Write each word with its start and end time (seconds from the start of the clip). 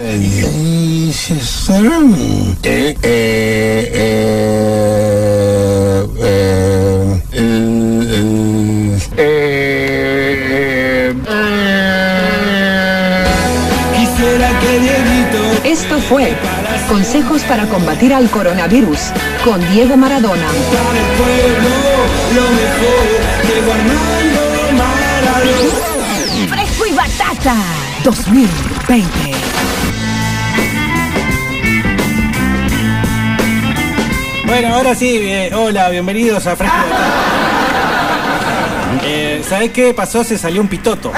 Eh, 0.00 1.12
eh, 2.62 2.94
eh, 3.02 3.88
eh, 9.16 11.14
Quisiera 13.96 14.60
que 14.60 14.78
Dieguito 14.78 15.42
Esto 15.64 15.98
fue 16.00 16.36
Consejos 16.88 17.42
para 17.42 17.66
combatir 17.66 18.14
al 18.14 18.30
coronavirus 18.30 18.98
con 19.44 19.60
Diego 19.72 19.96
Maradona. 19.96 20.46
para 20.46 21.00
el 21.00 21.06
pueblo 21.16 21.70
lo 22.34 22.42
mejor. 22.52 23.06
Diego 23.46 23.72
Armando 23.72 24.42
Maradona. 24.78 25.66
Fresco 26.48 26.86
y 26.86 26.92
batata 26.92 27.56
2020. 28.04 29.37
Bueno, 34.60 34.74
ahora 34.74 34.92
sí, 34.96 35.16
eh, 35.22 35.52
hola, 35.54 35.88
bienvenidos 35.88 36.44
a 36.48 36.56
Fresco. 36.56 36.76
Eh, 39.04 39.42
¿Sabés 39.48 39.70
qué 39.70 39.94
pasó? 39.94 40.24
Se 40.24 40.36
salió 40.36 40.60
un 40.60 40.66
pitoto. 40.66 41.12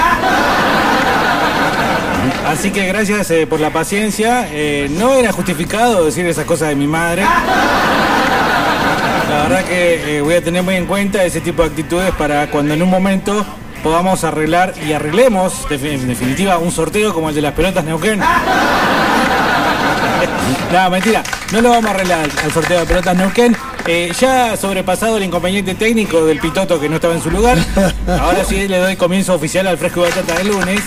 Así 2.46 2.70
que 2.70 2.86
gracias 2.86 3.30
eh, 3.30 3.46
por 3.46 3.58
la 3.58 3.70
paciencia. 3.70 4.46
Eh, 4.52 4.88
no 4.90 5.14
era 5.14 5.32
justificado 5.32 6.04
decir 6.04 6.26
esas 6.26 6.44
cosas 6.44 6.68
de 6.68 6.74
mi 6.74 6.86
madre. 6.86 7.22
La 9.30 9.42
verdad 9.44 9.64
que 9.64 10.18
eh, 10.18 10.20
voy 10.20 10.34
a 10.34 10.44
tener 10.44 10.62
muy 10.62 10.76
en 10.76 10.84
cuenta 10.84 11.24
ese 11.24 11.40
tipo 11.40 11.62
de 11.62 11.70
actitudes 11.70 12.12
para 12.16 12.50
cuando 12.50 12.74
en 12.74 12.82
un 12.82 12.90
momento 12.90 13.46
podamos 13.82 14.22
arreglar 14.22 14.74
y 14.86 14.92
arreglemos, 14.92 15.66
en 15.70 16.06
definitiva, 16.06 16.58
un 16.58 16.70
sorteo 16.70 17.14
como 17.14 17.30
el 17.30 17.34
de 17.34 17.40
las 17.40 17.54
pelotas 17.54 17.84
Neuquén. 17.84 18.20
No, 20.72 20.90
mentira, 20.90 21.22
no 21.52 21.60
lo 21.60 21.70
vamos 21.70 21.86
a 21.86 21.94
arreglar 21.94 22.28
al 22.44 22.52
sorteo 22.52 22.80
de 22.80 22.86
pelotas 22.86 23.16
Neuquén. 23.16 23.56
Eh, 23.86 24.12
ya 24.18 24.56
sobrepasado 24.56 25.16
el 25.16 25.24
inconveniente 25.24 25.74
técnico 25.74 26.24
del 26.24 26.38
pitoto 26.38 26.78
que 26.78 26.88
no 26.88 26.96
estaba 26.96 27.14
en 27.14 27.22
su 27.22 27.30
lugar, 27.30 27.58
ahora 28.06 28.44
sí 28.44 28.68
le 28.68 28.78
doy 28.78 28.96
comienzo 28.96 29.34
oficial 29.34 29.66
al 29.66 29.78
fresco 29.78 30.00
y 30.00 30.10
batata 30.10 30.34
del 30.38 30.48
lunes. 30.48 30.80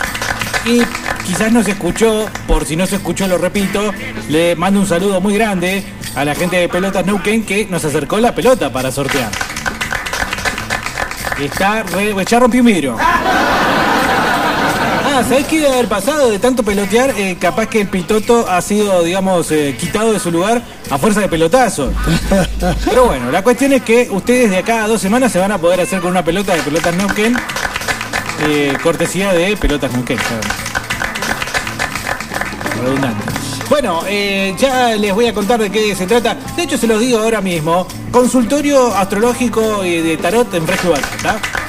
Y 0.66 0.82
quizás 1.26 1.52
no 1.52 1.64
se 1.64 1.72
escuchó, 1.72 2.30
por 2.48 2.66
si 2.66 2.76
no 2.76 2.86
se 2.86 2.96
escuchó 2.96 3.28
lo 3.28 3.38
repito, 3.38 3.94
le 4.30 4.56
mando 4.56 4.80
un 4.80 4.88
saludo 4.88 5.20
muy 5.20 5.34
grande 5.34 5.84
a 6.16 6.24
la 6.24 6.36
gente 6.36 6.58
de 6.58 6.70
Pelotas 6.70 7.06
Neuquén 7.06 7.44
que 7.44 7.66
nos 7.66 7.84
acercó 7.84 8.20
la 8.20 8.34
pelota 8.34 8.72
para 8.72 8.92
sortear. 8.92 9.32
Está 11.40 11.84
re, 11.84 12.14
ya 12.26 12.40
un 12.40 12.52
vidrio. 12.52 12.96
Ah, 15.16 15.24
¿sabés 15.24 15.46
qué 15.46 15.60
debe 15.60 15.72
haber 15.72 15.88
pasado 15.88 16.32
de 16.32 16.40
tanto 16.40 16.64
pelotear? 16.64 17.12
Eh, 17.12 17.38
capaz 17.40 17.68
que 17.68 17.82
el 17.82 17.88
pitoto 17.88 18.50
ha 18.50 18.60
sido, 18.64 19.04
digamos, 19.04 19.52
eh, 19.52 19.78
quitado 19.80 20.12
de 20.12 20.20
su 20.20 20.32
lugar 20.32 20.64
a 20.90 20.98
fuerza 20.98 21.20
de 21.20 21.28
pelotazo. 21.28 21.92
Pero 22.86 23.06
bueno, 23.06 23.30
la 23.30 23.44
cuestión 23.44 23.74
es 23.74 23.84
que 23.84 24.10
ustedes 24.10 24.50
de 24.50 24.58
acá 24.58 24.84
a 24.84 24.88
dos 24.88 25.00
semanas 25.00 25.32
se 25.32 25.38
van 25.38 25.52
a 25.52 25.60
poder 25.60 25.82
hacer 25.82 26.00
con 26.00 26.10
una 26.10 26.26
pelota 26.26 26.56
de 26.56 26.64
pelotas 26.64 26.96
Neuquén, 26.96 27.36
eh, 28.48 28.76
cortesía 28.82 29.32
de 29.34 29.56
pelotas 29.56 29.94
Neuquén. 29.94 30.18
Redundante. 32.82 33.24
Bueno, 33.70 34.02
eh, 34.08 34.56
ya 34.58 34.96
les 34.96 35.14
voy 35.14 35.28
a 35.28 35.34
contar 35.36 35.60
de 35.60 35.70
qué 35.70 35.96
se 35.96 36.08
trata. 36.08 36.36
De 36.56 36.64
hecho, 36.64 36.76
se 36.76 36.88
los 36.88 37.00
digo 37.00 37.20
ahora 37.20 37.40
mismo. 37.40 37.88
Consultorio 38.10 38.96
astrológico 38.96 39.86
y 39.86 40.02
de 40.02 40.18
tarot 40.18 40.52
en 40.56 40.64
y 40.64 40.88
Batata. 40.88 41.63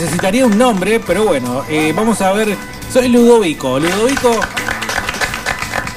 Necesitaría 0.00 0.44
un 0.44 0.58
nombre, 0.58 1.00
pero 1.00 1.24
bueno, 1.24 1.62
eh, 1.70 1.90
vamos 1.96 2.20
a 2.20 2.30
ver. 2.32 2.54
Soy 2.92 3.08
Ludovico. 3.08 3.78
Ludovico. 3.80 4.38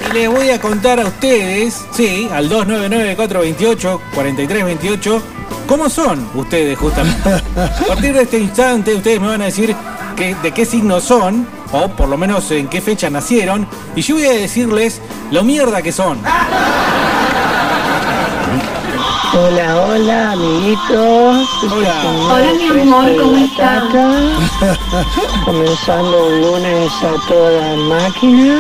Y 0.09 0.13
les 0.13 0.29
voy 0.29 0.49
a 0.51 0.61
contar 0.61 1.01
a 1.01 1.05
ustedes, 1.07 1.83
sí, 1.91 2.29
al 2.31 2.49
299-428-4328, 2.49 5.21
cómo 5.67 5.89
son 5.89 6.29
ustedes 6.33 6.77
justamente. 6.79 7.29
A 7.57 7.85
partir 7.89 8.13
de 8.13 8.21
este 8.21 8.39
instante, 8.39 8.95
ustedes 8.95 9.19
me 9.19 9.27
van 9.27 9.41
a 9.41 9.45
decir 9.45 9.75
que- 10.15 10.33
de 10.35 10.51
qué 10.53 10.65
signo 10.65 11.01
son, 11.01 11.45
o 11.73 11.89
por 11.89 12.07
lo 12.07 12.15
menos 12.17 12.49
en 12.51 12.69
qué 12.69 12.79
fecha 12.79 13.09
nacieron, 13.09 13.67
y 13.97 14.01
yo 14.01 14.15
voy 14.15 14.27
a 14.27 14.31
decirles 14.31 15.01
lo 15.29 15.43
mierda 15.43 15.81
que 15.81 15.91
son. 15.91 16.19
Hola, 19.31 19.85
hola, 19.85 20.31
amiguitos. 20.31 21.47
Hola. 21.71 22.01
Hola, 22.31 22.53
mi 22.53 22.81
amor, 22.81 23.15
¿cómo 23.15 23.37
estás? 23.37 23.83
Comenzando 25.45 26.27
un 26.27 26.41
lunes 26.41 26.91
a 27.03 27.27
toda 27.27 27.75
máquina, 27.75 28.59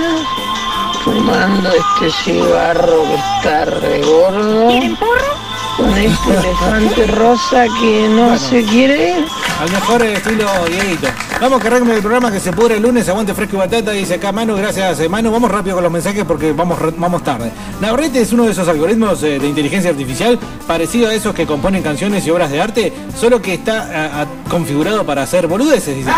fumando 1.03 1.69
este 1.71 2.11
cigarro 2.11 3.03
que 3.03 3.15
está 3.15 3.65
re 3.65 4.01
gordo. 4.03 4.67
¿Quieren 4.67 4.95
porro? 4.97 5.38
Con 5.79 5.97
este 5.97 6.33
elefante 6.33 7.07
rosa 7.07 7.65
que 7.79 8.09
no 8.09 8.37
se 8.37 8.63
quiere. 8.63 9.15
Al 9.59 9.71
mejor 9.71 10.01
estilo 10.03 10.45
Dieguito. 10.67 11.07
Vamos 11.39 11.61
que 11.61 11.67
arranque 11.67 11.95
el 11.95 12.01
programa 12.01 12.31
que 12.31 12.39
se 12.41 12.51
pudre 12.51 12.75
el 12.75 12.83
lunes, 12.83 13.07
aguante 13.07 13.33
fresco 13.33 13.55
y 13.55 13.59
batata, 13.59 13.91
dice 13.91 14.15
acá 14.15 14.33
Manu, 14.33 14.57
gracias 14.57 14.99
eh, 14.99 15.07
Manu. 15.07 15.31
Vamos 15.31 15.49
rápido 15.49 15.75
con 15.75 15.83
los 15.83 15.91
mensajes 15.91 16.25
porque 16.25 16.51
vamos, 16.51 16.77
vamos 16.97 17.23
tarde. 17.23 17.51
Navarrete 17.79 18.21
es 18.21 18.33
uno 18.33 18.45
de 18.45 18.51
esos 18.51 18.67
algoritmos 18.67 19.23
eh, 19.23 19.39
de 19.39 19.47
inteligencia 19.47 19.89
artificial 19.89 20.37
parecido 20.67 21.07
a 21.07 21.13
esos 21.13 21.33
que 21.33 21.45
componen 21.45 21.81
canciones 21.81 22.27
y 22.27 22.29
obras 22.29 22.51
de 22.51 22.61
arte, 22.61 22.93
solo 23.17 23.41
que 23.41 23.53
está 23.53 24.27
configurado 24.49 25.05
para 25.05 25.23
hacer 25.23 25.47
boludeces, 25.47 25.95
dice. 25.95 26.11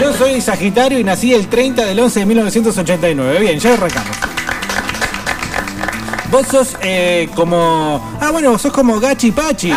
Yo 0.00 0.12
soy 0.14 0.40
Sagitario 0.40 0.98
y 0.98 1.04
nací 1.04 1.32
el 1.32 1.48
30 1.48 1.84
del 1.84 2.00
11 2.00 2.20
de 2.20 2.26
1989. 2.26 3.40
Bien, 3.40 3.58
ya 3.60 3.74
arrancamos. 3.74 4.33
Vos 6.34 6.48
sos 6.48 6.76
eh, 6.82 7.28
como... 7.36 8.16
Ah, 8.20 8.32
bueno, 8.32 8.58
sos 8.58 8.72
como 8.72 8.98
Gachi 8.98 9.30
Pachi. 9.30 9.72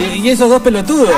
Y, 0.00 0.04
y 0.26 0.28
esos 0.28 0.50
dos 0.50 0.60
pelotudos. 0.60 1.08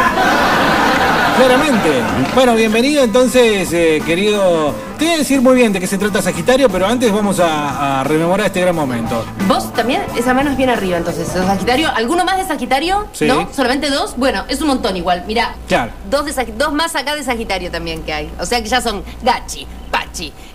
Claramente. 1.38 2.02
Bueno, 2.34 2.54
bienvenido 2.54 3.02
entonces, 3.04 3.72
eh, 3.72 4.02
querido. 4.04 4.74
Te 4.98 5.06
voy 5.06 5.14
a 5.14 5.16
decir 5.16 5.40
muy 5.40 5.56
bien 5.56 5.72
de 5.72 5.80
qué 5.80 5.86
se 5.86 5.96
trata 5.96 6.20
Sagitario, 6.20 6.68
pero 6.68 6.86
antes 6.86 7.10
vamos 7.10 7.40
a, 7.40 8.00
a 8.00 8.04
rememorar 8.04 8.48
este 8.48 8.60
gran 8.60 8.74
momento. 8.74 9.24
Vos 9.46 9.72
también, 9.72 10.02
esa 10.18 10.34
mano 10.34 10.50
es 10.50 10.58
bien 10.58 10.68
arriba 10.68 10.98
entonces, 10.98 11.26
Sagitario. 11.28 11.88
¿Alguno 11.96 12.26
más 12.26 12.36
de 12.36 12.44
Sagitario? 12.44 13.06
Sí. 13.12 13.24
¿No? 13.26 13.48
¿Solamente 13.50 13.88
dos? 13.88 14.14
Bueno, 14.18 14.44
es 14.48 14.60
un 14.60 14.66
montón 14.68 14.94
igual. 14.94 15.24
Mira, 15.26 15.54
Claro. 15.68 15.92
dos, 16.10 16.26
de 16.26 16.52
dos 16.58 16.74
más 16.74 16.94
acá 16.96 17.14
de 17.14 17.22
Sagitario 17.24 17.70
también 17.70 18.02
que 18.02 18.12
hay. 18.12 18.30
O 18.38 18.44
sea 18.44 18.60
que 18.62 18.68
ya 18.68 18.82
son 18.82 19.02
Gachi, 19.22 19.66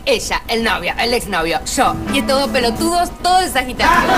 Ella, 0.06 0.42
el 0.48 0.64
novio, 0.64 0.94
el 1.00 1.14
exnovio, 1.14 1.60
yo. 1.76 1.96
Y 2.14 2.20
estos 2.20 2.42
dos 2.42 2.50
pelotudos, 2.50 3.10
todo 3.22 3.40
de 3.40 3.50
Sagitario. 3.50 4.12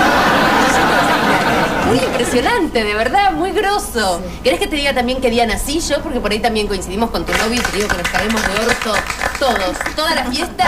Muy 1.88 1.98
impresionante, 1.98 2.84
de 2.84 2.94
verdad, 2.96 3.32
muy 3.34 3.52
grosso. 3.52 4.22
¿Querés 4.44 4.60
que 4.60 4.68
te 4.68 4.76
diga 4.76 4.94
también 4.94 5.22
qué 5.22 5.30
día 5.30 5.46
nací 5.46 5.80
yo? 5.80 6.02
Porque 6.02 6.20
por 6.20 6.32
ahí 6.32 6.40
también 6.40 6.68
coincidimos 6.68 7.12
con 7.12 7.26
tu 7.26 7.32
novio 7.34 7.56
y 7.56 7.60
te 7.60 7.78
digo 7.78 7.88
que 7.88 7.98
nos 7.98 8.10
caemos 8.10 8.42
de 8.42 8.66
orto 8.66 8.94
todos. 9.40 9.78
Toda 9.96 10.16
la 10.16 10.26
fiesta. 10.26 10.66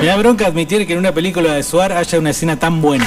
Me 0.00 0.06
da 0.06 0.16
bronca 0.16 0.46
admitir 0.46 0.86
que 0.86 0.92
en 0.92 0.98
una 0.98 1.12
película 1.12 1.54
de 1.54 1.62
Suar 1.62 1.92
haya 1.92 2.18
una 2.18 2.30
escena 2.30 2.58
tan 2.58 2.82
buena. 2.82 3.06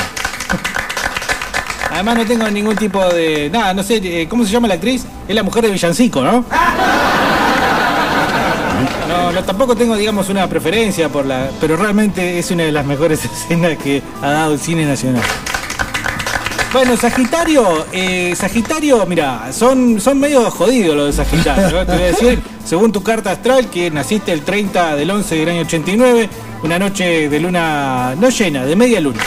Además 1.91 2.17
no 2.17 2.25
tengo 2.25 2.49
ningún 2.49 2.75
tipo 2.75 3.05
de... 3.05 3.49
Nada, 3.51 3.73
no 3.73 3.83
sé, 3.83 4.01
eh, 4.03 4.27
¿cómo 4.27 4.43
se 4.43 4.51
llama 4.51 4.67
la 4.67 4.73
actriz? 4.73 5.05
Es 5.27 5.35
la 5.35 5.43
mujer 5.43 5.63
de 5.63 5.71
Villancico, 5.71 6.23
¿no? 6.23 6.43
No, 9.33 9.43
tampoco 9.43 9.75
tengo, 9.75 9.95
digamos, 9.95 10.29
una 10.29 10.47
preferencia 10.47 11.09
por 11.09 11.25
la... 11.25 11.49
Pero 11.59 11.75
realmente 11.77 12.37
es 12.39 12.51
una 12.51 12.63
de 12.63 12.71
las 12.71 12.85
mejores 12.85 13.23
escenas 13.25 13.77
que 13.77 14.01
ha 14.21 14.29
dado 14.31 14.53
el 14.53 14.59
cine 14.59 14.85
nacional. 14.85 15.23
Bueno, 16.73 16.97
Sagitario, 16.97 17.85
eh, 17.93 18.33
Sagitario, 18.35 19.05
mira, 19.05 19.53
son, 19.53 20.01
son 20.01 20.19
medio 20.19 20.49
jodidos 20.51 20.95
los 20.95 21.05
de 21.07 21.23
Sagitario. 21.23 21.85
Te 21.85 21.93
voy 21.93 22.01
a 22.01 22.05
decir, 22.07 22.41
según 22.65 22.91
tu 22.91 23.01
carta 23.01 23.31
astral, 23.31 23.69
que 23.69 23.89
naciste 23.89 24.33
el 24.33 24.41
30 24.41 24.95
del 24.97 25.09
11 25.09 25.35
del 25.35 25.49
año 25.49 25.61
89, 25.61 26.29
una 26.63 26.77
noche 26.77 27.29
de 27.29 27.39
luna 27.39 28.13
no 28.17 28.29
llena, 28.29 28.65
de 28.65 28.75
media 28.75 28.99
luna. 28.99 29.21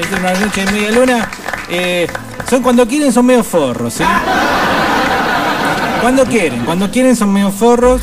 Es 0.00 0.18
una 0.18 0.32
noche 0.34 0.64
de 0.64 0.70
media 0.72 0.90
luna. 0.92 1.28
eh, 1.70 2.06
son 2.48 2.62
cuando 2.62 2.86
quieren, 2.86 3.12
son 3.12 3.26
medio 3.26 3.42
forros, 3.42 3.94
¿sí? 3.94 4.04
Cuando 6.00 6.24
quieren, 6.24 6.64
cuando 6.64 6.90
quieren 6.90 7.16
son 7.16 7.32
medio 7.32 7.50
forros, 7.50 8.00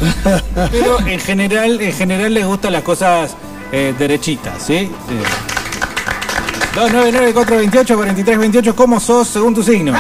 pero 0.72 1.00
en 1.08 1.20
general, 1.20 1.80
en 1.82 1.94
general 1.94 2.34
les 2.34 2.46
gustan 2.46 2.74
las 2.74 2.84
cosas 2.84 3.36
eh, 3.72 3.94
derechitas, 3.98 4.62
¿sí? 4.62 4.74
Eh, 4.74 4.92
299-428-4328, 6.76 8.76
¿cómo 8.76 9.00
sos 9.00 9.28
según 9.28 9.54
tu 9.54 9.64
signo? 9.64 9.94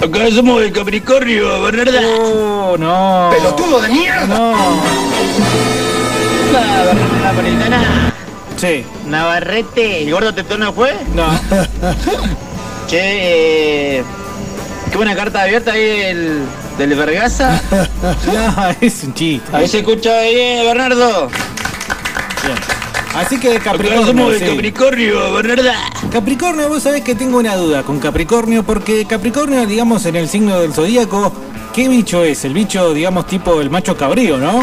Acá 0.00 0.30
somos 0.34 0.60
de 0.60 0.72
Capricornio, 0.72 1.62
Bernarda. 1.62 2.00
Oh, 2.20 2.76
no. 2.78 3.30
¡Pelotudo 3.32 3.80
de 3.82 3.88
mierda! 3.88 4.26
No. 4.26 4.54
La 6.52 7.32
Bernarda. 7.32 8.11
Sí. 8.62 8.84
Navarrete, 9.08 10.04
¿el 10.04 10.12
gordo 10.12 10.32
tetón 10.32 10.60
no 10.60 10.72
fue? 10.72 10.94
No. 11.16 11.26
Che, 12.86 13.98
eh, 13.98 14.04
qué 14.88 14.96
buena 14.96 15.16
carta 15.16 15.42
abierta 15.42 15.72
ahí 15.72 15.82
del, 15.84 16.42
del 16.78 16.94
Vergaza. 16.94 17.60
No, 18.32 18.76
es 18.80 19.02
un 19.02 19.14
chiste. 19.14 19.56
Ahí 19.56 19.66
se 19.66 19.78
escucha 19.78 20.20
bien, 20.22 20.64
Bernardo. 20.64 21.26
Bien. 22.44 22.56
Así 23.16 23.40
que 23.40 23.56
Acá 23.56 23.72
Capricornio. 23.72 24.06
somos 24.06 24.32
de 24.32 24.38
sí. 24.38 24.44
Capricornio, 24.44 25.32
Bernarda. 25.32 25.74
Capricornio, 26.12 26.68
vos 26.68 26.84
sabés 26.84 27.02
que 27.02 27.16
tengo 27.16 27.38
una 27.38 27.56
duda 27.56 27.82
con 27.82 27.98
Capricornio, 27.98 28.62
porque 28.62 29.04
Capricornio, 29.06 29.66
digamos, 29.66 30.06
en 30.06 30.14
el 30.14 30.28
signo 30.28 30.60
del 30.60 30.72
zodíaco, 30.72 31.32
¿qué 31.74 31.88
bicho 31.88 32.22
es? 32.22 32.44
El 32.44 32.54
bicho, 32.54 32.94
digamos, 32.94 33.26
tipo 33.26 33.60
el 33.60 33.70
macho 33.70 33.96
cabrío, 33.96 34.38
¿no? 34.38 34.62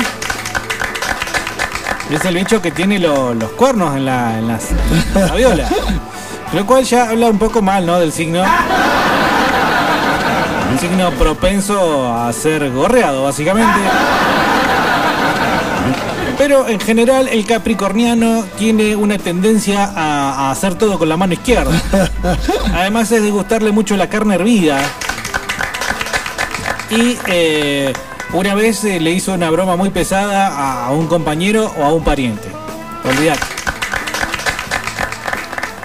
Es 2.09 2.25
el 2.25 2.35
bicho 2.35 2.61
que 2.61 2.71
tiene 2.71 2.97
lo- 2.99 3.33
los 3.35 3.51
cuernos 3.51 3.95
en 3.95 4.05
la, 4.05 4.41
las 4.41 4.65
la 5.13 5.35
viola. 5.35 5.69
Lo 6.53 6.65
cual 6.65 6.83
ya 6.83 7.09
habla 7.09 7.27
un 7.27 7.37
poco 7.37 7.61
mal, 7.61 7.85
¿no? 7.85 7.99
Del 7.99 8.11
signo. 8.11 8.41
Un 10.71 10.79
signo 10.79 11.11
propenso 11.11 12.11
a 12.11 12.31
ser 12.33 12.71
gorreado, 12.71 13.23
básicamente. 13.23 13.79
Pero 16.37 16.67
en 16.67 16.79
general 16.79 17.27
el 17.27 17.45
capricorniano 17.45 18.45
tiene 18.57 18.95
una 18.95 19.17
tendencia 19.17 19.83
a, 19.95 20.47
a 20.47 20.51
hacer 20.51 20.75
todo 20.75 20.97
con 20.97 21.09
la 21.09 21.17
mano 21.17 21.33
izquierda. 21.33 21.71
Además 22.73 23.11
es 23.11 23.21
de 23.21 23.29
gustarle 23.29 23.71
mucho 23.71 23.95
la 23.97 24.07
carne 24.09 24.35
hervida. 24.35 24.79
Y 26.89 27.17
eh, 27.27 27.93
una 28.33 28.53
vez 28.55 28.83
eh, 28.83 28.99
le 28.99 29.11
hizo 29.11 29.33
una 29.33 29.49
broma 29.49 29.75
muy 29.75 29.89
pesada 29.89 30.85
a, 30.85 30.91
un 30.91 31.07
compañero 31.07 31.73
o 31.77 31.83
a 31.83 31.93
un 31.93 32.03
pariente. 32.03 32.47
Olvidate. 33.03 33.41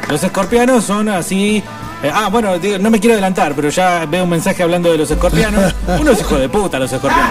Los 0.08 0.22
escorpianos 0.22 0.84
son 0.84 1.08
así. 1.08 1.62
eh, 2.02 2.10
ah, 2.12 2.28
bueno, 2.30 2.58
digo, 2.58 2.78
no 2.78 2.90
me 2.90 3.00
quiero 3.00 3.14
adelantar, 3.14 3.54
pero 3.54 3.70
ya 3.70 4.06
veo 4.06 4.24
un 4.24 4.30
mensaje 4.30 4.62
hablando 4.62 4.90
de 4.92 4.98
los 4.98 5.10
escorpianos. 5.10 5.74
Unos 6.00 6.20
hijos 6.20 6.38
de 6.38 6.48
puta 6.48 6.78
los 6.78 6.92
escorpianos. 6.92 7.30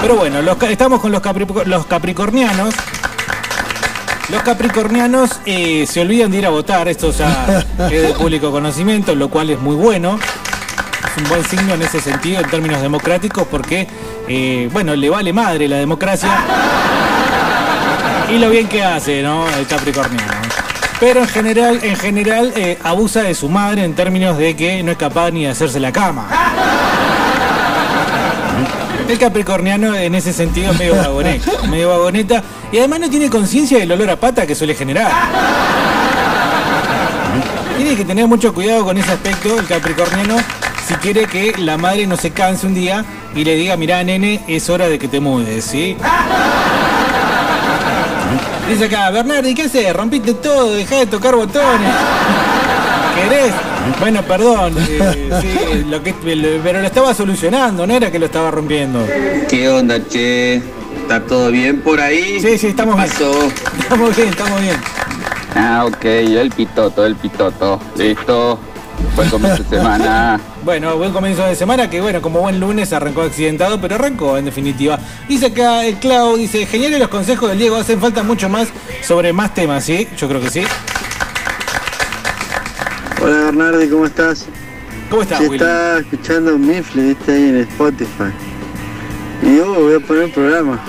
Pero 0.00 0.16
bueno, 0.16 0.42
los 0.42 0.62
estamos 0.62 1.00
con 1.00 1.10
los 1.10 1.86
capricornianos. 1.86 2.74
Los 4.30 4.42
capricornianos 4.42 5.40
eh, 5.46 5.86
se 5.88 6.02
olvidan 6.02 6.30
de 6.30 6.38
ir 6.38 6.46
a 6.46 6.50
votar, 6.50 6.86
esto 6.86 7.10
ya 7.12 7.64
es 7.90 8.02
de 8.02 8.12
público 8.12 8.50
conocimiento, 8.50 9.14
lo 9.14 9.30
cual 9.30 9.48
es 9.50 9.58
muy 9.58 9.74
bueno. 9.74 10.18
Es 11.10 11.22
un 11.22 11.28
buen 11.28 11.44
signo 11.44 11.74
en 11.74 11.82
ese 11.82 12.00
sentido, 12.00 12.40
en 12.40 12.50
términos 12.50 12.82
democráticos, 12.82 13.46
porque, 13.50 13.86
eh, 14.28 14.68
bueno, 14.72 14.94
le 14.94 15.08
vale 15.08 15.32
madre 15.32 15.68
la 15.68 15.76
democracia 15.76 16.30
y 18.30 18.38
lo 18.38 18.50
bien 18.50 18.68
que 18.68 18.82
hace, 18.82 19.22
¿no? 19.22 19.48
El 19.48 19.66
capricorniano. 19.66 20.32
Pero 21.00 21.20
en 21.20 21.28
general, 21.28 21.80
en 21.82 21.96
general, 21.96 22.52
eh, 22.56 22.78
abusa 22.82 23.22
de 23.22 23.34
su 23.34 23.48
madre 23.48 23.84
en 23.84 23.94
términos 23.94 24.36
de 24.36 24.56
que 24.56 24.82
no 24.82 24.92
es 24.92 24.98
capaz 24.98 25.30
ni 25.30 25.44
de 25.44 25.50
hacerse 25.50 25.80
la 25.80 25.92
cama. 25.92 26.28
El 29.08 29.18
capricorniano 29.18 29.94
en 29.94 30.14
ese 30.14 30.34
sentido 30.34 30.74
medio 30.74 30.94
medio 31.70 31.88
vagoneta 31.88 32.42
y 32.70 32.78
además 32.78 33.00
no 33.00 33.08
tiene 33.08 33.30
conciencia 33.30 33.78
del 33.78 33.90
olor 33.92 34.10
a 34.10 34.16
pata 34.16 34.46
que 34.46 34.54
suele 34.54 34.74
generar. 34.74 35.10
Tiene 37.76 37.96
que 37.96 38.04
tener 38.04 38.26
mucho 38.26 38.52
cuidado 38.52 38.84
con 38.84 38.98
ese 38.98 39.12
aspecto 39.12 39.58
el 39.58 39.66
capricorniano 39.66 40.36
si 40.88 40.94
quiere 40.94 41.26
que 41.26 41.52
la 41.58 41.76
madre 41.76 42.06
no 42.06 42.16
se 42.16 42.30
canse 42.30 42.66
un 42.66 42.74
día 42.74 43.04
y 43.34 43.44
le 43.44 43.54
diga, 43.56 43.76
mirá 43.76 44.02
nene, 44.02 44.42
es 44.48 44.68
hora 44.70 44.88
de 44.88 44.98
que 44.98 45.06
te 45.08 45.20
mudes, 45.20 45.64
¿sí? 45.64 45.96
Dice 48.68 48.84
acá, 48.84 49.10
Bernardi, 49.10 49.54
¿qué 49.54 49.62
haces? 49.62 49.92
Rompiste 49.94 50.34
todo, 50.34 50.74
dejá 50.74 50.96
de 50.96 51.06
tocar 51.06 51.34
botones. 51.34 51.90
¿Querés? 53.14 53.52
Bueno, 54.00 54.22
perdón, 54.22 54.74
eh, 54.78 55.30
sí, 55.40 55.84
lo 55.88 56.02
que, 56.02 56.10
lo- 56.36 56.62
pero 56.62 56.80
lo 56.80 56.86
estaba 56.86 57.14
solucionando, 57.14 57.86
no 57.86 57.94
era 57.94 58.10
que 58.10 58.18
lo 58.18 58.26
estaba 58.26 58.50
rompiendo. 58.50 59.06
¿Qué 59.48 59.68
onda, 59.68 59.96
che? 60.06 60.56
¿Está 61.00 61.20
todo 61.26 61.50
bien 61.50 61.80
por 61.80 61.98
ahí? 62.00 62.38
Sí, 62.40 62.58
sí, 62.58 62.66
estamos 62.68 62.96
¿Qué 62.96 63.24
bien. 63.24 63.52
Estamos 63.80 64.16
bien, 64.16 64.28
estamos 64.28 64.60
bien. 64.60 64.76
Ah, 65.56 65.84
ok, 65.86 66.04
el 66.04 66.50
pitoto, 66.50 67.06
el 67.06 67.16
pitoto. 67.16 67.80
Listo. 67.96 68.58
Buen 69.16 69.30
comienzo 69.30 69.62
de 69.62 69.76
semana. 69.76 70.40
Bueno, 70.64 70.98
buen 70.98 71.12
comienzo 71.12 71.44
de 71.44 71.54
semana, 71.54 71.88
que 71.88 71.98
bueno, 72.00 72.20
como 72.20 72.40
buen 72.40 72.60
lunes 72.60 72.92
arrancó 72.92 73.22
accidentado, 73.22 73.80
pero 73.80 73.94
arrancó 73.94 74.36
en 74.36 74.44
definitiva. 74.44 74.98
Dice 75.26 75.46
acá 75.46 75.86
el 75.86 75.94
Clau, 75.94 76.36
dice, 76.36 76.66
geniales 76.66 76.98
los 76.98 77.08
consejos 77.08 77.48
del 77.48 77.58
Diego, 77.58 77.76
hacen 77.76 77.98
falta 77.98 78.22
mucho 78.22 78.50
más 78.50 78.68
sobre 79.02 79.32
más 79.32 79.54
temas, 79.54 79.84
¿sí? 79.84 80.06
Yo 80.18 80.28
creo 80.28 80.42
que 80.42 80.50
sí. 80.50 80.62
Hola 83.22 83.44
Bernardi, 83.44 83.88
¿cómo 83.88 84.04
estás? 84.04 84.44
¿Cómo 85.08 85.22
estás, 85.22 85.40
Willy? 85.40 85.54
estaba 85.54 86.00
escuchando 86.00 86.58
Mifle, 86.58 87.02
viste 87.02 87.32
ahí 87.32 87.48
en 87.48 87.56
Spotify. 87.60 88.32
Y 89.42 89.56
yo 89.56 89.72
voy 89.74 89.94
a 89.94 90.00
poner 90.00 90.24
el 90.24 90.30
programa. 90.32 90.80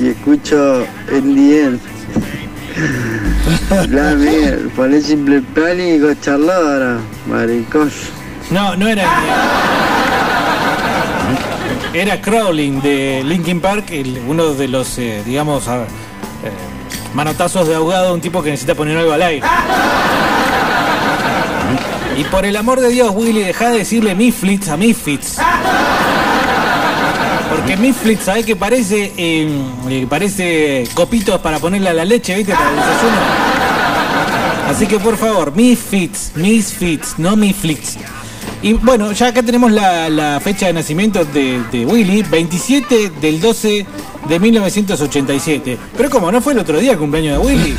Y 0.00 0.08
escucho 0.08 0.84
en 1.10 1.34
the 1.36 1.64
end. 1.64 1.80
La 3.90 4.14
mía, 4.14 4.58
poné 4.74 5.00
simple 5.00 5.42
plan 5.54 5.78
y 5.78 6.00
charladora, 6.20 6.98
maricón. 7.26 7.90
No, 8.50 8.76
no 8.76 8.88
era 8.88 9.08
Era 11.94 12.20
Crawling 12.20 12.80
de 12.80 13.22
Linkin 13.24 13.60
Park, 13.60 13.92
uno 14.26 14.54
de 14.54 14.68
los, 14.68 14.98
eh, 14.98 15.22
digamos, 15.24 15.66
eh, 15.68 15.84
manotazos 17.14 17.68
de 17.68 17.74
ahogado, 17.74 18.14
un 18.14 18.20
tipo 18.20 18.42
que 18.42 18.50
necesita 18.50 18.74
poner 18.74 18.96
algo 18.96 19.12
al 19.12 19.22
aire. 19.22 19.46
Y 22.16 22.24
por 22.24 22.44
el 22.44 22.56
amor 22.56 22.80
de 22.80 22.88
Dios, 22.88 23.10
Willy, 23.14 23.42
deja 23.42 23.70
de 23.70 23.78
decirle 23.78 24.14
Misfits 24.14 24.68
a 24.68 24.76
Misfits. 24.76 25.38
Porque 27.50 27.76
Misfits, 27.76 28.24
¿sabes 28.24 28.46
qué 28.46 28.56
parece? 28.56 29.12
Eh, 29.16 29.48
eh, 29.88 30.06
parece 30.08 30.84
copitos 30.94 31.40
para 31.40 31.58
ponerle 31.58 31.90
a 31.90 31.94
la 31.94 32.04
leche, 32.04 32.36
¿viste? 32.36 32.52
Para 32.52 32.70
el 32.70 32.76
desayuno. 32.76 33.51
Así 34.72 34.86
que 34.86 34.98
por 34.98 35.18
favor, 35.18 35.54
Misfits, 35.54 36.32
Misfits, 36.34 37.18
no 37.18 37.36
Misflits. 37.36 37.98
Y 38.62 38.72
bueno, 38.72 39.12
ya 39.12 39.26
acá 39.26 39.42
tenemos 39.42 39.70
la, 39.70 40.08
la 40.08 40.40
fecha 40.40 40.66
de 40.68 40.72
nacimiento 40.72 41.26
de, 41.26 41.62
de 41.70 41.84
Willy, 41.84 42.22
27 42.22 43.10
del 43.20 43.38
12 43.38 43.86
de 44.30 44.38
1987. 44.40 45.78
Pero 45.94 46.08
¿cómo? 46.08 46.32
¿No 46.32 46.40
fue 46.40 46.54
el 46.54 46.60
otro 46.60 46.78
día 46.78 46.92
el 46.92 46.98
cumpleaños 46.98 47.38
de 47.38 47.46
Willy? 47.46 47.74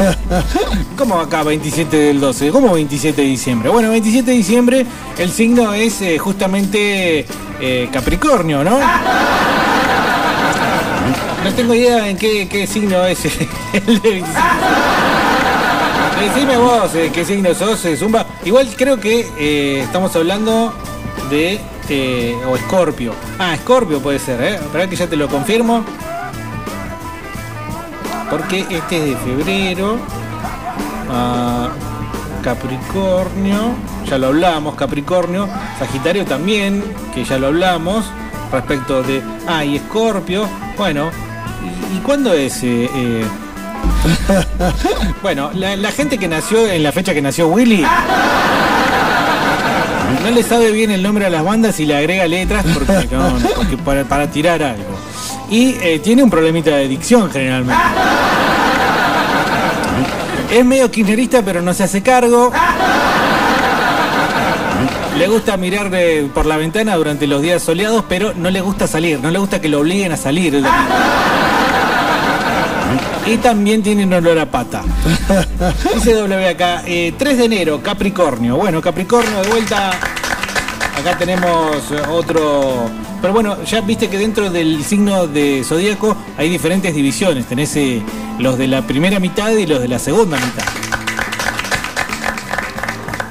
¿Cómo 0.96 1.20
acá 1.20 1.42
27 1.42 1.98
del 1.98 2.20
12? 2.20 2.52
¿Cómo 2.52 2.72
27 2.74 3.24
de 3.24 3.28
diciembre? 3.28 3.70
Bueno, 3.70 3.90
27 3.90 4.30
de 4.30 4.38
diciembre 4.38 4.86
el 5.18 5.32
signo 5.32 5.74
es 5.74 6.00
eh, 6.04 6.20
justamente 6.20 7.26
eh, 7.60 7.90
Capricornio, 7.92 8.64
¿no? 8.64 8.78
No 11.44 11.52
tengo 11.54 11.74
idea 11.74 12.08
en 12.08 12.16
qué, 12.16 12.48
qué 12.48 12.66
signo 12.66 13.04
es 13.06 13.26
el 13.26 14.02
de 14.02 14.10
27. 14.10 14.93
Decime 16.24 16.58
vos 16.58 16.96
eh, 16.96 17.12
qué 17.14 17.26
signo 17.26 17.54
sos, 17.54 17.84
eh, 17.86 17.98
Zumba. 17.98 18.26
Igual 18.46 18.70
creo 18.78 18.98
que 19.00 19.28
eh, 19.38 19.82
estamos 19.84 20.16
hablando 20.16 20.74
de. 21.30 21.60
eh, 21.90 22.36
o 22.48 22.56
Escorpio. 22.56 23.14
Ah, 23.40 23.54
Escorpio 23.54 24.00
puede 24.00 24.20
ser, 24.20 24.42
¿eh? 24.42 24.88
Que 24.90 24.96
ya 24.96 25.08
te 25.08 25.18
lo 25.18 25.28
confirmo. 25.28 25.84
Porque 28.30 28.62
este 28.70 28.98
es 28.98 29.06
de 29.06 29.16
febrero. 29.18 29.98
Ah, 31.12 31.70
Capricornio. 32.42 33.76
Ya 34.08 34.18
lo 34.18 34.28
hablamos, 34.28 34.76
Capricornio. 34.76 35.50
Sagitario 35.78 36.26
también, 36.26 36.84
que 37.14 37.26
ya 37.26 37.38
lo 37.38 37.48
hablamos. 37.48 38.06
Respecto 38.52 39.04
de. 39.04 39.22
Ah, 39.48 39.66
y 39.66 39.76
Escorpio. 39.76 40.48
Bueno. 40.78 41.12
¿Y, 41.92 41.98
y 41.98 42.00
cuándo 42.00 42.32
es? 42.34 42.64
bueno, 45.22 45.52
la, 45.54 45.92
gente 45.92 46.18
que 46.18 46.28
nació 46.28 46.68
en 46.68 46.84
la 46.84 46.92
fecha 46.92 47.14
que 47.14 47.22
nació 47.22 47.48
Willy 47.48 47.86
no 50.24 50.32
le 50.32 50.44
sabe 50.44 50.72
bien 50.72 50.92
el 50.92 51.04
nombre 51.04 51.26
a 51.26 51.30
las 51.30 51.44
bandas 51.44 51.80
y 51.80 51.86
le 51.86 51.98
agrega 51.98 52.26
letras 52.28 52.66
porque, 52.74 53.78
para, 53.84 54.06
para 54.06 54.32
tirar 54.32 54.64
algo. 54.64 54.98
Y 55.50 55.76
eh, 55.82 56.00
tiene 56.00 56.24
un 56.24 56.30
problemita 56.30 56.72
de 56.72 56.88
dicción 56.88 57.30
generalmente. 57.30 57.84
Es 60.52 60.64
medio 60.64 60.90
kirchnerista 60.90 61.42
pero 61.42 61.62
no 61.62 61.74
se 61.74 61.84
hace 61.84 62.02
cargo. 62.02 62.52
Le 65.18 65.28
gusta 65.28 65.58
mirar 65.58 65.92
por 66.34 66.46
la 66.46 66.58
ventana 66.58 66.96
durante 66.96 67.28
los 67.28 67.42
días 67.42 67.62
soleados, 67.62 68.04
pero 68.10 68.34
no 68.36 68.50
le 68.50 68.62
gusta 68.62 68.88
salir, 68.88 69.20
no 69.20 69.30
le 69.30 69.38
gusta 69.38 69.62
que 69.62 69.70
lo 69.70 69.82
obliguen 69.82 70.12
a 70.12 70.18
salir. 70.18 70.64
Y 73.26 73.38
también 73.38 73.82
tiene 73.82 74.06
un 74.06 74.14
olor 74.14 74.38
a 74.38 74.46
pata. 74.46 74.84
Dice 75.94 76.14
W 76.14 76.48
acá, 76.48 76.84
eh, 76.86 77.14
3 77.18 77.38
de 77.38 77.46
enero, 77.46 77.82
Capricornio. 77.82 78.58
Bueno, 78.58 78.82
Capricornio 78.82 79.42
de 79.42 79.50
vuelta. 79.50 79.92
Acá 81.00 81.18
tenemos 81.18 81.92
eh, 81.92 82.02
otro. 82.10 82.90
Pero 83.22 83.34
bueno, 83.34 83.64
ya 83.64 83.80
viste 83.82 84.10
que 84.10 84.18
dentro 84.18 84.50
del 84.50 84.84
signo 84.84 85.28
de 85.28 85.64
zodíaco 85.64 86.16
hay 86.38 86.50
diferentes 86.50 86.94
divisiones. 86.94 87.46
Tenés 87.46 87.76
eh, 87.78 88.02
los 88.40 88.58
de 88.58 88.68
la 88.68 88.82
primera 88.82 89.20
mitad 89.20 89.52
y 89.52 89.66
los 89.66 89.82
de 89.82 89.88
la 89.88 90.00
segunda 90.00 90.38
mitad. 90.38 90.66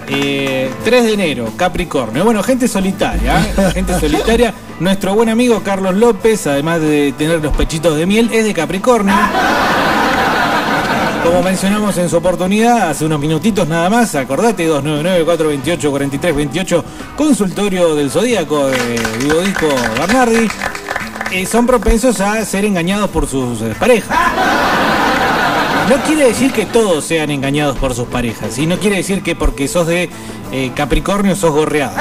Eh, 0.09 0.71
3 0.85 1.05
de 1.05 1.13
enero, 1.15 1.53
Capricornio. 1.57 2.25
Bueno, 2.25 2.43
gente 2.43 2.69
solitaria, 2.69 3.41
¿eh? 3.41 3.71
gente 3.73 3.99
solitaria. 3.99 4.53
Nuestro 4.81 5.15
buen 5.15 5.29
amigo 5.29 5.63
Carlos 5.63 5.95
López, 5.95 6.47
además 6.47 6.81
de 6.81 7.15
tener 7.17 7.41
los 7.41 7.57
pechitos 7.57 7.97
de 7.97 8.05
miel, 8.05 8.31
es 8.33 8.45
de 8.45 8.53
Capricornio. 8.53 9.15
Como 11.23 11.41
mencionamos 11.41 11.97
en 11.99 12.09
su 12.09 12.17
oportunidad, 12.17 12.91
hace 12.91 13.05
unos 13.05 13.21
minutitos 13.21 13.69
nada 13.69 13.89
más, 13.89 14.13
acordate, 14.17 14.69
299-428-4328, 14.69 16.83
consultorio 17.17 17.95
del 17.95 18.11
Zodíaco 18.11 18.67
de 18.67 18.99
Disco 19.45 19.69
Bernardi, 19.99 20.49
eh, 21.31 21.47
son 21.47 21.65
propensos 21.67 22.21
a 22.21 22.45
ser 22.45 22.65
engañados 22.65 23.09
por 23.11 23.29
sus 23.29 23.63
eh, 23.63 23.73
parejas. 23.79 24.19
No 25.89 25.97
quiere 26.03 26.27
decir 26.27 26.53
que 26.53 26.67
todos 26.67 27.05
sean 27.05 27.31
engañados 27.31 27.79
por 27.79 27.95
sus 27.95 28.09
parejas, 28.09 28.59
y 28.59 28.67
no 28.67 28.79
quiere 28.79 28.97
decir 28.97 29.23
que 29.23 29.37
porque 29.37 29.69
sos 29.69 29.87
de 29.87 30.11
eh, 30.51 30.73
Capricornio 30.75 31.37
sos 31.37 31.53
gorreado. 31.53 31.95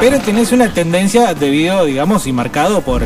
Pero 0.00 0.18
tenés 0.20 0.52
una 0.52 0.72
tendencia 0.72 1.34
debido, 1.34 1.84
digamos, 1.84 2.26
y 2.26 2.32
marcado 2.32 2.80
por, 2.80 3.04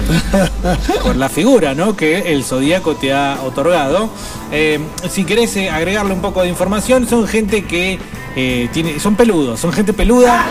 por 1.02 1.16
la 1.16 1.28
figura, 1.28 1.74
¿no? 1.74 1.96
Que 1.96 2.32
el 2.32 2.44
zodíaco 2.44 2.94
te 2.94 3.12
ha 3.12 3.38
otorgado. 3.44 4.08
Eh, 4.52 4.78
si 5.10 5.24
querés 5.24 5.56
eh, 5.56 5.70
agregarle 5.70 6.12
un 6.12 6.20
poco 6.20 6.42
de 6.42 6.48
información, 6.48 7.08
son 7.08 7.26
gente 7.26 7.64
que 7.64 7.98
eh, 8.36 8.68
tiene, 8.72 8.98
son 9.00 9.16
peludos, 9.16 9.60
son 9.60 9.72
gente 9.72 9.92
peluda. 9.92 10.44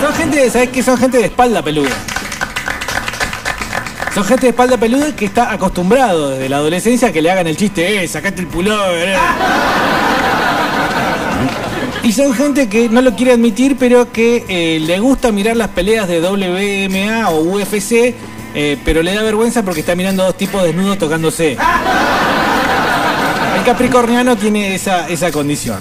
Son 0.00 0.14
gente, 0.14 0.50
¿sabes 0.50 0.68
qué? 0.70 0.82
Son 0.82 0.96
gente 0.96 1.18
de 1.18 1.24
espalda 1.24 1.62
peluda. 1.62 1.90
Son 4.14 4.24
gente 4.24 4.46
de 4.46 4.50
espalda 4.50 4.76
peluda 4.76 5.14
que 5.14 5.26
está 5.26 5.52
acostumbrado 5.52 6.30
desde 6.30 6.48
la 6.48 6.56
adolescencia 6.56 7.08
a 7.08 7.12
que 7.12 7.22
le 7.22 7.30
hagan 7.30 7.46
el 7.46 7.56
chiste, 7.56 8.02
eh, 8.02 8.08
sacate 8.08 8.40
el 8.40 8.48
pullover. 8.48 9.16
Eh". 12.08 12.10
Y 12.10 12.12
son 12.12 12.32
gente 12.32 12.70
que 12.70 12.88
no 12.88 13.02
lo 13.02 13.14
quiere 13.14 13.32
admitir, 13.32 13.76
pero 13.78 14.10
que 14.10 14.42
eh, 14.48 14.80
le 14.80 14.98
gusta 14.98 15.30
mirar 15.30 15.56
las 15.56 15.68
peleas 15.68 16.08
de 16.08 16.22
WMA 16.22 17.28
o 17.28 17.42
UFC, 17.42 18.14
eh, 18.54 18.78
pero 18.82 19.02
le 19.02 19.12
da 19.14 19.22
vergüenza 19.22 19.62
porque 19.62 19.80
está 19.80 19.94
mirando 19.94 20.22
a 20.22 20.26
dos 20.26 20.36
tipos 20.38 20.62
desnudos 20.62 20.96
tocándose. 20.96 21.52
El 23.58 23.64
capricorniano 23.64 24.36
tiene 24.36 24.74
esa, 24.74 25.06
esa 25.06 25.30
condición. 25.30 25.80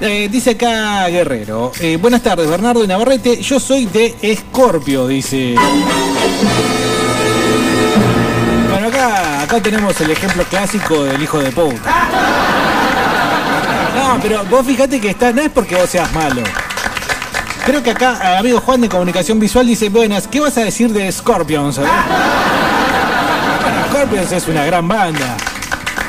Eh, 0.00 0.28
dice 0.28 0.50
acá 0.50 1.06
Guerrero. 1.08 1.70
buenas 2.00 2.22
tardes, 2.24 2.50
Bernardo 2.50 2.82
y 2.82 2.88
Navarrete. 2.88 3.40
Yo 3.40 3.60
soy 3.60 3.86
de 3.86 4.16
Escorpio, 4.20 5.06
dice. 5.06 5.54
Bueno, 8.68 8.88
acá, 8.88 9.42
acá 9.42 9.62
tenemos 9.62 10.00
el 10.00 10.10
ejemplo 10.10 10.42
clásico 10.50 11.04
del 11.04 11.22
hijo 11.22 11.38
de 11.38 11.52
puta. 11.52 12.37
No, 14.08 14.18
pero 14.22 14.42
vos 14.46 14.64
fíjate 14.66 15.02
que 15.02 15.10
está, 15.10 15.32
no 15.34 15.42
es 15.42 15.50
porque 15.50 15.76
vos 15.76 15.90
seas 15.90 16.10
malo. 16.14 16.40
Creo 17.66 17.82
que 17.82 17.90
acá, 17.90 18.18
eh, 18.24 18.38
amigo 18.38 18.58
Juan 18.58 18.80
de 18.80 18.88
Comunicación 18.88 19.38
Visual 19.38 19.66
dice, 19.66 19.90
buenas, 19.90 20.26
¿qué 20.26 20.40
vas 20.40 20.56
a 20.56 20.64
decir 20.64 20.90
de 20.94 21.12
Scorpions? 21.12 21.76
a 21.76 21.82
ver?" 21.82 21.90
Bueno, 23.60 23.86
Scorpions 23.90 24.32
es 24.32 24.48
una 24.48 24.64
gran 24.64 24.88
banda. 24.88 25.36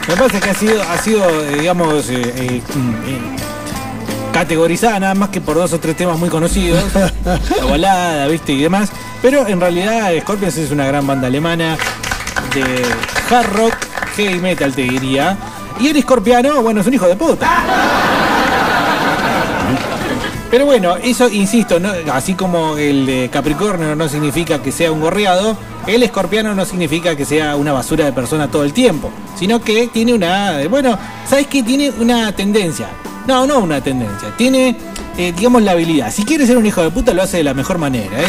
Me 0.08 0.16
parece 0.16 0.40
que 0.40 0.50
ha 0.50 0.54
sido, 0.54 0.82
ha 0.82 0.98
sido 0.98 1.30
eh, 1.44 1.58
digamos, 1.60 2.06
eh, 2.10 2.62
mm, 2.74 4.32
categorizada 4.32 4.98
nada 5.02 5.16
más 5.16 5.28
que 5.28 5.42
por 5.42 5.58
dos 5.58 5.74
o 5.74 5.80
tres 5.82 5.98
temas 5.98 6.18
muy 6.18 6.30
conocidos. 6.30 6.82
La 7.26 7.66
balada, 7.66 8.28
viste, 8.28 8.54
y 8.54 8.62
demás. 8.62 8.92
Pero 9.22 9.46
en 9.46 9.60
realidad 9.60 10.10
Scorpions 10.22 10.56
es 10.56 10.72
una 10.72 10.88
gran 10.88 11.06
banda 11.06 11.28
alemana 11.28 11.76
de 12.56 12.82
hard 13.30 13.54
rock, 13.58 13.76
heavy 14.16 14.40
metal, 14.40 14.74
te 14.74 14.84
diría. 14.84 15.38
Y 15.80 15.88
el 15.88 15.98
escorpiano, 15.98 16.62
bueno, 16.62 16.82
es 16.82 16.88
un 16.88 16.94
hijo 16.94 17.08
de 17.08 17.16
puta. 17.16 17.48
Pero 20.52 20.66
bueno, 20.66 20.98
eso, 20.98 21.30
insisto, 21.30 21.80
así 22.12 22.34
como 22.34 22.76
el 22.78 23.30
Capricornio 23.32 23.96
no 23.96 24.10
significa 24.10 24.60
que 24.62 24.72
sea 24.72 24.92
un 24.92 25.00
gorreado, 25.00 25.56
el 25.86 26.02
escorpiano 26.02 26.56
no 26.56 26.66
significa 26.66 27.16
que 27.16 27.24
sea 27.24 27.56
una 27.56 27.72
basura 27.72 28.06
de 28.06 28.14
persona 28.14 28.50
todo 28.50 28.64
el 28.64 28.74
tiempo, 28.74 29.12
sino 29.38 29.62
que 29.62 29.88
tiene 29.88 30.14
una, 30.14 30.58
bueno, 30.68 30.98
¿sabes 31.28 31.48
qué? 31.48 31.62
Tiene 31.62 31.92
una 32.00 32.32
tendencia. 32.32 32.90
No, 33.28 33.46
no 33.46 33.60
una 33.60 33.80
tendencia, 33.80 34.36
tiene, 34.38 34.76
eh, 35.18 35.34
digamos, 35.38 35.62
la 35.62 35.74
habilidad. 35.74 36.12
Si 36.12 36.26
quiere 36.26 36.48
ser 36.48 36.58
un 36.58 36.66
hijo 36.66 36.82
de 36.82 36.90
puta, 36.90 37.14
lo 37.14 37.22
hace 37.22 37.38
de 37.38 37.44
la 37.44 37.54
mejor 37.54 37.78
manera, 37.78 38.20
¿eh? 38.20 38.28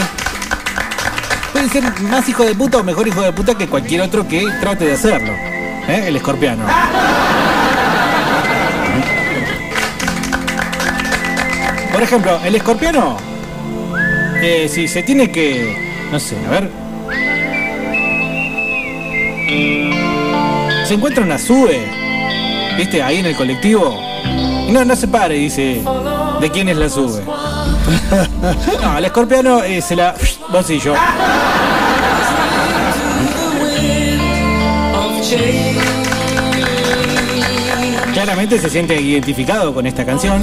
Puede 1.52 1.70
ser 1.70 1.84
más 2.02 2.28
hijo 2.28 2.44
de 2.44 2.54
puta 2.54 2.78
o 2.78 2.84
mejor 2.84 3.08
hijo 3.08 3.22
de 3.22 3.32
puta 3.32 3.54
que 3.54 3.66
cualquier 3.66 4.02
otro 4.02 4.28
que 4.28 4.46
trate 4.60 4.84
de 4.84 4.92
hacerlo, 4.92 5.32
¿eh? 5.88 6.04
El 6.08 6.16
escorpiano. 6.16 6.64
Por 12.00 12.06
ejemplo, 12.06 12.40
el 12.42 12.54
escorpiano, 12.54 13.18
si 14.70 14.88
se 14.88 15.02
tiene 15.02 15.30
que, 15.30 15.76
no 16.10 16.18
sé, 16.18 16.34
a 16.46 16.50
ver. 16.50 16.70
Se 20.86 20.94
encuentra 20.94 21.22
una 21.22 21.36
sube, 21.38 21.78
viste, 22.78 23.02
ahí 23.02 23.18
en 23.18 23.26
el 23.26 23.36
colectivo. 23.36 24.00
No, 24.70 24.82
no 24.82 24.96
se 24.96 25.08
pare, 25.08 25.34
dice, 25.34 25.82
¿de 26.40 26.50
quién 26.50 26.70
es 26.70 26.78
la 26.78 26.88
sube? 26.88 27.22
No, 28.80 28.96
el 28.96 29.04
escorpiano 29.04 29.62
eh, 29.62 29.82
se 29.82 29.94
la... 29.94 30.14
bolsillo. 30.50 30.94
Se 38.48 38.70
siente 38.70 38.98
identificado 38.98 39.74
con 39.74 39.86
esta 39.86 40.06
canción. 40.06 40.42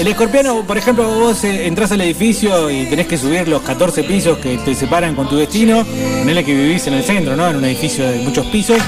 El 0.00 0.06
escorpiano, 0.08 0.62
por 0.62 0.76
ejemplo, 0.76 1.08
vos 1.08 1.44
eh, 1.44 1.68
entras 1.68 1.92
al 1.92 2.00
edificio 2.00 2.68
y 2.68 2.86
tenés 2.86 3.06
que 3.06 3.16
subir 3.16 3.46
los 3.46 3.62
14 3.62 4.02
pisos 4.02 4.38
que 4.38 4.58
te 4.58 4.74
separan 4.74 5.14
con 5.14 5.28
tu 5.28 5.36
destino. 5.36 5.84
Ponele 6.18 6.44
que 6.44 6.54
vivís 6.54 6.84
en 6.88 6.94
el 6.94 7.04
centro, 7.04 7.36
¿no? 7.36 7.48
En 7.48 7.56
un 7.56 7.64
edificio 7.64 8.04
de 8.10 8.18
muchos 8.18 8.44
pisos. 8.46 8.78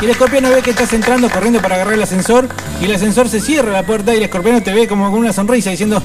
Y 0.00 0.04
el 0.04 0.12
escorpiano 0.12 0.48
ve 0.48 0.62
que 0.62 0.70
estás 0.70 0.92
entrando 0.92 1.28
corriendo 1.28 1.60
para 1.60 1.74
agarrar 1.74 1.94
el 1.94 2.02
ascensor 2.02 2.48
y 2.80 2.84
el 2.84 2.94
ascensor 2.94 3.28
se 3.28 3.40
cierra 3.40 3.72
la 3.72 3.82
puerta 3.82 4.14
y 4.14 4.18
el 4.18 4.22
escorpiano 4.22 4.62
te 4.62 4.72
ve 4.72 4.86
como 4.86 5.10
con 5.10 5.18
una 5.18 5.32
sonrisa 5.32 5.70
diciendo 5.70 6.00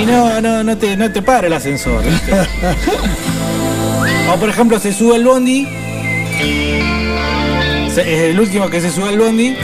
Y 0.00 0.04
no, 0.04 0.40
no, 0.42 0.62
no 0.62 0.76
te, 0.76 0.98
no 0.98 1.10
te 1.10 1.22
para 1.22 1.46
el 1.46 1.52
ascensor. 1.54 2.04
O 4.30 4.36
por 4.36 4.48
ejemplo 4.50 4.78
se 4.78 4.92
sube 4.92 5.16
al 5.16 5.24
bondi. 5.24 5.79
Es 7.90 7.98
el 7.98 8.40
último 8.40 8.70
que 8.70 8.80
se 8.80 8.90
sube 8.90 9.08
al 9.08 9.18
bondi. 9.18 9.56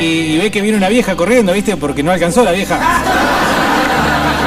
Y, 0.00 0.38
ve 0.38 0.50
que 0.50 0.62
viene 0.62 0.78
una 0.78 0.88
vieja 0.88 1.14
corriendo, 1.14 1.52
¿viste? 1.52 1.76
Porque 1.76 2.02
no 2.02 2.10
alcanzó 2.10 2.42
la 2.42 2.52
vieja. 2.52 2.78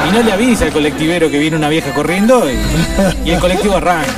Y 0.10 0.14
no 0.14 0.24
le 0.24 0.32
avisa 0.32 0.66
al 0.66 0.72
colectivero 0.72 1.30
que 1.30 1.38
viene 1.38 1.56
una 1.56 1.70
vieja 1.70 1.94
corriendo 1.94 2.50
y, 2.50 2.58
y 3.30 3.32
el 3.32 3.40
colectivo 3.40 3.78
arranca. 3.78 4.12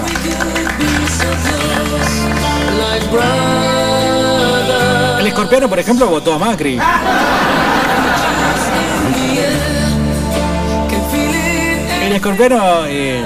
El 5.20 5.28
escorpiano, 5.28 5.68
por 5.68 5.80
ejemplo, 5.80 6.08
votó 6.08 6.34
a 6.34 6.38
Macri. 6.38 6.80
El 12.06 12.14
escorpiano 12.14 12.86
eh, 12.86 13.24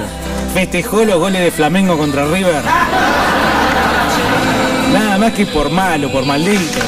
festejó 0.54 1.04
los 1.04 1.18
goles 1.18 1.42
de 1.42 1.50
Flamengo 1.50 1.98
contra 1.98 2.24
River. 2.24 2.62
Más 5.20 5.34
que 5.34 5.44
por 5.44 5.68
malo, 5.68 6.10
por 6.10 6.24
maldito. 6.24 6.80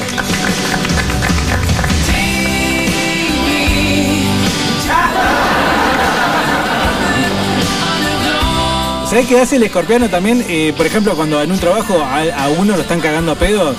¿Sabés 9.07 9.27
qué 9.27 9.39
hace 9.39 9.57
el 9.57 9.65
escorpiano 9.65 10.09
también? 10.09 10.43
Eh, 10.49 10.73
por 10.75 10.87
ejemplo, 10.87 11.15
cuando 11.15 11.43
en 11.43 11.53
un 11.53 11.59
trabajo 11.59 12.03
a, 12.03 12.49
uno 12.59 12.75
lo 12.75 12.81
están 12.81 13.01
cagando 13.01 13.33
a 13.33 13.35
pedos. 13.35 13.77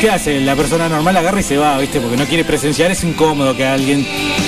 ¿Qué 0.00 0.08
hace? 0.08 0.40
La 0.40 0.56
persona 0.56 0.88
normal 0.88 1.14
agarra 1.18 1.40
y 1.40 1.42
se 1.42 1.58
va, 1.58 1.76
¿viste? 1.76 2.00
Porque 2.00 2.16
no 2.16 2.24
quiere 2.24 2.42
presenciar, 2.42 2.90
es 2.90 3.04
incómodo 3.04 3.54
que 3.54 3.66
alguien 3.66 4.06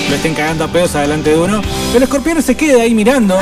lo 0.09 0.17
estén 0.17 0.33
cagando 0.33 0.65
a 0.65 0.69
pedos 0.69 0.95
adelante 0.95 1.29
de 1.29 1.39
uno. 1.39 1.61
Pero 1.61 1.99
el 1.99 2.03
escorpiano 2.05 2.41
se 2.41 2.57
queda 2.57 2.85
ahí 2.85 2.95
mirando. 2.95 3.39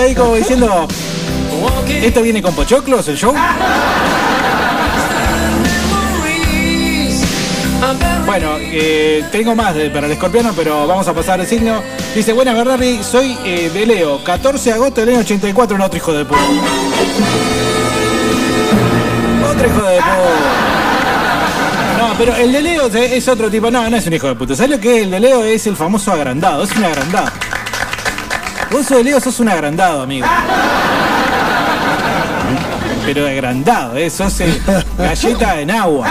Ahí 0.00 0.14
como 0.14 0.36
diciendo. 0.36 0.88
¿Esto 1.88 2.22
viene 2.22 2.42
con 2.42 2.54
pochoclos 2.54 3.06
el 3.08 3.16
show? 3.16 3.34
Bueno, 8.26 8.56
eh, 8.60 9.24
tengo 9.32 9.56
más 9.56 9.74
para 9.92 10.06
el 10.06 10.12
escorpiano, 10.12 10.52
pero 10.54 10.86
vamos 10.86 11.08
a 11.08 11.12
pasar 11.12 11.40
el 11.40 11.46
signo. 11.46 11.82
Dice, 12.14 12.32
buena 12.32 12.54
Bernardi, 12.54 13.02
soy 13.02 13.36
eh, 13.44 13.70
de 13.72 13.86
Leo, 13.86 14.22
14 14.22 14.70
de 14.70 14.76
agosto 14.76 15.00
del 15.00 15.10
año 15.10 15.20
84, 15.20 15.76
no 15.76 15.84
otro 15.84 15.96
hijo 15.96 16.12
de 16.12 16.24
puta. 16.24 16.40
Otro 19.50 19.66
hijo 19.66 19.82
de 19.82 19.96
puta. 19.96 20.70
No, 21.98 22.14
pero 22.16 22.36
el 22.36 22.52
de 22.52 22.62
Leo 22.62 22.86
es 22.86 23.28
otro 23.28 23.50
tipo. 23.50 23.70
No, 23.70 23.90
no 23.90 23.96
es 23.96 24.06
un 24.06 24.12
hijo 24.12 24.28
de 24.28 24.34
puta. 24.36 24.54
¿Sabes 24.54 24.70
lo 24.70 24.80
que 24.80 24.98
es? 24.98 25.02
El 25.02 25.10
de 25.10 25.20
Leo 25.20 25.44
es 25.44 25.66
el 25.66 25.76
famoso 25.76 26.12
agrandado. 26.12 26.62
Es 26.62 26.76
un 26.76 26.84
agrandado. 26.84 27.30
Sos 28.70 28.88
de 28.88 29.04
Leo, 29.04 29.20
sos 29.20 29.38
un 29.40 29.48
agrandado, 29.48 30.02
amigo. 30.02 30.26
Pero 33.04 33.26
agrandado, 33.26 33.96
¿eh? 33.96 34.08
Sos 34.10 34.40
el 34.40 34.60
galleta 34.96 35.60
en 35.60 35.70
agua. 35.70 36.06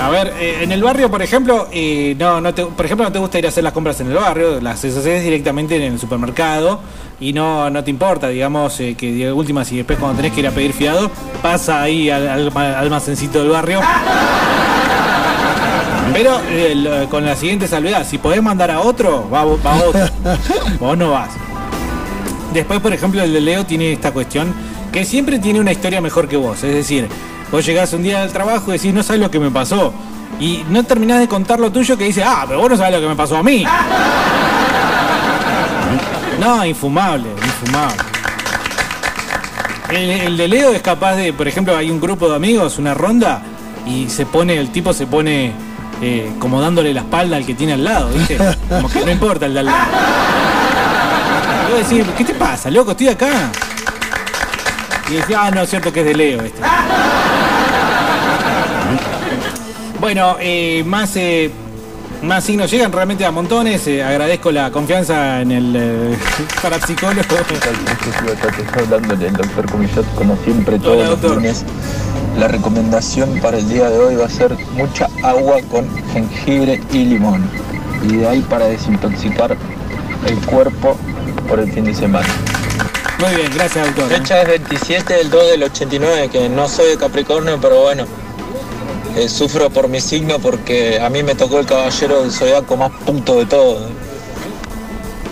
A 0.00 0.10
ver, 0.10 0.32
eh, 0.38 0.58
en 0.62 0.70
el 0.70 0.82
barrio, 0.82 1.10
por 1.10 1.22
ejemplo, 1.22 1.68
eh, 1.72 2.14
no, 2.18 2.40
no 2.40 2.52
te, 2.54 2.64
por 2.66 2.84
ejemplo, 2.84 3.04
no 3.06 3.12
te 3.12 3.18
gusta 3.18 3.38
ir 3.38 3.46
a 3.46 3.48
hacer 3.48 3.64
las 3.64 3.72
compras 3.72 3.98
en 4.00 4.08
el 4.08 4.14
barrio, 4.14 4.60
las 4.60 4.84
haces 4.84 5.24
directamente 5.24 5.76
en 5.76 5.94
el 5.94 5.98
supermercado 5.98 6.80
y 7.18 7.32
no, 7.32 7.70
no 7.70 7.82
te 7.82 7.90
importa, 7.90 8.28
digamos, 8.28 8.78
eh, 8.80 8.94
que 8.96 9.12
de 9.12 9.32
última, 9.32 9.64
si 9.64 9.76
después 9.78 9.98
cuando 9.98 10.16
tenés 10.16 10.32
que 10.32 10.40
ir 10.40 10.46
a 10.46 10.50
pedir 10.50 10.72
fiado, 10.74 11.10
pasa 11.42 11.80
ahí 11.82 12.10
al, 12.10 12.28
al 12.28 12.40
alma- 12.48 12.78
almacencito 12.78 13.38
del 13.40 13.48
barrio. 13.48 13.80
Pero 16.14 16.40
eh, 16.48 16.74
lo- 16.76 17.10
con 17.10 17.26
la 17.26 17.34
siguiente 17.36 17.66
salvedad, 17.68 18.06
si 18.08 18.16
podés 18.18 18.42
mandar 18.42 18.70
a 18.70 18.80
otro, 18.80 19.28
va, 19.28 19.44
va 19.44 19.74
otro. 19.84 20.00
Vos 20.80 20.96
no 20.96 21.10
vas. 21.10 21.30
Después, 22.54 22.80
por 22.80 22.92
ejemplo, 22.94 23.20
el 23.22 23.32
de 23.32 23.40
Leo 23.40 23.66
tiene 23.66 23.92
esta 23.92 24.12
cuestión 24.12 24.54
que 24.92 25.04
siempre 25.04 25.38
tiene 25.40 25.58
una 25.60 25.72
historia 25.72 26.00
mejor 26.00 26.28
que 26.28 26.36
vos. 26.36 26.62
Es 26.62 26.72
decir, 26.72 27.08
vos 27.50 27.66
llegás 27.66 27.92
un 27.94 28.04
día 28.04 28.22
al 28.22 28.30
trabajo 28.32 28.70
y 28.70 28.74
decís, 28.78 28.94
no 28.94 29.02
sabes 29.02 29.20
lo 29.20 29.28
que 29.30 29.40
me 29.40 29.50
pasó. 29.50 29.92
Y 30.38 30.64
no 30.70 30.84
terminás 30.84 31.18
de 31.18 31.26
contar 31.26 31.58
lo 31.58 31.72
tuyo 31.72 31.96
que 31.98 32.04
dice, 32.04 32.22
ah, 32.24 32.44
pero 32.46 32.60
vos 32.60 32.70
no 32.70 32.76
sabés 32.76 32.94
lo 32.94 33.00
que 33.00 33.08
me 33.08 33.16
pasó 33.16 33.36
a 33.36 33.42
mí. 33.42 33.64
No, 36.40 36.64
infumable, 36.66 37.28
infumable. 37.30 37.96
El, 39.90 40.10
el 40.10 40.36
de 40.36 40.48
Leo 40.48 40.72
es 40.72 40.82
capaz 40.82 41.14
de, 41.14 41.32
por 41.32 41.46
ejemplo, 41.48 41.76
hay 41.76 41.90
un 41.90 42.00
grupo 42.00 42.28
de 42.28 42.36
amigos, 42.36 42.78
una 42.78 42.92
ronda, 42.92 43.40
y 43.86 44.08
se 44.10 44.26
pone, 44.26 44.56
el 44.56 44.70
tipo 44.70 44.92
se 44.92 45.06
pone 45.06 45.52
eh, 46.02 46.32
como 46.38 46.60
dándole 46.60 46.92
la 46.92 47.00
espalda 47.00 47.36
al 47.36 47.46
que 47.46 47.54
tiene 47.54 47.72
al 47.74 47.84
lado, 47.84 48.08
¿viste? 48.10 48.38
Como 48.68 48.88
que 48.88 49.04
no 49.04 49.10
importa 49.10 49.46
el 49.46 49.54
de 49.54 49.60
al 49.60 49.66
lado. 49.66 49.78
Y 51.68 51.72
vos 51.80 51.88
decís, 51.90 52.04
¿qué 52.16 52.24
te 52.24 52.34
pasa, 52.34 52.70
loco? 52.70 52.90
Estoy 52.92 53.08
acá. 53.08 53.50
Y 55.10 55.14
decía, 55.14 55.38
ah, 55.42 55.50
no, 55.50 55.62
es 55.62 55.70
cierto 55.70 55.92
que 55.92 56.00
es 56.00 56.06
de 56.06 56.14
Leo 56.14 56.42
este. 56.42 56.60
Bueno, 60.00 60.36
eh, 60.40 60.82
más, 60.86 61.16
eh, 61.16 61.50
más 62.22 62.44
signos 62.44 62.70
llegan 62.70 62.92
realmente 62.92 63.24
a 63.24 63.30
montones. 63.30 63.86
eh, 63.86 64.02
agradezco 64.02 64.50
la 64.52 64.70
confianza 64.70 65.40
en 65.40 65.50
el 65.52 65.74
eh, 65.76 66.18
parapsicólogo. 66.62 67.20
Está 67.22 68.80
hablando 68.80 69.16
del 69.16 69.32
doctor 69.32 69.70
Comillot 69.70 70.14
como 70.14 70.36
siempre 70.44 70.78
todos 70.78 70.96
Hola, 70.96 71.08
los 71.10 71.22
lunes. 71.22 71.64
La 72.38 72.48
recomendación 72.48 73.38
para 73.40 73.58
el 73.58 73.68
día 73.68 73.88
de 73.88 73.98
hoy 73.98 74.16
va 74.16 74.26
a 74.26 74.28
ser 74.28 74.56
mucha 74.72 75.08
agua 75.22 75.60
con 75.70 75.88
jengibre 76.12 76.82
y 76.92 77.04
limón. 77.04 77.48
Y 78.02 78.16
de 78.16 78.28
ahí 78.28 78.40
para 78.42 78.66
desintoxicar 78.66 79.56
el 80.26 80.38
cuerpo 80.46 80.98
por 81.48 81.60
el 81.60 81.72
fin 81.72 81.84
de 81.84 81.94
semana. 81.94 82.26
Muy 83.20 83.36
bien, 83.36 83.52
gracias, 83.54 83.86
doctor. 83.86 84.08
Fecha 84.08 84.42
es 84.42 84.48
27 84.48 85.14
del 85.14 85.30
2 85.30 85.50
del 85.52 85.62
89, 85.62 86.28
que 86.30 86.48
no 86.48 86.68
soy 86.68 86.88
de 86.88 86.96
Capricornio, 86.96 87.60
pero 87.60 87.82
bueno, 87.82 88.04
eh, 89.16 89.28
sufro 89.28 89.70
por 89.70 89.88
mi 89.88 90.00
signo 90.00 90.40
porque 90.40 91.00
a 91.00 91.08
mí 91.10 91.22
me 91.22 91.36
tocó 91.36 91.60
el 91.60 91.66
caballero 91.66 92.22
del 92.22 92.32
zodiaco 92.32 92.76
más 92.76 92.90
punto 93.06 93.38
de 93.38 93.46
todo. 93.46 93.86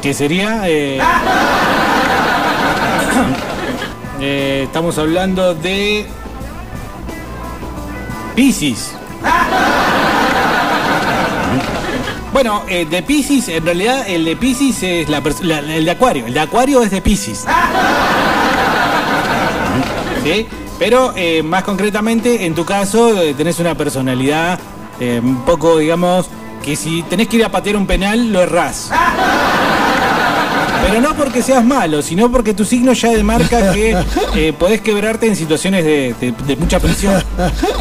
que 0.00 0.14
sería 0.14 0.68
eh, 0.68 1.00
eh, 4.20 4.62
estamos 4.66 4.98
hablando 4.98 5.54
de 5.54 6.06
Pisces 8.34 8.92
bueno 12.32 12.62
eh, 12.68 12.86
de 12.86 13.02
Pisces 13.02 13.48
en 13.48 13.64
realidad 13.64 14.04
el 14.08 14.24
de 14.24 14.36
Pisces 14.36 14.82
es 14.82 15.08
la, 15.08 15.20
la- 15.42 15.58
el 15.76 15.84
de 15.84 15.90
Acuario. 15.90 16.26
El 16.26 16.34
de 16.34 16.40
Acuario 16.40 16.82
es 16.82 16.90
de 16.90 17.00
Pisces 17.02 17.44
¿Sí? 20.24 20.46
pero 20.78 21.12
eh, 21.16 21.42
más 21.42 21.62
concretamente 21.64 22.46
en 22.46 22.54
tu 22.54 22.64
caso 22.64 23.20
eh, 23.20 23.34
tenés 23.34 23.58
una 23.58 23.74
personalidad 23.76 24.58
un 25.00 25.42
poco 25.44 25.78
digamos 25.78 26.28
que 26.64 26.76
si 26.76 27.02
tenés 27.02 27.26
que 27.26 27.36
ir 27.38 27.44
a 27.44 27.48
patear 27.50 27.76
un 27.76 27.88
penal 27.88 28.32
lo 28.32 28.40
errás 28.40 28.88
pero 30.82 31.00
no 31.00 31.14
porque 31.14 31.42
seas 31.42 31.64
malo, 31.64 32.02
sino 32.02 32.30
porque 32.30 32.54
tu 32.54 32.64
signo 32.64 32.92
ya 32.92 33.10
demarca 33.10 33.72
que 33.72 33.96
eh, 34.34 34.52
podés 34.52 34.80
quebrarte 34.80 35.26
en 35.26 35.36
situaciones 35.36 35.84
de, 35.84 36.34
mucha 36.58 36.80
presión. 36.80 37.22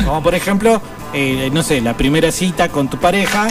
Como 0.06 0.24
por 0.24 0.36
ejemplo, 0.36 0.82
eh, 1.14 1.50
no 1.52 1.64
sé, 1.64 1.82
la 1.82 1.96
primera 1.96 2.32
cita 2.32 2.70
con 2.70 2.90
tu 2.90 2.98
pareja. 2.98 3.48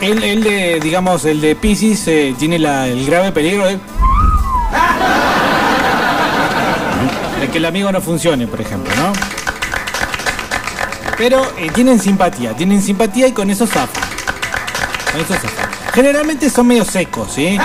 El, 0.00 0.42
de, 0.42 0.80
digamos, 0.82 1.26
el 1.26 1.42
de 1.42 1.54
Pisces 1.56 2.08
eh, 2.08 2.34
tiene 2.38 2.56
el 2.56 3.04
grave 3.04 3.32
peligro 3.32 3.66
de, 3.66 3.78
de 7.40 7.48
que 7.52 7.58
el 7.58 7.66
amigo 7.66 7.92
no 7.92 8.00
funcione, 8.00 8.46
por 8.46 8.62
ejemplo, 8.62 8.90
¿no? 8.96 9.12
Pero 11.20 11.42
eh, 11.58 11.70
tienen 11.74 11.98
simpatía, 11.98 12.54
tienen 12.54 12.80
simpatía 12.80 13.28
y 13.28 13.32
con 13.32 13.50
eso 13.50 13.66
zafan. 13.66 14.09
Eso. 15.18 15.34
Generalmente 15.94 16.48
son 16.50 16.66
medio 16.68 16.84
secos, 16.84 17.32
¿sí? 17.34 17.58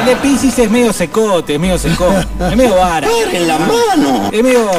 El 0.00 0.06
de 0.06 0.16
Pisces 0.16 0.58
es 0.58 0.70
medio 0.70 0.92
secote, 0.92 1.54
es 1.54 1.60
medio 1.60 1.76
secón, 1.78 2.14
es 2.50 2.56
medio 2.56 2.76
vara. 2.76 3.08
en 3.32 3.48
la 3.48 3.58
mano! 3.58 4.30
Es 4.32 4.42
medio. 4.42 4.70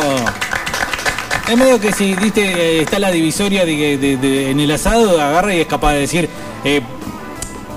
Es 1.50 1.58
medio 1.58 1.80
que 1.80 1.92
si 1.94 2.14
viste, 2.14 2.42
eh, 2.42 2.82
está 2.82 3.00
la 3.00 3.10
divisoria 3.12 3.66
de, 3.66 3.98
de- 3.98 4.18
de- 4.18 4.52
en 4.52 4.60
el 4.60 4.72
asado, 4.72 5.20
agarra 5.22 5.54
y 5.54 5.62
es 5.62 5.68
capaz 5.68 5.94
de 5.94 6.00
decir, 6.00 6.30
eh, 6.64 6.82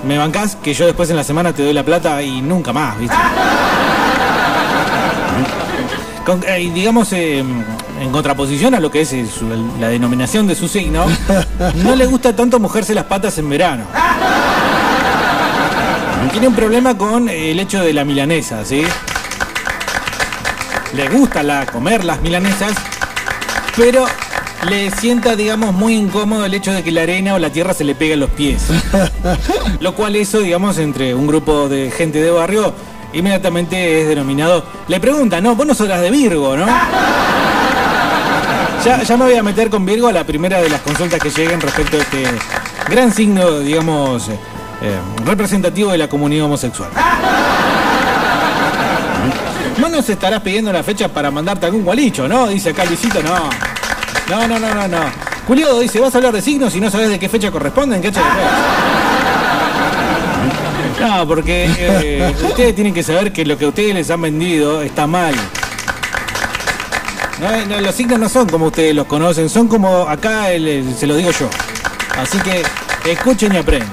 me 0.05 0.17
bancás 0.17 0.55
que 0.57 0.73
yo 0.73 0.85
después 0.85 1.09
en 1.09 1.15
la 1.15 1.23
semana 1.23 1.53
te 1.53 1.63
doy 1.63 1.73
la 1.73 1.83
plata 1.83 2.21
y 2.21 2.41
nunca 2.41 2.73
más, 2.73 2.97
¿viste? 2.99 3.15
Con- 6.25 6.43
eh, 6.47 6.69
digamos, 6.73 7.11
eh, 7.13 7.43
en 8.01 8.11
contraposición 8.11 8.73
a 8.75 8.79
lo 8.79 8.89
que 8.89 9.01
es 9.01 9.13
eh, 9.13 9.25
su- 9.27 9.47
la 9.79 9.89
denominación 9.89 10.47
de 10.47 10.55
su 10.55 10.67
signo, 10.67 11.05
no 11.75 11.95
le 11.95 12.05
gusta 12.07 12.35
tanto 12.35 12.59
mojarse 12.59 12.93
las 12.95 13.05
patas 13.05 13.37
en 13.37 13.47
verano. 13.49 13.85
Tiene 16.31 16.47
un 16.47 16.55
problema 16.55 16.97
con 16.97 17.29
el 17.29 17.59
hecho 17.59 17.81
de 17.83 17.93
la 17.93 18.03
milanesa, 18.05 18.63
¿sí? 18.65 18.83
Le 20.93 21.09
gusta 21.09 21.43
la, 21.43 21.65
comer 21.65 22.03
las 22.03 22.21
milanesas, 22.21 22.73
pero 23.77 24.05
le 24.67 24.91
sienta, 24.91 25.35
digamos, 25.35 25.73
muy 25.73 25.93
incómodo 25.95 26.45
el 26.45 26.53
hecho 26.53 26.71
de 26.71 26.83
que 26.83 26.91
la 26.91 27.01
arena 27.03 27.35
o 27.35 27.39
la 27.39 27.49
tierra 27.51 27.73
se 27.73 27.83
le 27.83 27.95
pegue 27.95 28.13
a 28.13 28.17
los 28.17 28.29
pies. 28.31 28.63
Lo 29.79 29.93
cual 29.93 30.15
eso, 30.15 30.39
digamos, 30.39 30.77
entre 30.77 31.13
un 31.15 31.27
grupo 31.27 31.67
de 31.69 31.91
gente 31.91 32.19
de 32.21 32.31
barrio, 32.31 32.73
inmediatamente 33.13 34.01
es 34.01 34.07
denominado... 34.07 34.63
Le 34.87 34.99
preguntan, 34.99 35.43
no, 35.43 35.55
vos 35.55 35.65
no 35.65 35.73
sos 35.75 35.87
las 35.87 36.01
de 36.01 36.11
Virgo, 36.11 36.55
¿no? 36.57 36.65
Ya, 38.83 39.17
me 39.17 39.25
voy 39.25 39.35
a 39.35 39.43
meter 39.43 39.69
con 39.69 39.85
Virgo 39.85 40.07
a 40.07 40.11
la 40.11 40.23
primera 40.23 40.59
de 40.59 40.67
las 40.67 40.81
consultas 40.81 41.19
que 41.19 41.29
lleguen 41.29 41.61
respecto 41.61 41.97
a 41.97 41.99
este 41.99 42.23
gran 42.89 43.13
signo, 43.13 43.59
digamos, 43.59 44.27
eh, 44.29 44.35
representativo 45.23 45.91
de 45.91 45.99
la 45.99 46.07
comunidad 46.07 46.45
homosexual. 46.45 46.89
No 49.77 49.87
nos 49.87 50.09
estarás 50.09 50.41
pidiendo 50.41 50.73
la 50.73 50.81
fecha 50.81 51.07
para 51.09 51.29
mandarte 51.29 51.67
algún 51.67 51.83
gualicho, 51.83 52.27
¿no? 52.27 52.47
Dice 52.47 52.71
acá 52.71 52.83
Luisito, 52.85 53.21
no. 53.21 53.49
No, 54.29 54.47
no, 54.47 54.57
no, 54.57 54.73
no, 54.73 54.87
no. 54.87 54.99
Julio 55.45 55.79
dice, 55.79 55.99
vas 55.99 56.15
a 56.15 56.17
hablar 56.17 56.33
de 56.33 56.41
signos 56.41 56.75
y 56.75 56.79
no 56.79 56.89
sabes 56.89 57.09
de 57.09 57.19
qué 57.19 57.29
fecha 57.29 57.51
corresponden, 57.51 58.01
¿qué? 58.01 58.11
No, 60.99 61.27
porque 61.27 61.67
eh, 61.77 62.35
ustedes 62.43 62.73
tienen 62.73 62.95
que 62.95 63.03
saber 63.03 63.31
que 63.31 63.45
lo 63.45 63.57
que 63.59 63.67
ustedes 63.67 63.93
les 63.93 64.09
han 64.09 64.21
vendido 64.21 64.81
está 64.81 65.05
mal. 65.05 65.35
No, 67.41 67.65
no, 67.65 67.81
los 67.81 67.95
signos 67.95 68.19
no 68.19 68.29
son 68.29 68.47
como 68.47 68.67
ustedes 68.67 68.93
los 68.95 69.07
conocen, 69.07 69.49
son 69.49 69.67
como 69.67 70.01
acá 70.07 70.51
el- 70.51 70.67
el- 70.67 70.95
se 70.95 71.07
lo 71.07 71.15
digo 71.15 71.31
yo. 71.31 71.49
Así 72.21 72.37
que 72.39 72.61
escuchen 73.11 73.53
y 73.53 73.57
aprendan. 73.57 73.89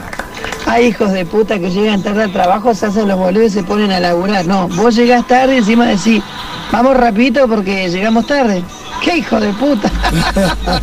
Hay 0.66 0.86
hijos 0.88 1.12
de 1.12 1.24
puta 1.24 1.58
que 1.58 1.70
llegan 1.70 2.02
tarde 2.02 2.24
al 2.24 2.32
trabajo, 2.32 2.74
se 2.74 2.86
hacen 2.86 3.08
los 3.08 3.18
boludos 3.18 3.46
y 3.46 3.50
se 3.54 3.62
ponen 3.62 3.90
a 3.90 4.00
laburar. 4.00 4.44
No, 4.46 4.68
vos 4.68 4.94
llegás 4.94 5.26
tarde 5.26 5.54
y 5.54 5.58
encima 5.58 5.86
decís, 5.86 6.22
vamos 6.70 6.94
rapidito 6.96 7.48
porque 7.48 7.88
llegamos 7.88 8.26
tarde. 8.26 8.62
¡Qué 9.02 9.16
hijo 9.16 9.40
de 9.40 9.52
puta! 9.54 9.90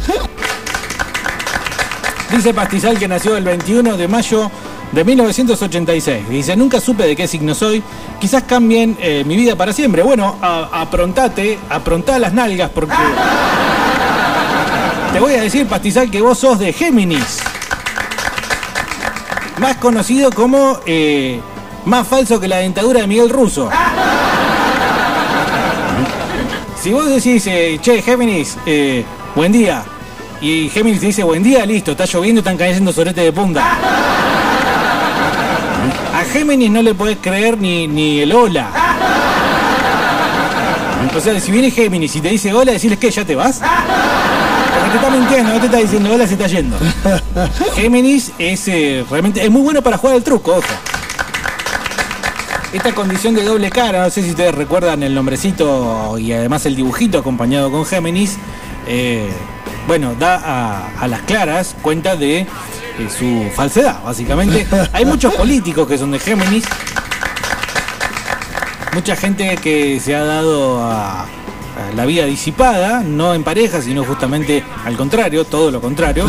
Dice 2.32 2.54
Pastizal 2.54 2.98
que 2.98 3.08
nació 3.08 3.38
el 3.38 3.44
21 3.44 3.96
de 3.96 4.08
mayo 4.08 4.50
de 4.92 5.04
1986. 5.04 6.30
Dice, 6.30 6.56
nunca 6.56 6.80
supe 6.80 7.06
de 7.06 7.16
qué 7.16 7.28
signo 7.28 7.54
soy. 7.56 7.84
Quizás 8.20 8.44
cambien 8.44 8.98
eh, 9.00 9.24
mi 9.26 9.36
vida 9.36 9.56
para 9.56 9.74
siempre. 9.74 10.02
Bueno, 10.04 10.36
a- 10.42 10.70
aprontate, 10.82 11.58
aprontá 11.70 12.18
las 12.20 12.34
nalgas 12.34 12.70
porque... 12.74 12.94
Te 15.14 15.20
voy 15.20 15.34
a 15.34 15.42
decir, 15.42 15.66
Pastizal, 15.68 16.10
que 16.12 16.22
vos 16.22 16.38
sos 16.40 16.60
de 16.60 16.74
Géminis. 16.74 17.40
Más 19.58 19.78
conocido 19.78 20.32
como... 20.32 20.80
eh, 20.86 21.40
más 21.86 22.08
falso 22.08 22.40
que 22.40 22.48
la 22.48 22.58
dentadura 22.58 23.02
de 23.02 23.08
Miguel 23.08 23.30
Russo. 23.30 23.70
Si 26.82 26.92
vos 26.94 27.10
decís, 27.10 27.48
eh, 27.48 27.80
che, 27.82 28.00
Géminis, 28.04 28.58
eh, 28.68 29.04
buen 29.34 29.52
día. 29.52 29.84
Y 30.40 30.70
Géminis 30.70 31.00
te 31.00 31.08
dice, 31.08 31.24
buen 31.24 31.42
día, 31.42 31.66
listo, 31.66 31.92
está 31.94 32.06
lloviendo, 32.06 32.42
están 32.42 32.58
cayendo 32.58 32.94
sorete 32.94 33.22
de 33.22 33.34
punta. 33.34 33.64
Géminis 36.32 36.72
no 36.72 36.82
le 36.82 36.94
podés 36.94 37.18
creer 37.22 37.58
ni, 37.58 37.88
ni 37.88 38.22
el 38.22 38.32
hola. 38.34 38.70
Sea, 41.20 41.40
si 41.40 41.50
viene 41.50 41.72
Géminis 41.72 42.14
y 42.18 42.22
te 42.22 42.28
dice 42.28 42.54
hola, 42.54 42.74
decirles 42.74 43.00
que 43.00 43.10
ya 43.10 43.24
te 43.24 43.36
vas. 43.36 43.60
Porque 43.60 44.90
te 44.92 44.98
está 44.98 45.10
mintiendo, 45.10 45.54
no 45.54 45.60
te 45.60 45.66
está 45.68 45.78
diciendo 45.78 46.14
hola, 46.14 46.28
se 46.28 46.34
está 46.34 46.48
yendo. 46.48 46.78
Géminis 47.74 48.34
es 48.38 48.68
eh, 48.68 49.06
realmente 49.10 49.44
es 49.44 49.50
muy 49.50 49.62
bueno 49.62 49.82
para 49.82 49.98
jugar 49.98 50.18
el 50.18 50.24
truco, 50.24 50.52
ojo. 50.58 50.68
Esta 52.74 52.94
condición 52.94 53.34
de 53.34 53.44
doble 53.44 53.70
cara, 53.70 54.04
no 54.04 54.10
sé 54.10 54.24
si 54.24 54.32
ustedes 54.32 54.54
recuerdan 54.54 55.04
el 55.04 55.16
nombrecito 55.16 56.18
y 56.18 56.34
además 56.34 56.66
el 56.66 56.76
dibujito 56.76 57.20
acompañado 57.20 57.72
con 57.72 57.86
Géminis, 57.86 58.38
eh, 58.86 59.30
bueno, 59.88 60.16
da 60.16 60.90
a 61.00 61.08
las 61.08 61.22
claras 61.22 61.76
cuenta 61.82 62.18
de 62.18 62.46
eh, 63.00 63.10
su 63.10 63.50
falsedad, 63.54 64.04
básicamente. 64.04 64.68
Hay 64.94 65.06
muchos 65.06 65.34
políticos 65.34 65.88
que 65.88 65.98
son 65.98 66.12
de 66.12 66.20
Géminis, 66.20 66.66
mucha 68.94 69.16
gente 69.16 69.58
que 69.58 70.00
se 70.00 70.16
ha 70.16 70.24
dado 70.24 70.82
a, 70.84 71.24
a 71.24 71.28
la 71.96 72.06
vida 72.06 72.26
disipada, 72.26 73.02
no 73.02 73.34
en 73.34 73.44
pareja, 73.44 73.82
sino 73.82 74.04
justamente 74.04 74.64
al 74.86 74.96
contrario, 74.96 75.44
todo 75.46 75.72
lo 75.72 75.82
contrario, 75.82 76.26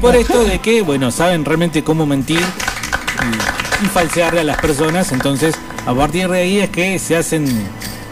por 0.00 0.16
esto 0.16 0.44
de 0.44 0.58
que, 0.58 0.82
bueno, 0.82 1.10
saben 1.10 1.44
realmente 1.44 1.82
cómo 1.82 2.06
mentir 2.06 2.40
y, 2.40 3.84
y 3.84 3.88
falsearle 3.88 4.40
a 4.40 4.44
las 4.44 4.58
personas, 4.58 5.12
entonces 5.12 5.54
a 5.86 5.94
partir 5.94 6.28
de 6.28 6.38
ahí 6.38 6.58
es 6.58 6.70
que 6.70 6.98
se 6.98 7.16
hacen, 7.16 7.46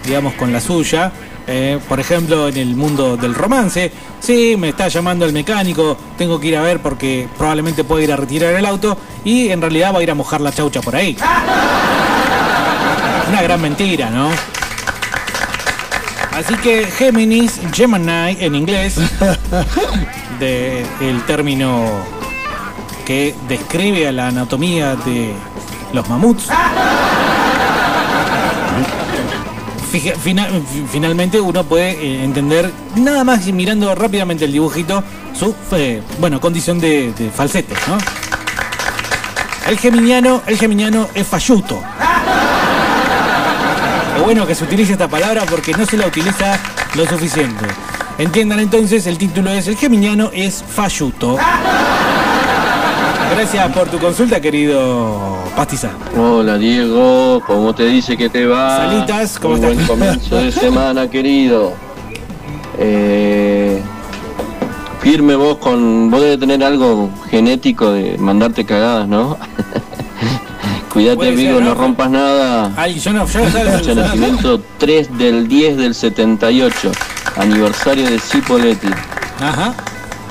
digamos, 0.04 0.34
con 0.34 0.52
la 0.52 0.60
suya. 0.60 1.12
Eh, 1.50 1.80
por 1.88 1.98
ejemplo, 1.98 2.46
en 2.48 2.58
el 2.58 2.76
mundo 2.76 3.16
del 3.16 3.34
romance, 3.34 3.90
sí, 4.20 4.54
me 4.58 4.68
está 4.68 4.88
llamando 4.88 5.24
el 5.24 5.32
mecánico, 5.32 5.96
tengo 6.18 6.38
que 6.38 6.48
ir 6.48 6.56
a 6.56 6.60
ver 6.60 6.80
porque 6.82 7.26
probablemente 7.38 7.84
puede 7.84 8.04
ir 8.04 8.12
a 8.12 8.16
retirar 8.16 8.52
el 8.52 8.66
auto 8.66 8.98
y 9.24 9.48
en 9.48 9.62
realidad 9.62 9.94
va 9.94 10.00
a 10.00 10.02
ir 10.02 10.10
a 10.10 10.14
mojar 10.14 10.42
la 10.42 10.52
chaucha 10.52 10.82
por 10.82 10.94
ahí. 10.94 11.16
Una 13.30 13.42
gran 13.42 13.62
mentira, 13.62 14.10
¿no? 14.10 14.30
Así 16.32 16.54
que 16.56 16.84
Géminis, 16.86 17.58
Gemini 17.72 18.36
en 18.38 18.54
inglés, 18.54 18.96
de 20.38 20.84
el 21.00 21.22
término 21.22 21.86
que 23.06 23.34
describe 23.48 24.06
a 24.06 24.12
la 24.12 24.28
anatomía 24.28 24.96
de 24.96 25.32
los 25.94 26.06
mamuts. 26.10 26.48
Finalmente 29.90 31.40
uno 31.40 31.64
puede 31.64 31.92
eh, 31.92 32.24
entender, 32.24 32.70
nada 32.96 33.24
más 33.24 33.46
mirando 33.46 33.94
rápidamente 33.94 34.44
el 34.44 34.52
dibujito, 34.52 35.02
su 35.34 35.54
eh, 35.72 36.02
bueno, 36.20 36.40
condición 36.40 36.78
de, 36.78 37.12
de 37.12 37.30
falsete, 37.30 37.74
¿no? 37.86 37.96
El 39.66 39.78
geminiano, 39.78 40.42
el 40.46 40.58
geminiano 40.58 41.08
es 41.14 41.26
falluto. 41.26 41.80
Qué 44.14 44.22
bueno 44.22 44.46
que 44.46 44.54
se 44.54 44.64
utilice 44.64 44.92
esta 44.92 45.08
palabra 45.08 45.44
porque 45.48 45.72
no 45.72 45.86
se 45.86 45.96
la 45.96 46.06
utiliza 46.06 46.58
lo 46.94 47.06
suficiente. 47.06 47.66
Entiendan 48.18 48.58
entonces, 48.60 49.06
el 49.06 49.16
título 49.16 49.50
es 49.50 49.68
El 49.68 49.76
geminiano 49.76 50.30
es 50.34 50.64
falluto. 50.68 51.38
Gracias 53.34 53.72
por 53.72 53.88
tu 53.88 53.98
consulta, 53.98 54.40
querido 54.40 55.38
Pastizal. 55.54 55.90
Hola 56.16 56.56
Diego, 56.58 57.42
¿cómo 57.46 57.74
te 57.74 57.84
dice 57.86 58.16
que 58.16 58.28
te 58.28 58.46
va? 58.46 58.76
Salitas, 58.88 59.38
¿cómo 59.38 59.54
Un 59.54 59.64
estás? 59.64 59.86
buen 59.86 59.86
comienzo 60.00 60.36
de 60.36 60.52
semana, 60.52 61.08
querido. 61.08 61.72
Eh, 62.78 63.80
firme 65.00 65.34
vos 65.36 65.58
con. 65.58 66.10
Vos 66.10 66.20
debes 66.20 66.40
tener 66.40 66.62
algo 66.64 67.10
genético 67.30 67.92
de 67.92 68.16
mandarte 68.18 68.64
cagadas, 68.64 69.06
¿no? 69.08 69.36
Cuídate, 70.92 71.28
amigo, 71.28 71.60
¿no? 71.60 71.66
no 71.66 71.74
rompas 71.74 72.10
nada. 72.10 72.72
Ay, 72.76 72.98
yo 72.98 73.12
no, 73.12 73.26
yo 73.26 73.40
no 73.40 73.50
sabes 73.50 73.94
nacimiento 73.94 74.60
3 74.78 75.18
del 75.18 75.46
10 75.46 75.76
del 75.76 75.94
78. 75.94 76.90
Aniversario 77.36 78.08
de 78.10 78.18
Cipoletti. 78.18 78.88
Ajá. 79.40 79.74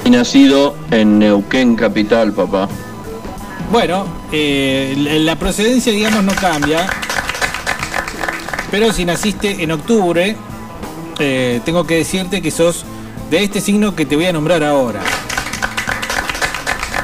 Y 0.03 0.09
nacido 0.09 0.75
en 0.91 1.19
Neuquén, 1.19 1.75
capital, 1.75 2.33
papá. 2.33 2.67
Bueno, 3.71 4.05
eh, 4.31 4.93
la 4.97 5.35
procedencia, 5.35 5.91
digamos, 5.91 6.23
no 6.23 6.33
cambia. 6.33 6.87
Pero 8.71 8.93
si 8.93 9.03
naciste 9.03 9.61
en 9.61 9.71
octubre, 9.71 10.35
eh, 11.19 11.61
tengo 11.65 11.85
que 11.85 11.95
decirte 11.95 12.41
que 12.41 12.49
sos 12.49 12.85
de 13.29 13.43
este 13.43 13.59
signo 13.59 13.93
que 13.93 14.05
te 14.05 14.15
voy 14.15 14.25
a 14.25 14.33
nombrar 14.33 14.63
ahora. 14.63 15.01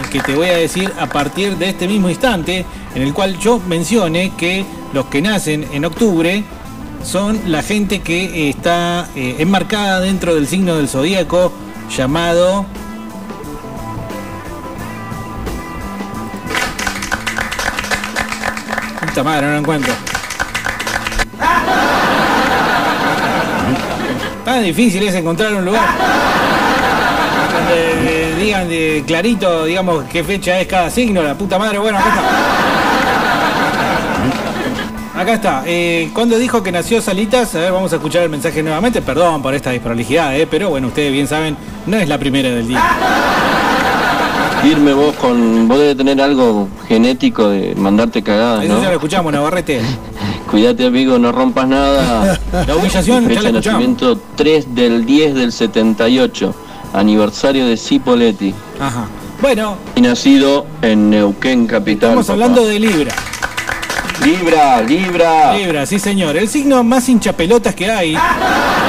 Y 0.06 0.10
que 0.10 0.22
te 0.22 0.36
voy 0.36 0.48
a 0.48 0.58
decir 0.58 0.92
a 1.00 1.08
partir 1.08 1.58
de 1.58 1.70
este 1.70 1.88
mismo 1.88 2.10
instante, 2.10 2.66
en 2.96 3.02
el 3.02 3.14
cual 3.14 3.38
yo 3.40 3.60
mencione 3.68 4.32
que 4.38 4.66
los 4.94 5.06
que 5.08 5.22
nacen 5.22 5.68
en 5.74 5.84
octubre 5.84 6.44
son 7.04 7.42
la 7.48 7.62
gente 7.62 8.00
que 8.00 8.50
está 8.50 9.10
eh, 9.16 9.36
enmarcada 9.40 10.00
dentro 10.00 10.36
del 10.36 10.48
signo 10.48 10.78
del 10.78 10.88
zodíaco 10.88 11.52
llamado 11.96 12.66
Puta 19.14 19.24
madre, 19.26 19.46
no 19.46 19.58
encuentro. 19.58 19.94
Tan 24.44 24.64
difícil 24.64 25.04
es 25.04 25.14
encontrar 25.14 25.54
un 25.54 25.64
lugar 25.66 25.84
donde 27.54 28.32
eh, 28.32 28.36
digan 28.40 28.68
de 28.68 29.04
clarito, 29.06 29.66
digamos, 29.66 30.06
qué 30.06 30.24
fecha 30.24 30.60
es 30.60 30.66
cada 30.66 30.90
signo, 30.90 31.22
la 31.22 31.36
puta 31.36 31.60
madre. 31.60 31.78
Bueno, 31.78 32.00
acá 32.00 32.10
está. 35.14 35.22
Acá 35.22 35.34
está. 35.34 35.64
Eh, 35.68 36.10
¿Cuándo 36.12 36.40
dijo 36.40 36.64
que 36.64 36.72
nació 36.72 37.00
Salitas? 37.00 37.54
A 37.54 37.60
ver, 37.60 37.72
vamos 37.72 37.94
a 37.94 37.98
escuchar 37.98 38.24
el 38.24 38.30
mensaje 38.32 38.64
nuevamente. 38.64 39.04
Perdón 39.04 39.44
por 39.44 39.54
esta 39.54 39.70
desprolijidad, 39.70 40.36
eh, 40.36 40.48
pero 40.50 40.72
bueno, 40.72 40.88
ustedes 40.88 41.12
bien 41.12 41.28
saben, 41.28 41.56
no 41.86 41.98
es 41.98 42.10
la 42.10 42.18
primera 42.18 42.50
del 42.50 42.68
día. 42.68 42.82
Firme 44.64 44.94
vos 44.94 45.14
con. 45.16 45.68
Vos 45.68 45.78
debes 45.78 45.98
tener 45.98 46.22
algo 46.22 46.68
genético 46.88 47.50
de 47.50 47.76
mandarte 47.76 48.24
cagadas, 48.24 48.64
Eso 48.64 48.74
¿no? 48.76 48.82
ya 48.82 48.88
lo 48.90 48.96
escuchamos, 48.96 49.32
Navarrete. 49.34 49.82
Cuídate, 50.50 50.86
amigo, 50.86 51.18
no 51.20 51.32
rompas 51.32 51.68
nada. 51.68 52.40
La 52.68 52.76
humillación, 52.76 53.26
Fecha 53.26 53.42
de 53.44 53.52
nacimiento 53.54 54.20
3 54.36 54.74
del 54.76 55.06
10 55.06 55.36
del 55.36 55.52
78. 55.52 56.56
Aniversario 56.94 57.66
de 57.68 57.76
Cipoletti. 57.76 58.54
Ajá. 58.80 59.08
Bueno, 59.42 59.78
Y 59.96 60.02
nacido 60.02 60.66
en 60.82 61.10
Neuquén, 61.10 61.66
capital. 61.68 62.10
estamos 62.12 62.28
papá. 62.28 62.34
hablando 62.34 62.66
de 62.66 62.80
Libra. 62.80 63.12
Libra, 64.24 64.82
Libra. 64.82 65.58
Libra, 65.58 65.86
sí 65.86 66.00
señor. 66.00 66.38
El 66.38 66.48
signo 66.48 66.84
más 66.84 67.10
hinchapelotas 67.10 67.74
que 67.76 67.92
hay. 67.92 68.16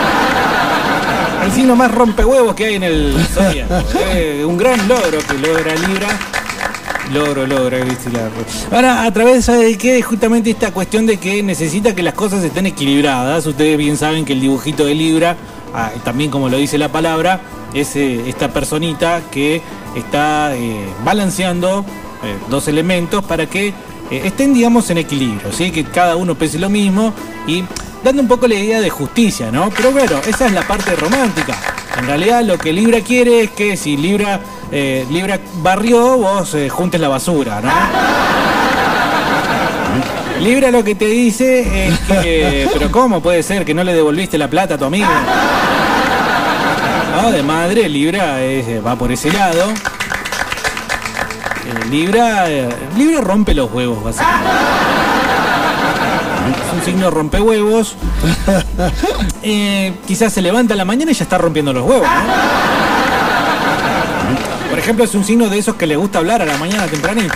El 1.45 1.53
signo 1.53 1.77
más 1.77 1.91
rompehuevos 1.93 2.55
que 2.55 2.65
hay 2.65 2.75
en 2.77 2.83
el 2.85 3.15
zodiaco. 3.33 3.75
Un 4.47 4.57
gran 4.57 4.89
logro 4.89 5.19
que 5.29 5.35
logra 5.35 5.75
Libra. 5.75 6.09
Logro, 7.13 7.47
logro, 7.47 7.85
¿viste? 7.85 8.11
Ahora, 8.73 9.05
a 9.05 9.13
través 9.13 9.47
de 9.47 9.77
qué 9.77 10.01
justamente 10.01 10.51
esta 10.51 10.73
cuestión 10.73 11.05
de 11.05 11.19
que 11.19 11.43
necesita 11.43 11.95
que 11.95 12.03
las 12.03 12.15
cosas 12.15 12.43
estén 12.43 12.65
equilibradas. 12.67 13.47
Ustedes 13.47 13.77
bien 13.77 13.99
saben 13.99 14.25
que 14.25 14.33
el 14.33 14.41
dibujito 14.41 14.87
de 14.87 14.95
Libra, 14.95 15.37
ah, 15.75 15.91
también 16.03 16.31
como 16.31 16.49
lo 16.49 16.57
dice 16.57 16.79
la 16.79 16.89
palabra, 16.89 17.41
es 17.75 17.95
eh, 17.97 18.27
esta 18.27 18.53
personita 18.53 19.21
que 19.31 19.61
está 19.95 20.57
eh, 20.57 20.87
balanceando 21.05 21.85
eh, 22.25 22.37
dos 22.49 22.69
elementos 22.69 23.23
para 23.23 23.47
que 23.47 23.75
estén, 24.11 24.55
digamos, 24.55 24.89
en 24.91 24.99
equilibrio, 24.99 25.53
¿sí? 25.53 25.71
Que 25.71 25.85
cada 25.85 26.17
uno 26.17 26.37
pese 26.37 26.59
lo 26.59 26.71
mismo 26.71 27.13
y 27.47 27.65
dando 28.05 28.21
un 28.21 28.29
poco 28.29 28.47
la 28.47 28.55
idea 28.55 28.81
de 28.83 28.91
justicia, 28.91 29.51
¿no? 29.51 29.71
Pero 29.71 29.91
bueno, 29.91 30.21
esa 30.27 30.45
es 30.47 30.53
la 30.53 30.63
parte 30.63 30.95
romántica. 30.95 31.57
En 31.99 32.07
realidad 32.07 32.43
lo 32.43 32.59
que 32.59 32.73
Libra 32.73 33.01
quiere 33.01 33.41
es 33.41 33.51
que 33.51 33.79
si 33.79 33.97
Libra, 33.97 34.41
eh, 34.71 35.07
Libra 35.11 35.41
barrió, 35.63 36.19
vos 36.19 36.55
eh, 36.55 36.69
juntes 36.69 37.01
la 37.01 37.09
basura, 37.09 37.63
¿no? 37.63 37.71
Libra 40.41 40.71
lo 40.71 40.85
que 40.85 40.95
te 40.95 41.07
dice 41.07 41.89
es 41.89 41.99
que, 42.01 42.69
pero 42.75 42.93
¿cómo 42.93 43.23
puede 43.23 43.43
ser 43.43 43.65
que 43.65 43.73
no 43.73 43.83
le 43.83 43.95
devolviste 43.95 44.37
la 44.37 44.49
plata 44.49 44.75
a 44.75 44.79
tu 44.79 44.85
amigo? 44.85 45.09
No, 47.17 47.33
de 47.33 47.43
madre, 47.43 47.89
Libra 47.89 48.43
eh, 48.43 48.83
va 48.87 48.97
por 48.97 49.11
ese 49.13 49.33
lado. 49.33 49.71
Eh, 51.65 51.87
Libra, 51.89 52.45
Libra 52.99 53.23
rompe 53.23 53.55
los 53.55 53.73
huevos, 53.73 54.05
básicamente. 54.05 55.14
Es 56.51 56.73
un 56.73 56.85
signo 56.85 57.11
rompehuevos. 57.11 57.97
Eh, 59.47 59.93
quizás 60.07 60.33
se 60.33 60.41
levanta 60.41 60.73
a 60.73 60.77
la 60.77 60.87
mañana 60.87 61.11
y 61.11 61.15
ya 61.15 61.25
está 61.25 61.37
rompiendo 61.37 61.71
los 61.75 61.85
huevos. 61.87 62.09
¿no? 62.09 62.15
Por 64.71 64.79
ejemplo, 64.79 65.05
es 65.05 65.15
un 65.15 65.23
signo 65.23 65.51
de 65.51 65.59
esos 65.59 65.75
que 65.77 65.87
le 65.87 65.97
gusta 65.97 66.19
hablar 66.19 66.41
a 66.41 66.47
la 66.47 66.57
mañana 66.57 66.87
tempranito. 66.87 67.35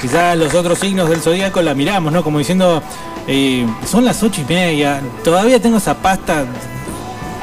Quizás 0.00 0.36
los 0.38 0.54
otros 0.54 0.78
signos 0.78 1.10
del 1.10 1.20
zodíaco 1.20 1.60
la 1.62 1.74
miramos, 1.74 2.12
¿no? 2.12 2.22
Como 2.22 2.38
diciendo, 2.38 2.80
eh, 3.26 3.66
son 3.86 4.04
las 4.04 4.22
ocho 4.22 4.40
y 4.40 4.44
media, 4.44 5.00
todavía 5.24 5.60
tengo 5.60 5.78
esa 5.78 5.94
pasta 5.94 6.44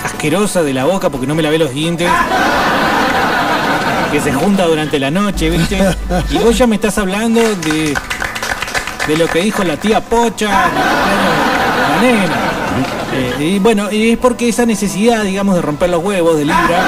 asquerosa 0.04 0.64
de 0.64 0.74
la 0.74 0.86
boca 0.86 1.10
porque 1.10 1.28
no 1.28 1.36
me 1.36 1.44
lavé 1.44 1.58
los 1.58 1.74
dientes. 1.74 2.10
Que 4.12 4.20
se 4.20 4.32
junta 4.34 4.66
durante 4.66 5.00
la 5.00 5.12
noche, 5.12 5.50
¿viste? 5.50 5.80
Y 6.30 6.38
vos 6.38 6.58
ya 6.58 6.68
me 6.68 6.76
estás 6.76 6.98
hablando 6.98 7.42
de, 7.42 7.94
de 9.08 9.18
lo 9.18 9.28
que 9.28 9.40
dijo 9.42 9.64
la 9.64 9.78
tía 9.78 10.02
Pocha. 10.02 10.66
Eh, 13.14 13.36
y 13.40 13.60
bueno, 13.60 13.90
es 13.92 14.18
porque 14.18 14.50
esa 14.50 14.66
necesidad, 14.66 15.24
digamos, 15.24 15.56
de 15.56 15.62
romper 15.62 15.90
los 15.90 16.04
huevos 16.04 16.38
de 16.38 16.46
Libra, 16.46 16.84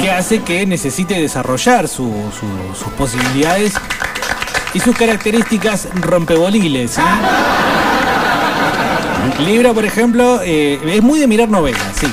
que 0.00 0.10
hace 0.12 0.40
que 0.42 0.64
necesite 0.66 1.20
desarrollar 1.20 1.88
su- 1.88 2.12
su- 2.38 2.74
sus 2.78 2.92
posibilidades 2.94 3.72
y 4.72 4.80
sus 4.80 4.96
características 4.96 5.88
rompeboliles. 5.94 6.92
¿sí? 6.92 7.00
Libra, 9.44 9.72
por 9.72 9.84
ejemplo, 9.84 10.40
eh, 10.44 10.78
es 10.86 11.02
muy 11.02 11.18
de 11.18 11.26
mirar 11.26 11.48
novelas, 11.48 11.82
sí. 11.98 12.06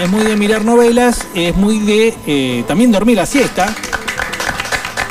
Es 0.00 0.08
muy 0.08 0.24
de 0.24 0.36
mirar 0.36 0.64
novelas, 0.64 1.26
es 1.34 1.54
muy 1.56 1.78
de 1.78 2.14
eh, 2.26 2.64
también 2.66 2.90
dormir 2.92 3.16
la 3.16 3.26
siesta. 3.26 3.72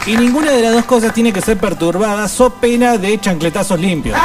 Y 0.10 0.18
ninguna 0.18 0.52
de 0.52 0.64
las 0.64 0.74
dos 0.74 0.86
cosas 0.86 1.14
tiene 1.14 1.32
que 1.32 1.40
ser 1.40 1.60
perturbada, 1.60 2.28
so 2.28 2.50
pena 2.50 2.98
de 2.98 3.20
chancletazos 3.20 3.80
limpios. 3.80 4.18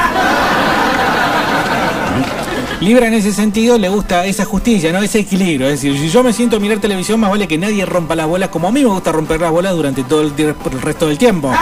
Libra 2.81 3.07
en 3.07 3.13
ese 3.13 3.35
sentido 3.35 3.77
le 3.77 3.91
gusta 3.91 4.25
esa 4.25 4.47
justicia, 4.47 4.91
¿no? 4.93 5.03
Ese 5.03 5.19
equilibrio. 5.19 5.69
Es 5.69 5.83
decir, 5.83 6.01
si 6.01 6.09
yo 6.09 6.23
me 6.23 6.33
siento 6.33 6.57
a 6.57 6.59
mirar 6.59 6.79
televisión, 6.79 7.21
más 7.21 7.31
vale 7.31 7.47
que 7.47 7.59
nadie 7.59 7.85
rompa 7.85 8.17
las 8.17 8.27
bolas 8.27 8.49
como 8.49 8.69
a 8.69 8.73
mí 8.73 8.81
me 8.81 8.89
gusta 8.89 9.13
romper 9.13 9.43
las 9.43 9.51
bolas 9.51 9.75
durante 9.75 10.05
todo 10.05 10.23
el, 10.23 10.33
el 10.39 10.81
resto 10.81 11.07
del 11.07 11.19
tiempo. 11.19 11.53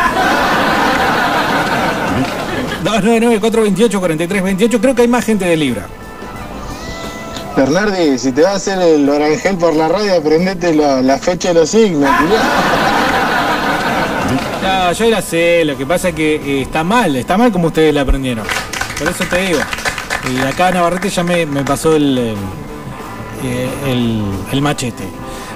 299-428-4328, 2.84 4.80
creo 4.80 4.94
que 4.94 5.02
hay 5.02 5.08
más 5.08 5.24
gente 5.24 5.46
de 5.46 5.56
Libra. 5.56 5.88
Bernardi, 7.56 8.16
si 8.20 8.30
te 8.30 8.42
vas 8.42 8.52
a 8.52 8.54
hacer 8.54 8.78
el 8.82 9.08
orangel 9.08 9.56
por 9.56 9.74
la 9.74 9.88
radio, 9.88 10.14
aprendete 10.14 10.72
la, 10.76 11.02
la 11.02 11.18
fecha 11.18 11.48
de 11.48 11.54
los 11.54 11.70
signos. 11.70 12.08
No, 14.62 14.92
yo 14.92 15.10
la 15.10 15.22
sé, 15.22 15.64
lo 15.64 15.76
que 15.76 15.84
pasa 15.86 16.10
es 16.10 16.14
que 16.14 16.36
eh, 16.36 16.62
está 16.62 16.84
mal, 16.84 17.16
está 17.16 17.36
mal 17.36 17.50
como 17.50 17.68
ustedes 17.68 17.92
la 17.92 18.02
aprendieron. 18.02 18.46
Por 18.98 19.08
eso 19.08 19.24
te 19.28 19.40
digo. 19.46 19.58
Y 20.32 20.40
acá 20.46 20.70
Navarrete 20.70 21.08
ya 21.10 21.24
me, 21.24 21.46
pasó 21.64 21.96
eh, 21.96 22.34
el- 23.86 24.22
el 24.52 24.62
machete. 24.62 25.04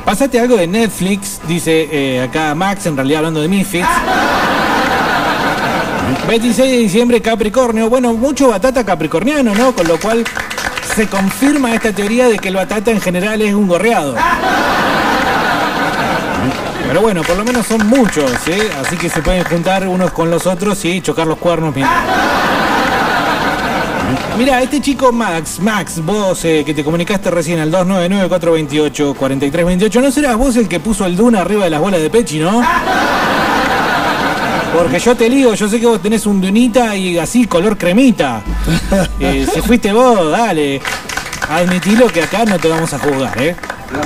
Pásate 0.05 0.41
algo 0.41 0.57
de 0.57 0.67
Netflix, 0.67 1.41
dice 1.47 1.89
eh, 1.91 2.23
acá 2.23 2.55
Max, 2.55 2.87
en 2.87 2.97
realidad 2.97 3.19
hablando 3.19 3.41
de 3.43 3.49
Misfits. 3.49 3.87
26 6.29 6.71
de 6.71 6.79
diciembre, 6.79 7.21
Capricornio. 7.23 7.89
Bueno, 7.89 8.13
mucho 8.13 8.49
batata 8.49 8.85
capricorniano, 8.85 9.55
¿no? 9.55 9.73
Con 9.75 9.87
lo 9.87 9.99
cual 9.99 10.25
se 10.97 11.07
confirma 11.09 11.75
esta 11.75 11.93
teoría 11.93 12.27
de 12.29 12.39
que 12.39 12.49
el 12.49 12.57
batata 12.57 12.91
en 12.91 13.01
general 13.01 13.41
es 13.43 13.55
un 13.55 13.67
gorreado. 13.69 14.15
Pero 16.97 17.05
bueno, 17.05 17.23
por 17.25 17.37
lo 17.37 17.45
menos 17.45 17.67
son 17.67 17.87
muchos. 17.89 18.33
Así 18.33 18.97
que 18.97 19.11
se 19.11 19.21
pueden 19.21 19.45
juntar 19.45 19.87
unos 19.87 20.13
con 20.13 20.31
los 20.31 20.47
otros 20.47 20.83
y 20.87 21.03
chocar 21.03 21.27
los 21.27 21.37
cuernos 21.37 21.75
mientras. 21.75 22.03
Mira, 24.39 24.63
este 24.63 24.81
chico 24.81 25.13
Max, 25.13 25.61
Max, 25.61 26.03
vos 26.03 26.43
eh, 26.47 26.63
que 26.65 26.73
te 26.73 26.83
comunicaste 26.83 27.31
recién 27.31 27.59
al 27.59 27.71
299-428-4328, 27.71 30.01
¿no 30.01 30.11
serás 30.11 30.39
vos 30.39 30.57
el 30.57 30.69
que 30.69 30.81
puso 30.81 31.05
el 31.05 31.17
Duna 31.17 31.43
arriba 31.43 31.65
de 31.65 31.71
las 31.71 31.83
bolas 31.83 32.01
de 32.01 32.09
Pechi, 32.09 32.39
no? 32.39 32.63
Porque 34.75 34.99
yo 34.99 35.15
te 35.15 35.29
digo, 35.29 35.53
yo 35.53 35.69
sé 35.69 35.79
que 35.79 35.85
vos 35.85 36.01
tenés 36.01 36.25
un 36.25 36.41
Dunita 36.41 36.97
y 36.97 37.19
así, 37.19 37.47
color 37.47 37.77
cremita. 37.77 38.41
Eh, 39.21 39.47
si 39.53 39.61
fuiste 39.61 39.93
vos, 39.93 40.31
dale. 40.31 40.81
Admitilo 41.51 42.07
que 42.07 42.23
acá 42.23 42.47
no 42.47 42.59
te 42.59 42.69
vamos 42.69 42.91
a 42.95 42.99
juzgar, 42.99 43.43
¿eh? 43.43 43.55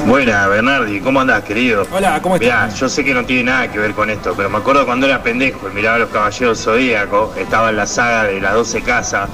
Buena, 0.06 0.46
Bernardi, 0.46 1.00
¿cómo 1.00 1.20
andás, 1.20 1.42
querido? 1.44 1.86
Hola, 1.90 2.20
¿cómo 2.22 2.36
Mirá, 2.36 2.68
yo 2.68 2.88
sé 2.88 3.04
que 3.04 3.14
no 3.14 3.24
tiene 3.24 3.44
nada 3.44 3.70
que 3.72 3.78
ver 3.78 3.92
con 3.92 4.10
esto, 4.10 4.34
pero 4.36 4.50
me 4.50 4.58
acuerdo 4.58 4.84
cuando 4.84 5.06
era 5.06 5.22
pendejo 5.22 5.68
y 5.68 5.74
miraba 5.74 5.96
a 5.96 5.98
los 6.00 6.10
Caballeros 6.10 6.62
Zodíacos, 6.62 7.36
estaba 7.36 7.70
en 7.70 7.76
la 7.76 7.86
saga 7.86 8.24
de 8.24 8.40
las 8.40 8.54
12 8.54 8.82
casas. 8.82 9.28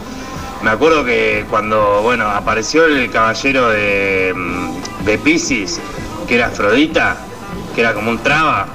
Me 0.63 0.71
acuerdo 0.71 1.05
que 1.05 1.45
cuando, 1.51 2.03
bueno, 2.03 2.29
apareció 2.29 2.87
el 2.87 3.11
caballero 3.11 3.71
de, 3.71 4.33
mm, 4.37 5.05
de 5.05 5.19
Pisces, 5.19 5.81
que 6.29 6.37
era 6.37 6.47
Afrodita, 6.47 7.17
que 7.75 7.81
era 7.81 7.93
como 7.93 8.11
un 8.11 8.19
traba. 8.19 8.67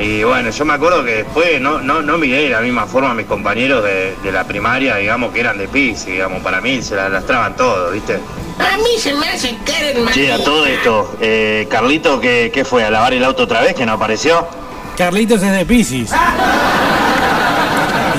Y 0.00 0.24
bueno, 0.24 0.48
yo 0.48 0.64
me 0.64 0.72
acuerdo 0.72 1.04
que 1.04 1.16
después 1.16 1.60
no, 1.60 1.82
no, 1.82 2.00
no 2.00 2.16
miré 2.16 2.44
de 2.44 2.48
la 2.48 2.60
misma 2.60 2.86
forma 2.86 3.10
a 3.10 3.14
mis 3.14 3.26
compañeros 3.26 3.84
de, 3.84 4.16
de 4.22 4.32
la 4.32 4.44
primaria, 4.44 4.96
digamos, 4.96 5.30
que 5.30 5.40
eran 5.40 5.58
de 5.58 5.68
Pisces, 5.68 6.06
digamos, 6.06 6.42
para 6.42 6.62
mí 6.62 6.80
se 6.80 6.96
las 6.96 7.10
lastraban 7.10 7.54
todo, 7.54 7.90
¿viste? 7.90 8.18
A 8.58 8.78
mí 8.78 8.98
se 8.98 9.12
me 9.12 9.28
hace 9.28 9.58
Karen 9.64 10.08
Che, 10.08 10.32
a 10.32 10.42
todo 10.42 10.64
esto, 10.64 11.16
eh, 11.20 11.66
Carlito, 11.70 12.18
¿qué, 12.18 12.50
¿qué 12.52 12.64
fue? 12.64 12.82
¿A 12.82 12.90
lavar 12.90 13.12
el 13.12 13.22
auto 13.24 13.42
otra 13.42 13.60
vez 13.60 13.74
que 13.74 13.84
no 13.84 13.92
apareció? 13.92 14.48
Carlitos 14.96 15.42
es 15.42 15.52
de 15.52 15.66
Pisces. 15.66 16.12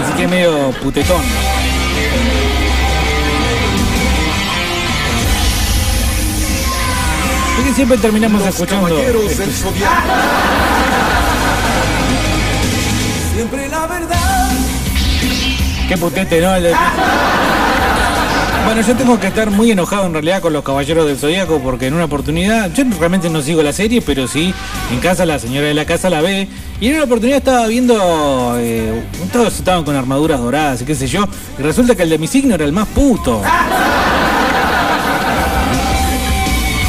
Así 0.04 0.14
que 0.18 0.28
medio 0.28 0.72
putetón. 0.84 1.22
¿Por 7.56 7.66
qué 7.66 7.74
siempre 7.74 7.98
terminamos 7.98 8.46
escuchando? 8.46 8.88
caballeros 8.88 9.32
Qué 15.92 15.98
putete, 15.98 16.40
¿no? 16.40 16.52
Bueno, 18.64 18.82
yo 18.82 18.96
tengo 18.96 19.20
que 19.20 19.28
estar 19.28 19.52
muy 19.52 19.72
enojado 19.72 20.06
en 20.06 20.14
realidad 20.14 20.40
con 20.42 20.54
los 20.54 20.64
Caballeros 20.64 21.06
del 21.06 21.18
Zodíaco 21.18 21.60
porque 21.60 21.88
en 21.88 21.94
una 21.96 22.06
oportunidad, 22.06 22.72
yo 22.74 22.86
realmente 22.98 23.30
no 23.30 23.42
sigo 23.42 23.62
la 23.62 23.74
serie, 23.74 24.02
pero 24.02 24.26
sí, 24.26 24.54
en 24.90 25.00
casa 25.02 25.26
la 25.26 25.38
señora 25.38 25.68
de 25.68 25.74
la 25.74 25.84
casa 25.84 26.10
la 26.10 26.22
ve. 26.22 26.48
Y 26.80 26.88
en 26.88 26.96
una 26.96 27.04
oportunidad 27.04 27.40
estaba 27.40 27.68
viendo, 27.68 28.56
eh, 28.58 29.04
todos 29.34 29.60
estaban 29.60 29.84
con 29.84 29.94
armaduras 29.98 30.40
doradas 30.40 30.82
y 30.82 30.86
qué 30.86 30.96
sé 30.96 31.08
yo, 31.08 31.28
y 31.60 31.62
resulta 31.62 31.94
que 31.94 32.04
el 32.04 32.10
de 32.10 32.20
mi 32.20 32.28
signo 32.28 32.56
era 32.56 32.64
el 32.64 32.72
más 32.72 32.88
puto. 32.88 33.42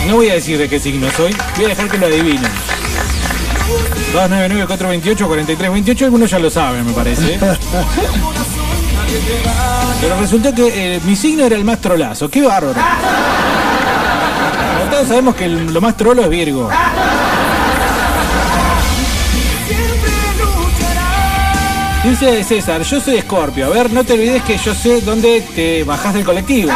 No 0.06 0.14
voy 0.14 0.28
a 0.28 0.34
decir 0.34 0.58
de 0.58 0.68
qué 0.68 0.78
signo 0.78 1.08
soy, 1.16 1.34
voy 1.56 1.64
a 1.64 1.68
dejar 1.70 1.88
que 1.88 1.98
lo 1.98 2.06
adivinen. 2.06 2.52
299-428-4328, 4.14 6.02
algunos 6.04 6.30
ya 6.30 6.38
lo 6.38 6.50
saben, 6.50 6.86
me 6.86 6.92
parece. 6.92 7.40
Pero 10.00 10.20
resultó 10.20 10.54
que 10.54 10.96
eh, 10.96 11.00
mi 11.04 11.14
signo 11.16 11.44
era 11.44 11.56
el 11.56 11.64
más 11.64 11.80
trolazo. 11.80 12.28
¡Qué 12.28 12.42
bárbaro! 12.42 12.80
Todos 14.90 15.08
sabemos 15.08 15.34
que 15.34 15.48
lo 15.48 15.80
más 15.80 15.96
trolo 15.96 16.22
es 16.22 16.28
Virgo. 16.28 16.68
Dice 22.04 22.42
César, 22.42 22.82
yo 22.82 23.00
soy 23.00 23.16
Escorpio. 23.16 23.66
A 23.66 23.68
ver, 23.68 23.92
no 23.92 24.02
te 24.02 24.14
olvides 24.14 24.42
que 24.42 24.58
yo 24.58 24.74
sé 24.74 25.00
dónde 25.02 25.40
te 25.54 25.84
bajás 25.84 26.14
del 26.14 26.24
colectivo. 26.24 26.70
¿eh? 26.70 26.74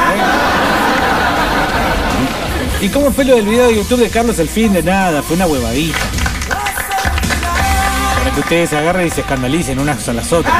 ¿Y 2.81 2.88
cómo 2.90 3.11
fue 3.11 3.25
lo 3.25 3.35
del 3.35 3.46
video 3.46 3.66
de 3.66 3.77
YouTube 3.77 4.01
de 4.01 4.09
Carlos 4.09 4.38
el 4.38 4.49
fin 4.49 4.72
de 4.72 4.85
nada? 4.85 5.22
Fue 5.22 5.35
una 5.35 5.46
huevadita. 5.46 5.99
Para 8.18 8.31
que 8.31 8.40
ustedes 8.40 8.70
se 8.70 8.79
agarren 8.79 9.09
y 9.09 9.11
se 9.11 9.22
escandalicen 9.22 9.79
unas 9.81 10.09
a 10.09 10.12
las 10.12 10.33
otras. 10.33 10.55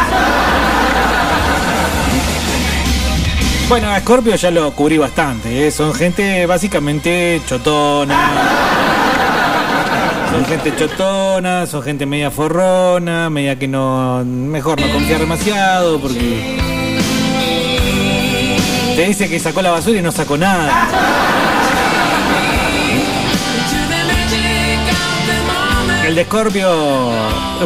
Bueno, 3.69 3.91
a 3.91 3.99
Scorpio 3.99 4.37
ya 4.37 4.53
lo 4.53 4.71
cubrí 4.73 4.97
bastante, 4.97 5.67
¿eh? 5.67 5.73
son 5.73 5.93
gente 5.93 6.47
básicamente 6.47 7.43
chotona. 7.47 8.31
Son 10.31 10.45
gente 10.45 10.73
chotona, 10.77 11.67
son 11.67 11.83
gente 11.83 12.07
media 12.07 12.31
forrona, 12.31 13.29
media 13.29 13.59
que 13.59 13.67
no. 13.67 14.25
Mejor 14.25 14.81
no 14.81 14.89
confiar 14.93 15.19
demasiado 15.19 15.99
porque. 15.99 16.59
Te 18.95 19.07
dice 19.09 19.29
que 19.29 19.41
sacó 19.41 19.63
la 19.63 19.73
basura 19.73 19.99
y 19.99 20.03
no 20.03 20.13
sacó 20.13 20.37
nada. 20.37 20.89
El 26.07 26.15
de 26.15 26.25
Scorpio, 26.25 27.11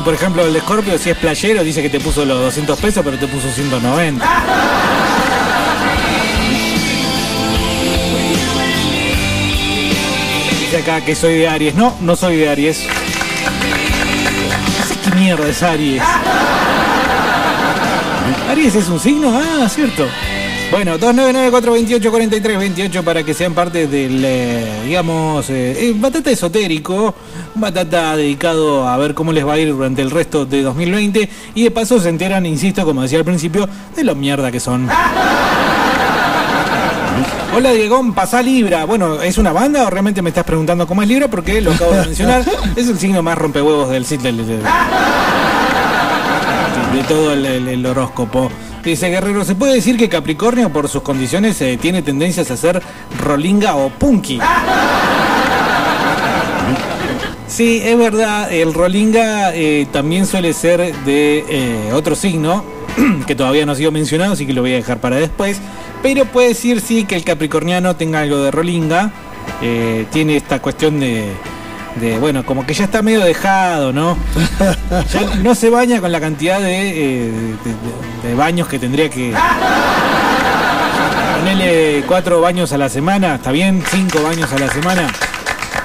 por 0.03 0.15
ejemplo, 0.15 0.47
el 0.47 0.55
de 0.55 0.61
Scorpio, 0.61 0.97
si 0.97 1.11
es 1.11 1.17
playero, 1.19 1.63
dice 1.63 1.83
que 1.83 1.91
te 1.91 2.01
puso 2.01 2.25
los 2.25 2.41
200 2.41 2.81
pesos, 2.81 3.05
pero 3.05 3.19
te 3.19 3.27
puso 3.27 3.51
190. 3.51 4.27
Acá 10.79 11.01
que 11.01 11.17
soy 11.17 11.35
de 11.35 11.49
Aries. 11.49 11.75
No, 11.75 11.97
no 12.01 12.15
soy 12.15 12.37
de 12.37 12.49
Aries. 12.49 12.87
Qué 15.05 15.17
mierda 15.17 15.49
es 15.49 15.61
Aries. 15.65 16.03
Aries 18.49 18.77
es 18.77 18.89
un 18.89 19.01
signo, 19.01 19.33
ah, 19.35 19.69
cierto. 19.69 20.07
Bueno, 20.71 20.97
299-428-4328 20.99 23.03
para 23.03 23.25
que 23.25 23.35
sean 23.35 23.53
parte 23.53 23.89
del, 23.89 24.25
eh, 24.25 24.65
digamos, 24.87 25.51
eh, 25.51 25.89
eh, 25.89 25.93
batata 25.97 26.31
esotérico, 26.31 27.17
batata 27.57 28.17
dedicado 28.17 28.87
a 28.87 28.97
ver 28.97 29.15
cómo 29.15 29.33
les 29.33 29.45
va 29.45 29.55
a 29.55 29.59
ir 29.59 29.73
durante 29.73 30.03
el 30.03 30.13
resto 30.13 30.47
de 30.47 30.63
2020 30.63 31.29
y 31.57 31.65
de 31.65 31.71
paso 31.73 31.99
se 31.99 32.09
enteran, 32.09 32.47
insisto, 32.47 32.85
como 32.85 33.03
decía 33.03 33.19
al 33.19 33.25
principio, 33.25 33.69
de 33.97 34.05
lo 34.05 34.15
mierda 34.15 34.53
que 34.53 34.61
son. 34.61 34.89
Hola 37.61 37.73
Diegón, 37.73 38.15
pasá 38.15 38.41
Libra. 38.41 38.87
Bueno, 38.87 39.21
¿es 39.21 39.37
una 39.37 39.53
banda 39.53 39.85
o 39.87 39.91
realmente 39.91 40.23
me 40.23 40.31
estás 40.31 40.45
preguntando 40.45 40.87
cómo 40.87 41.03
es 41.03 41.09
Libra? 41.09 41.29
Porque 41.29 41.61
lo 41.61 41.73
acabo 41.73 41.93
de 41.93 42.07
mencionar. 42.07 42.43
es 42.77 42.89
el 42.89 42.99
signo 42.99 43.23
más 43.23 43.37
rompehuevos 43.37 43.91
del 43.91 44.07
sitio 44.07 44.33
de 44.33 44.63
todo 47.07 47.35
el, 47.35 47.45
el- 47.45 47.69
el 47.69 47.85
horóscopo. 47.85 48.51
Dice 48.83 49.11
Guerrero, 49.11 49.45
¿se 49.45 49.57
puede 49.57 49.75
decir 49.75 49.99
que 49.99 50.09
Capricornio 50.09 50.73
por 50.73 50.89
sus 50.89 51.03
condiciones 51.03 51.61
eh, 51.61 51.79
tiene 51.79 52.01
tendencias 52.01 52.51
a 52.51 52.57
ser 52.57 52.83
rolinga 53.23 53.77
o 53.77 53.91
punky? 53.91 54.41
Sí, 57.47 57.83
es 57.85 57.99
verdad, 57.99 58.51
el 58.51 58.73
rolinga 58.73 59.55
eh, 59.55 59.87
también 59.93 60.25
suele 60.25 60.55
ser 60.55 60.95
de 61.05 61.45
eh, 61.47 61.93
otro 61.93 62.15
signo, 62.15 62.65
que 63.27 63.35
todavía 63.35 63.67
no 63.67 63.73
ha 63.73 63.77
sido 63.77 63.93
mencionado, 63.93 64.33
así 64.33 64.47
que 64.47 64.55
lo 64.55 64.63
voy 64.63 64.73
a 64.73 64.77
dejar 64.77 64.99
para 64.99 65.17
después. 65.17 65.61
Pero 66.03 66.25
puede 66.25 66.49
decir 66.49 66.81
sí 66.81 67.05
que 67.05 67.15
el 67.17 67.25
capricorniano 67.25 67.95
tenga 67.97 68.21
algo 68.21 68.39
de 68.43 68.51
rolinga, 68.51 69.11
eh, 69.63 70.07
tiene 70.11 70.37
esta 70.37 70.61
cuestión 70.61 70.99
de, 70.99 71.31
de, 72.01 72.19
bueno, 72.19 72.45
como 72.47 72.65
que 72.67 72.73
ya 72.75 72.85
está 72.85 73.03
medio 73.03 73.21
dejado, 73.21 73.93
¿no? 73.93 74.17
Ya 75.13 75.21
no 75.43 75.55
se 75.55 75.69
baña 75.71 76.01
con 76.01 76.11
la 76.11 76.21
cantidad 76.21 76.59
de, 76.61 76.89
eh, 76.89 77.31
de- 77.31 78.23
de- 78.23 78.29
de 78.29 78.35
baños 78.35 78.67
que 78.69 78.79
tendría 78.79 79.09
que... 79.11 79.35
Ponele 81.39 82.05
cuatro 82.07 82.41
baños 82.41 82.73
a 82.73 82.79
la 82.79 82.89
semana, 82.89 83.37
¿está 83.37 83.51
bien? 83.51 83.83
Cinco 83.91 84.23
baños 84.23 84.53
a 84.53 84.59
la 84.59 84.69
semana. 84.71 85.07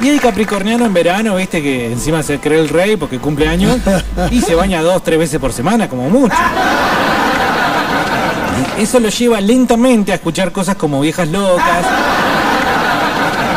Y 0.02 0.10
el 0.10 0.20
capricorniano 0.20 0.86
en 0.86 0.94
verano, 0.94 1.36
viste 1.38 1.62
que 1.64 1.92
encima 1.92 2.22
se 2.24 2.40
cree 2.40 2.60
el 2.60 2.68
rey 2.68 2.98
porque 2.98 3.20
cumple 3.20 3.48
años 3.48 3.78
y 4.30 4.42
se 4.42 4.54
baña 4.56 4.82
dos, 4.82 5.02
tres 5.04 5.18
veces 5.18 5.40
por 5.40 5.54
semana, 5.54 5.88
como 5.88 6.10
mucho. 6.10 6.36
Eso 8.78 9.00
lo 9.00 9.08
lleva 9.08 9.40
lentamente 9.40 10.12
a 10.12 10.16
escuchar 10.16 10.52
cosas 10.52 10.76
como 10.76 11.00
Viejas 11.00 11.30
Locas, 11.30 11.86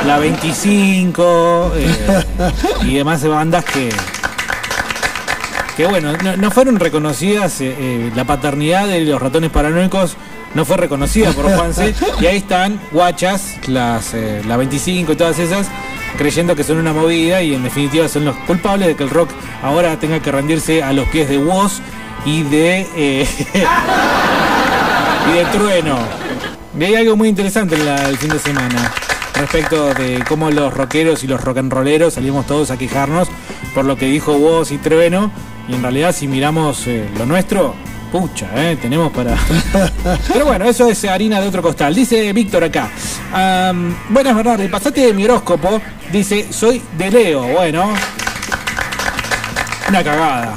La 0.07 0.18
25 0.18 1.72
eh, 1.76 2.24
y 2.83 2.94
demás 2.94 3.26
bandas 3.26 3.64
que, 3.64 3.88
que 5.76 5.87
bueno, 5.87 6.12
no, 6.12 6.50
fueron 6.52 6.78
reconocidas, 6.78 7.61
eh, 7.61 7.74
eh, 7.76 8.12
la 8.14 8.24
paternidad 8.24 8.87
de 8.87 9.00
los 9.00 9.20
ratones 9.20 9.50
paranoicos 9.50 10.16
no 10.54 10.64
fue 10.64 10.76
reconocida 10.76 11.33
por 11.33 11.52
Juanse, 11.52 11.94
y 12.20 12.26
ahí 12.26 12.37
están 12.37 12.81
guachas, 12.92 13.57
las, 13.66 14.14
la 14.46 14.57
25 14.57 15.12
y 15.12 15.16
todas 15.16 15.40
esas, 15.40 15.66
creyendo 16.16 16.54
que 16.54 16.62
son 16.62 16.78
una 16.78 16.92
movida 16.92 17.42
y 17.42 17.54
en 17.54 17.64
definitiva 17.64 18.09
son 18.09 18.24
los 18.24 18.37
culpables 18.46 18.87
de 18.87 18.94
que 18.94 19.02
el 19.02 19.11
rock 19.11 19.31
ahora 19.64 19.98
tenga 19.98 20.20
que 20.20 20.31
rendirse 20.31 20.83
a 20.83 20.92
los 20.92 21.09
pies 21.09 21.28
de 21.28 21.38
Woz 21.38 21.81
y 22.24 22.44
de... 22.44 23.26
y 25.30 25.36
de 25.38 25.44
Trueno. 25.46 25.98
Y 26.78 26.94
algo 26.94 27.16
muy 27.16 27.28
interesante 27.28 27.74
en 27.74 27.84
la- 27.86 28.08
el 28.08 28.16
fin 28.18 28.30
de 28.30 28.38
semana 28.38 28.92
respecto 29.34 29.92
de 29.94 30.22
cómo 30.28 30.50
los 30.50 30.72
rockeros 30.74 31.22
y 31.24 31.26
los 31.26 31.40
rock 31.42 31.58
and 31.58 31.72
rolleros 31.72 32.14
salimos 32.14 32.46
todos 32.46 32.70
a 32.70 32.76
quejarnos 32.76 33.28
por 33.74 33.84
lo 33.84 33.96
que 33.96 34.06
dijo 34.06 34.32
Woz 34.32 34.72
y 34.72 34.78
Trueno 34.78 35.30
y 35.68 35.74
en 35.74 35.82
realidad 35.82 36.14
si 36.14 36.26
miramos 36.26 36.86
eh, 36.86 37.08
lo 37.16 37.26
nuestro, 37.26 37.74
pucha, 38.10 38.46
eh, 38.56 38.76
tenemos 38.80 39.12
para... 39.12 39.36
Pero 40.32 40.46
bueno, 40.46 40.64
eso 40.64 40.88
es 40.88 41.04
harina 41.04 41.40
de 41.40 41.48
otro 41.48 41.62
costal. 41.62 41.94
Dice 41.94 42.32
Víctor 42.32 42.64
acá. 42.64 42.88
am, 43.32 43.94
buenas 44.08 44.34
Bernardo, 44.34 44.68
pasate 44.70 45.06
de 45.06 45.12
mi 45.12 45.24
horóscopo. 45.24 45.80
Dice, 46.10 46.46
soy 46.52 46.80
de 46.96 47.10
Leo. 47.10 47.42
Bueno, 47.42 47.92
una 49.88 50.02
cagada. 50.04 50.54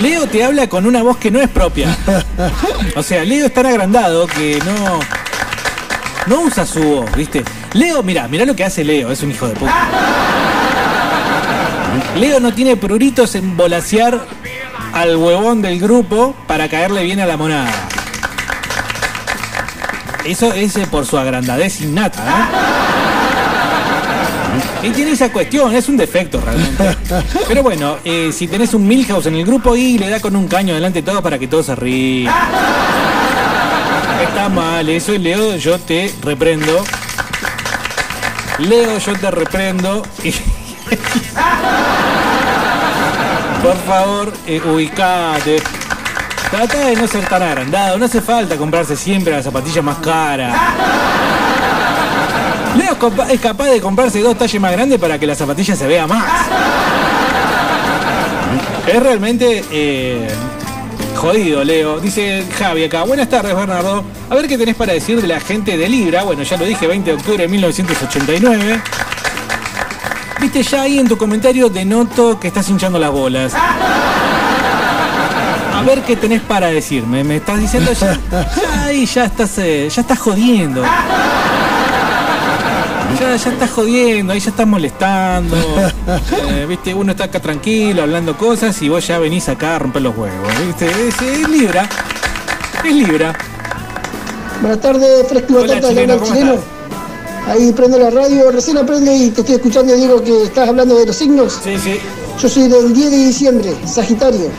Leo 0.00 0.26
te 0.28 0.44
habla 0.44 0.68
con 0.68 0.86
una 0.86 1.02
voz 1.02 1.16
que 1.16 1.30
no 1.30 1.40
es 1.40 1.48
propia. 1.48 1.96
O 2.96 3.02
sea, 3.02 3.24
Leo 3.24 3.46
es 3.46 3.54
tan 3.54 3.66
agrandado 3.66 4.26
que 4.26 4.60
no. 4.64 5.00
No 6.26 6.42
usa 6.42 6.66
su 6.66 6.82
voz, 6.82 7.12
¿viste? 7.16 7.42
Leo, 7.72 8.02
mira, 8.02 8.28
mira 8.28 8.44
lo 8.44 8.54
que 8.54 8.64
hace 8.64 8.84
Leo, 8.84 9.10
es 9.10 9.22
un 9.22 9.30
hijo 9.30 9.48
de 9.48 9.54
puta. 9.54 9.88
Leo 12.16 12.38
no 12.40 12.52
tiene 12.52 12.76
pruritos 12.76 13.34
en 13.34 13.56
volasear 13.56 14.20
al 14.92 15.16
huevón 15.16 15.62
del 15.62 15.80
grupo 15.80 16.34
para 16.46 16.68
caerle 16.68 17.02
bien 17.02 17.20
a 17.20 17.26
la 17.26 17.36
monada. 17.36 17.72
Eso 20.24 20.52
es 20.52 20.76
eh, 20.76 20.86
por 20.90 21.06
su 21.06 21.16
agrandadez 21.16 21.80
innata, 21.80 22.22
¿eh? 22.22 22.77
Y 24.82 24.90
tiene 24.90 25.12
esa 25.12 25.30
cuestión, 25.32 25.74
es 25.74 25.88
un 25.88 25.96
defecto 25.96 26.40
realmente. 26.40 26.96
Pero 27.48 27.62
bueno, 27.62 27.96
eh, 28.04 28.30
si 28.32 28.46
tenés 28.46 28.74
un 28.74 28.86
Milhouse 28.86 29.26
en 29.26 29.34
el 29.36 29.44
grupo 29.44 29.74
y 29.76 29.98
le 29.98 30.08
da 30.08 30.20
con 30.20 30.36
un 30.36 30.46
caño 30.48 30.74
delante 30.74 31.02
de 31.02 31.10
todos 31.10 31.22
para 31.22 31.38
que 31.38 31.48
todos 31.48 31.66
se 31.66 31.74
rían. 31.74 32.32
Está 34.22 34.48
mal, 34.48 34.88
eso 34.88 35.12
y 35.14 35.18
Leo, 35.18 35.56
yo 35.56 35.78
te 35.78 36.12
reprendo. 36.22 36.84
Leo, 38.58 38.98
yo 38.98 39.12
te 39.14 39.30
reprendo. 39.30 40.02
Y- 40.22 40.32
Por 43.62 43.76
favor, 43.86 44.32
eh, 44.46 44.60
ubicate. 44.64 45.60
Trata 46.50 46.78
de 46.78 46.96
no 46.96 47.06
ser 47.06 47.26
tan 47.26 47.42
agrandado, 47.42 47.98
no 47.98 48.06
hace 48.06 48.22
falta 48.22 48.56
comprarse 48.56 48.96
siempre 48.96 49.32
la 49.34 49.42
zapatilla 49.42 49.82
más 49.82 49.98
cara. 49.98 50.54
Es 53.30 53.40
capaz 53.40 53.66
de 53.66 53.80
comprarse 53.80 54.20
dos 54.20 54.36
talles 54.36 54.60
más 54.60 54.72
grandes 54.72 54.98
para 54.98 55.20
que 55.20 55.26
la 55.26 55.36
zapatilla 55.36 55.76
se 55.76 55.86
vea 55.86 56.08
más. 56.08 56.24
Es 58.88 59.00
realmente 59.00 59.64
eh, 59.70 60.28
jodido, 61.14 61.62
Leo. 61.62 62.00
Dice 62.00 62.44
Javi 62.58 62.84
acá. 62.84 63.04
Buenas 63.04 63.28
tardes, 63.28 63.54
Bernardo. 63.54 64.02
A 64.28 64.34
ver 64.34 64.48
qué 64.48 64.58
tenés 64.58 64.74
para 64.74 64.94
decir 64.94 65.22
de 65.22 65.28
la 65.28 65.38
gente 65.38 65.76
de 65.76 65.88
Libra. 65.88 66.24
Bueno, 66.24 66.42
ya 66.42 66.56
lo 66.56 66.64
dije, 66.64 66.88
20 66.88 67.08
de 67.08 67.16
octubre 67.16 67.42
de 67.44 67.48
1989. 67.48 68.82
Viste, 70.40 70.64
ya 70.64 70.82
ahí 70.82 70.98
en 70.98 71.06
tu 71.06 71.16
comentario 71.16 71.68
denoto 71.68 72.40
que 72.40 72.48
estás 72.48 72.68
hinchando 72.68 72.98
las 72.98 73.12
bolas. 73.12 73.52
A 75.74 75.82
ver 75.86 76.02
qué 76.02 76.16
tenés 76.16 76.40
para 76.40 76.66
decirme. 76.66 77.22
Me 77.22 77.36
estás 77.36 77.60
diciendo 77.60 77.92
ya, 77.92 78.18
ya 78.32 78.84
ahí 78.86 79.06
ya 79.06 79.24
estás, 79.26 79.56
eh, 79.58 79.88
ya 79.88 80.00
estás 80.00 80.18
jodiendo. 80.18 80.82
Ya, 83.20 83.36
ya 83.36 83.50
estás 83.50 83.70
jodiendo, 83.70 84.32
ahí 84.32 84.40
ya 84.40 84.50
estás 84.50 84.66
molestando. 84.66 85.56
Eh, 86.50 86.64
viste, 86.66 86.94
uno 86.94 87.12
está 87.12 87.24
acá 87.24 87.40
tranquilo 87.40 88.02
hablando 88.02 88.36
cosas 88.36 88.80
y 88.80 88.88
vos 88.88 89.06
ya 89.06 89.18
venís 89.18 89.48
acá 89.48 89.76
a 89.76 89.78
romper 89.78 90.02
los 90.02 90.16
huevos. 90.16 90.48
¿Viste? 90.66 90.86
Es, 90.86 91.20
es 91.20 91.48
Libra. 91.48 91.86
Es 92.82 92.92
Libra. 92.92 93.34
Buenas 94.60 94.80
tardes, 94.80 95.28
Fresco 95.28 95.54
Batata, 95.54 95.88
chileno, 95.88 95.92
le 95.92 96.00
habla 96.00 96.14
el 96.14 96.20
¿cómo 96.20 96.32
chileno. 96.32 96.54
Ahí 97.46 97.72
prendo 97.72 97.98
la 97.98 98.10
radio, 98.10 98.50
recién 98.50 98.78
aprende 98.78 99.14
y 99.14 99.30
te 99.30 99.42
estoy 99.42 99.56
escuchando, 99.56 99.94
digo 99.94 100.22
que 100.22 100.44
estás 100.44 100.68
hablando 100.68 100.96
de 100.96 101.06
los 101.06 101.16
signos. 101.16 101.60
Sí, 101.62 101.78
sí. 101.78 101.98
Yo 102.40 102.48
soy 102.48 102.68
del 102.68 102.92
10 102.92 103.10
de 103.10 103.16
diciembre, 103.16 103.76
Sagitario. 103.86 104.50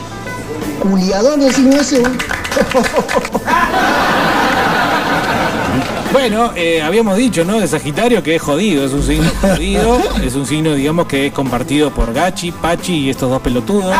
Culiador 0.80 1.38
del 1.38 1.54
signo 1.54 1.80
ese. 1.80 2.02
Bueno, 6.12 6.50
eh, 6.56 6.82
habíamos 6.82 7.16
dicho, 7.16 7.44
¿no? 7.44 7.60
De 7.60 7.68
Sagitario 7.68 8.22
que 8.22 8.34
es 8.34 8.42
jodido, 8.42 8.84
es 8.84 8.92
un 8.92 9.02
signo 9.02 9.30
jodido, 9.40 10.02
es 10.22 10.34
un 10.34 10.44
signo, 10.44 10.74
digamos, 10.74 11.06
que 11.06 11.28
es 11.28 11.32
compartido 11.32 11.90
por 11.90 12.12
Gachi, 12.12 12.50
Pachi 12.50 12.94
y 12.94 13.10
estos 13.10 13.30
dos 13.30 13.40
pelotudos. 13.40 13.94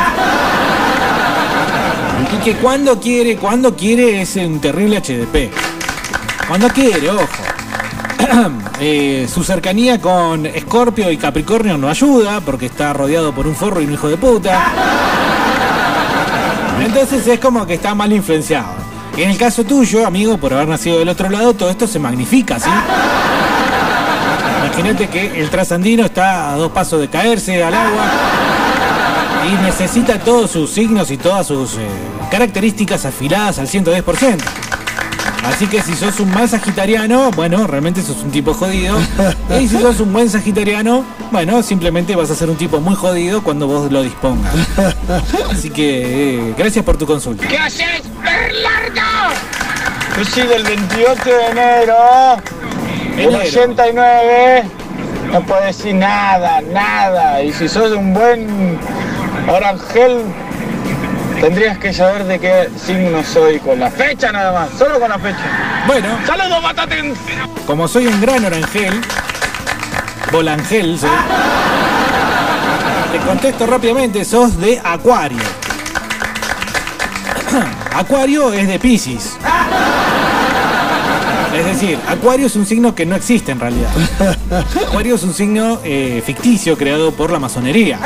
Y 2.32 2.36
que 2.44 2.54
cuando 2.56 2.98
quiere, 2.98 3.36
cuando 3.36 3.76
quiere 3.76 4.22
es 4.22 4.34
un 4.36 4.60
terrible 4.60 5.00
HDP. 5.00 5.52
Cuando 6.48 6.68
quiere, 6.68 7.10
ojo. 7.10 7.26
Eh, 8.82 9.28
su 9.30 9.44
cercanía 9.44 10.00
con 10.00 10.46
Escorpio 10.46 11.10
y 11.10 11.18
Capricornio 11.18 11.76
no 11.76 11.90
ayuda 11.90 12.40
porque 12.40 12.64
está 12.64 12.94
rodeado 12.94 13.34
por 13.34 13.46
un 13.46 13.54
forro 13.54 13.82
y 13.82 13.84
un 13.84 13.92
hijo 13.92 14.08
de 14.08 14.16
puta. 14.16 14.72
Entonces 16.80 17.26
es 17.26 17.38
como 17.38 17.66
que 17.66 17.74
está 17.74 17.94
mal 17.94 18.10
influenciado. 18.10 18.79
En 19.20 19.28
el 19.28 19.36
caso 19.36 19.64
tuyo, 19.64 20.06
amigo, 20.06 20.38
por 20.38 20.54
haber 20.54 20.66
nacido 20.66 20.98
del 20.98 21.10
otro 21.10 21.28
lado, 21.28 21.52
todo 21.52 21.68
esto 21.68 21.86
se 21.86 21.98
magnifica, 21.98 22.58
¿sí? 22.58 22.70
Imagínate 24.64 25.08
que 25.08 25.38
el 25.38 25.50
trasandino 25.50 26.06
está 26.06 26.54
a 26.54 26.56
dos 26.56 26.72
pasos 26.72 27.02
de 27.02 27.08
caerse 27.08 27.62
al 27.62 27.74
agua 27.74 28.06
y 29.46 29.62
necesita 29.62 30.18
todos 30.20 30.50
sus 30.50 30.70
signos 30.70 31.10
y 31.10 31.18
todas 31.18 31.46
sus 31.46 31.74
eh, 31.74 31.86
características 32.30 33.04
afiladas 33.04 33.58
al 33.58 33.68
110%. 33.68 34.38
Así 35.44 35.66
que 35.66 35.82
si 35.82 35.94
sos 35.94 36.20
un 36.20 36.30
mal 36.30 36.48
sagitariano, 36.48 37.30
bueno, 37.32 37.66
realmente 37.66 38.02
sos 38.02 38.22
un 38.22 38.30
tipo 38.30 38.54
jodido. 38.54 38.96
Y 39.60 39.68
si 39.68 39.78
sos 39.78 40.00
un 40.00 40.12
buen 40.12 40.30
sagitariano, 40.30 41.04
bueno, 41.32 41.62
simplemente 41.62 42.14
vas 42.14 42.30
a 42.30 42.34
ser 42.34 42.48
un 42.48 42.56
tipo 42.56 42.80
muy 42.80 42.94
jodido 42.94 43.42
cuando 43.42 43.66
vos 43.66 43.90
lo 43.90 44.02
dispongas. 44.02 44.54
Así 45.50 45.70
que 45.70 46.50
eh, 46.50 46.54
gracias 46.56 46.84
por 46.84 46.96
tu 46.96 47.06
consulta. 47.06 47.46
¿Qué 47.46 47.58
haces, 47.58 48.02
Berlardo? 48.22 49.34
Yo 50.16 50.24
soy 50.24 50.46
del 50.46 50.62
28 50.62 51.22
de 51.24 51.46
enero 51.50 51.94
Enero. 53.16 53.38
89. 53.38 54.64
No 55.32 55.42
puedo 55.42 55.62
decir 55.62 55.94
nada, 55.94 56.60
nada. 56.60 57.42
Y 57.42 57.52
si 57.52 57.68
sos 57.68 57.92
un 57.92 58.14
buen 58.14 58.78
orangel 59.48 60.22
Tendrías 61.40 61.78
que 61.78 61.92
saber 61.94 62.24
de 62.24 62.38
qué 62.38 62.68
signo 62.76 63.24
soy 63.24 63.58
con 63.60 63.80
la 63.80 63.90
fecha 63.90 64.30
nada 64.30 64.52
más, 64.52 64.78
solo 64.78 65.00
con 65.00 65.08
la 65.08 65.18
fecha. 65.18 65.84
Bueno, 65.86 66.08
¡Saludos, 66.26 66.62
Bataten! 66.62 67.14
como 67.66 67.88
soy 67.88 68.06
un 68.08 68.20
gran 68.20 68.44
orangel, 68.44 69.00
volangel, 70.30 70.98
soy, 70.98 71.08
te 73.12 73.18
contesto 73.20 73.66
rápidamente, 73.66 74.24
sos 74.24 74.58
de 74.58 74.80
Acuario. 74.84 75.38
Acuario 77.94 78.52
es 78.52 78.68
de 78.68 78.78
Pisces. 78.78 79.38
Es 81.56 81.64
decir, 81.66 81.98
Acuario 82.06 82.46
es 82.46 82.54
un 82.54 82.66
signo 82.66 82.94
que 82.94 83.06
no 83.06 83.16
existe 83.16 83.50
en 83.52 83.60
realidad. 83.60 83.90
Acuario 84.86 85.14
es 85.14 85.22
un 85.22 85.34
signo 85.34 85.80
eh, 85.84 86.22
ficticio 86.24 86.76
creado 86.76 87.12
por 87.12 87.30
la 87.30 87.38
masonería. 87.38 87.98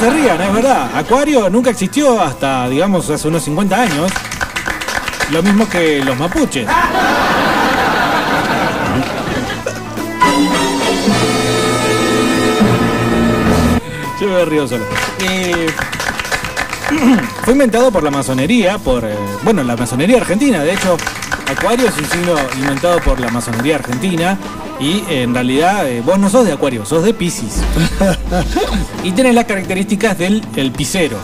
Se 0.00 0.10
rían, 0.10 0.40
es 0.40 0.52
verdad. 0.52 0.90
Acuario 0.96 1.48
nunca 1.48 1.70
existió 1.70 2.20
hasta, 2.20 2.68
digamos, 2.68 3.08
hace 3.08 3.28
unos 3.28 3.42
50 3.44 3.80
años. 3.80 4.12
Lo 5.30 5.42
mismo 5.42 5.68
que 5.68 6.04
los 6.04 6.18
mapuches. 6.18 6.66
Yo 14.20 14.28
me 14.28 14.44
río 14.44 14.66
solo. 14.66 14.84
Eh, 15.20 15.66
fue 17.44 17.52
inventado 17.52 17.90
por 17.90 18.02
la 18.02 18.10
masonería, 18.10 18.78
por, 18.78 19.04
eh, 19.04 19.16
bueno, 19.42 19.62
la 19.62 19.76
masonería 19.76 20.18
argentina. 20.18 20.62
De 20.62 20.74
hecho, 20.74 20.96
Acuario 21.56 21.88
es 21.88 21.96
un 21.96 22.04
signo 22.06 22.34
inventado 22.56 23.00
por 23.00 23.20
la 23.20 23.28
masonería 23.28 23.76
argentina. 23.76 24.36
Y 24.80 25.04
eh, 25.08 25.22
en 25.22 25.32
realidad 25.32 25.88
eh, 25.88 26.02
vos 26.04 26.18
no 26.18 26.28
sos 26.28 26.44
de 26.44 26.52
Acuario, 26.52 26.84
sos 26.84 27.04
de 27.04 27.14
Pisces. 27.14 27.60
y 29.04 29.12
tenés 29.12 29.34
las 29.34 29.44
características 29.44 30.18
del 30.18 30.44
el 30.56 30.72
pisero. 30.72 31.18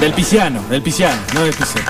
Del 0.00 0.12
pisciano, 0.12 0.62
del 0.70 0.82
pisciano, 0.82 1.20
no 1.34 1.42
del 1.42 1.54
pisero. 1.54 1.84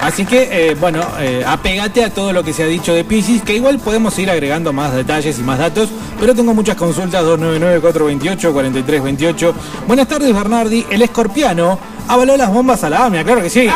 Así 0.00 0.24
que, 0.26 0.70
eh, 0.70 0.74
bueno, 0.74 1.00
apégate 1.46 2.04
a 2.04 2.10
todo 2.10 2.32
lo 2.32 2.44
que 2.44 2.52
se 2.52 2.62
ha 2.62 2.66
dicho 2.66 2.92
de 2.92 3.04
Pisces, 3.04 3.42
que 3.42 3.54
igual 3.54 3.78
podemos 3.78 4.18
ir 4.18 4.30
agregando 4.30 4.72
más 4.72 4.92
detalles 4.92 5.38
y 5.38 5.42
más 5.42 5.58
datos, 5.58 5.88
pero 6.20 6.34
tengo 6.34 6.52
muchas 6.52 6.76
consultas, 6.76 7.24
299-428-4328. 7.24 9.52
Buenas 9.86 10.06
tardes, 10.06 10.34
Bernardi. 10.34 10.84
El 10.90 11.00
escorpiano 11.02 11.78
avaló 12.06 12.36
las 12.36 12.52
bombas 12.52 12.84
a 12.84 12.90
la 12.90 13.06
AMIA, 13.06 13.24
claro 13.24 13.42
que 13.42 13.50
sí. 13.50 13.68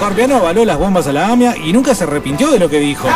El 0.00 0.04
escorpiano 0.06 0.36
avaló 0.36 0.64
las 0.64 0.78
bombas 0.78 1.06
a 1.08 1.12
la 1.12 1.28
AMIA 1.28 1.54
y 1.58 1.74
nunca 1.74 1.94
se 1.94 2.04
arrepintió 2.04 2.50
de 2.50 2.58
lo 2.58 2.70
que 2.70 2.80
dijo. 2.80 3.06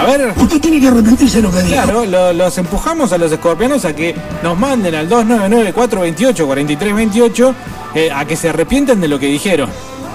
A 0.00 0.04
ver. 0.06 0.32
Usted 0.36 0.60
tiene 0.60 0.80
que 0.80 0.86
arrepentirse 0.86 1.38
de 1.38 1.42
lo 1.42 1.50
que 1.50 1.60
dijo. 1.62 1.82
Claro, 1.82 2.04
lo- 2.06 2.32
los 2.32 2.56
empujamos 2.56 3.12
a 3.12 3.18
los 3.18 3.32
escorpianos 3.32 3.84
a 3.84 3.96
que 3.96 4.14
nos 4.44 4.56
manden 4.56 4.94
al 4.94 5.08
299-428-4328 5.10 7.54
eh, 7.96 8.10
a 8.14 8.24
que 8.24 8.36
se 8.36 8.48
arrepienten 8.50 9.00
de 9.00 9.08
lo 9.08 9.18
que 9.18 9.26
dijeron. 9.26 9.68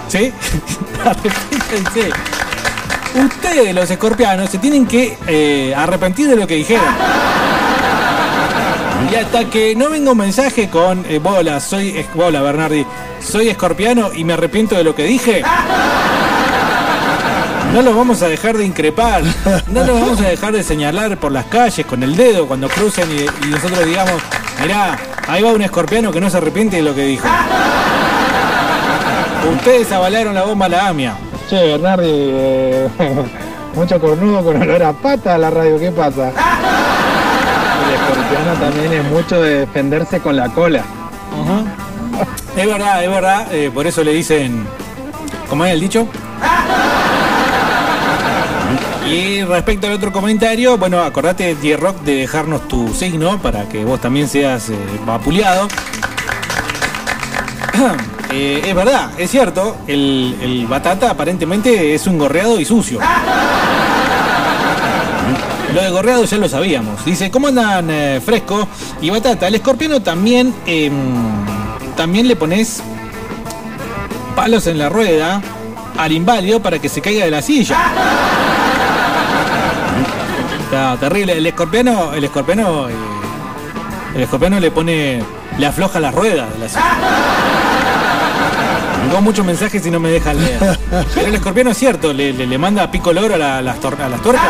¿Sí? 0.07 0.31
Arrepiéntense. 1.05 2.09
Ustedes, 3.25 3.75
los 3.75 3.91
escorpianos, 3.91 4.49
se 4.49 4.57
tienen 4.57 4.87
que 4.87 5.17
eh, 5.27 5.73
arrepentir 5.75 6.29
de 6.29 6.37
lo 6.37 6.47
que 6.47 6.55
dijeron. 6.55 6.85
Hasta 9.19 9.45
que 9.45 9.75
no 9.75 9.89
venga 9.89 10.11
un 10.11 10.17
mensaje 10.17 10.69
con 10.69 11.03
eh, 11.09 11.17
bola, 11.17 11.59
soy 11.59 12.05
bola 12.13 12.39
Bernardi, 12.41 12.85
soy 13.19 13.49
escorpiano 13.49 14.13
y 14.13 14.23
me 14.23 14.33
arrepiento 14.33 14.75
de 14.75 14.83
lo 14.83 14.93
que 14.93 15.05
dije. 15.05 15.41
No 17.73 17.81
los 17.81 17.95
vamos 17.95 18.21
a 18.21 18.27
dejar 18.27 18.57
de 18.57 18.65
increpar, 18.65 19.23
no 19.67 19.83
los 19.83 19.99
vamos 19.99 20.21
a 20.21 20.29
dejar 20.29 20.53
de 20.53 20.61
señalar 20.61 21.17
por 21.17 21.31
las 21.31 21.45
calles 21.45 21.85
con 21.85 22.03
el 22.03 22.15
dedo 22.15 22.47
cuando 22.47 22.69
crucen 22.69 23.09
y, 23.11 23.45
y 23.45 23.49
nosotros 23.49 23.85
digamos, 23.85 24.21
mirá, 24.61 24.97
ahí 25.27 25.41
va 25.41 25.51
un 25.51 25.63
escorpiano 25.63 26.11
que 26.11 26.21
no 26.21 26.29
se 26.29 26.37
arrepiente 26.37 26.77
de 26.77 26.83
lo 26.83 26.93
que 26.93 27.05
dijo. 27.05 27.27
Ustedes 29.51 29.91
avalaron 29.91 30.35
la 30.35 30.43
bomba 30.43 30.67
a 30.67 30.69
la 30.69 30.87
AMIA. 30.89 31.17
Che, 31.49 31.55
Bernardi, 31.55 32.11
eh, 32.11 32.87
mucho 33.75 33.99
cornudo 33.99 34.43
con 34.43 34.61
olor 34.61 34.83
a 34.83 34.93
pata 34.93 35.33
a 35.35 35.37
la 35.39 35.49
radio, 35.49 35.79
¿qué 35.79 35.91
pasa? 35.91 36.31
Escorpiano 38.27 38.59
también 38.59 38.91
es 38.91 39.03
mucho 39.05 39.41
de 39.41 39.59
defenderse 39.59 40.19
con 40.19 40.35
la 40.35 40.49
cola. 40.49 40.83
Es 42.57 42.67
verdad, 42.67 43.03
es 43.03 43.09
verdad, 43.09 43.53
eh, 43.53 43.71
por 43.73 43.87
eso 43.87 44.03
le 44.03 44.11
dicen, 44.11 44.65
¿cómo 45.49 45.63
es 45.63 45.73
el 45.73 45.79
dicho? 45.79 46.07
Y 49.09 49.43
respecto 49.43 49.87
al 49.87 49.93
otro 49.93 50.11
comentario, 50.11 50.77
bueno, 50.77 50.99
acordate, 50.99 51.55
J-Rock, 51.55 52.01
de 52.01 52.15
dejarnos 52.15 52.67
tu 52.67 52.93
signo 52.93 53.39
para 53.41 53.69
que 53.69 53.85
vos 53.85 54.01
también 54.01 54.27
seas 54.27 54.69
eh, 54.69 54.75
vapuleado. 55.05 55.67
Eh, 58.29 58.61
es 58.67 58.75
verdad, 58.75 59.11
es 59.17 59.31
cierto, 59.31 59.77
el, 59.87 60.35
el 60.41 60.67
batata 60.67 61.09
aparentemente 61.09 61.95
es 61.95 62.07
un 62.07 62.17
gorreado 62.17 62.59
y 62.59 62.65
sucio. 62.65 62.99
Lo 65.77 65.83
de 65.83 65.89
gorreado 65.91 66.25
ya 66.25 66.37
lo 66.39 66.49
sabíamos. 66.49 67.05
Dice, 67.05 67.29
¿cómo 67.29 67.49
andan 67.49 67.87
eh, 67.91 68.19
fresco? 68.25 68.67
Y 68.99 69.11
batata, 69.11 69.47
el 69.47 69.53
escorpiano 69.53 70.01
también, 70.01 70.51
em, 70.65 70.91
también 71.95 72.27
le 72.27 72.35
pones 72.35 72.81
palos 74.35 74.65
en 74.65 74.79
la 74.79 74.89
rueda 74.89 75.39
al 75.99 76.11
inválido 76.13 76.59
para 76.63 76.79
que 76.79 76.89
se 76.89 76.99
caiga 76.99 77.25
de 77.25 77.29
la 77.29 77.43
silla. 77.43 77.77
Está 80.63 80.97
terrible. 80.99 81.37
El 81.37 81.45
escorpiano, 81.45 82.11
el 82.13 82.23
escorpiano, 82.23 82.89
eh, 82.89 82.93
el 84.15 84.21
escorpiano 84.23 84.59
le 84.59 84.71
pone, 84.71 85.21
le 85.59 85.65
afloja 85.67 85.99
las 85.99 86.11
ruedas 86.15 86.51
de 86.53 86.59
la 86.59 86.69
silla. 86.69 86.97
Tengo 89.07 89.21
muchos 89.21 89.45
mensajes 89.45 89.85
y 89.85 89.91
no 89.91 89.99
me 89.99 90.09
dejan 90.09 90.43
leer. 90.43 90.79
Pero 91.13 91.27
el 91.27 91.35
escorpiano 91.35 91.69
es 91.69 91.77
cierto, 91.77 92.11
le, 92.13 92.33
le- 92.33 92.57
manda 92.57 92.89
pico 92.89 93.13
loro 93.13 93.35
a, 93.35 93.37
la- 93.37 93.61
las, 93.61 93.79
tor- 93.79 94.01
a 94.01 94.09
las 94.09 94.21
tuercas. 94.23 94.43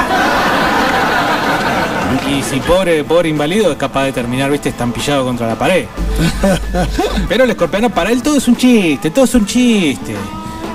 Y 2.30 2.42
si 2.44 2.60
pobre, 2.60 3.04
pobre 3.04 3.30
inválido 3.30 3.72
es 3.72 3.78
capaz 3.78 4.06
de 4.06 4.12
terminar, 4.12 4.52
viste, 4.52 4.70
estampillado 4.70 5.26
contra 5.26 5.48
la 5.48 5.56
pared. 5.56 5.86
Pero 7.30 7.44
el 7.44 7.50
escorpiano, 7.50 7.90
para 7.90 8.12
él 8.12 8.22
todo 8.22 8.38
es 8.38 8.48
un 8.48 8.56
chiste, 8.56 9.12
todo 9.12 9.26
es 9.26 9.36
un 9.36 9.46
chiste. 9.46 10.16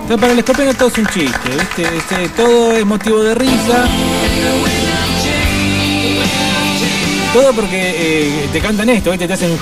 Entonces, 0.02 0.18
para 0.18 0.32
el 0.32 0.38
escorpiano 0.38 0.74
todo 0.74 0.88
es 0.88 0.98
un 0.98 1.06
chiste, 1.06 1.50
viste, 1.50 1.96
Este, 1.96 2.28
todo 2.30 2.72
es 2.72 2.84
motivo 2.84 3.22
de 3.22 3.34
risa. 3.34 3.86
Todo 7.32 7.52
porque 7.54 7.94
eh, 7.96 8.48
te 8.52 8.60
cantan 8.60 8.90
esto, 8.90 9.10
viste, 9.10 9.26
te 9.26 9.32
hacen. 9.32 9.58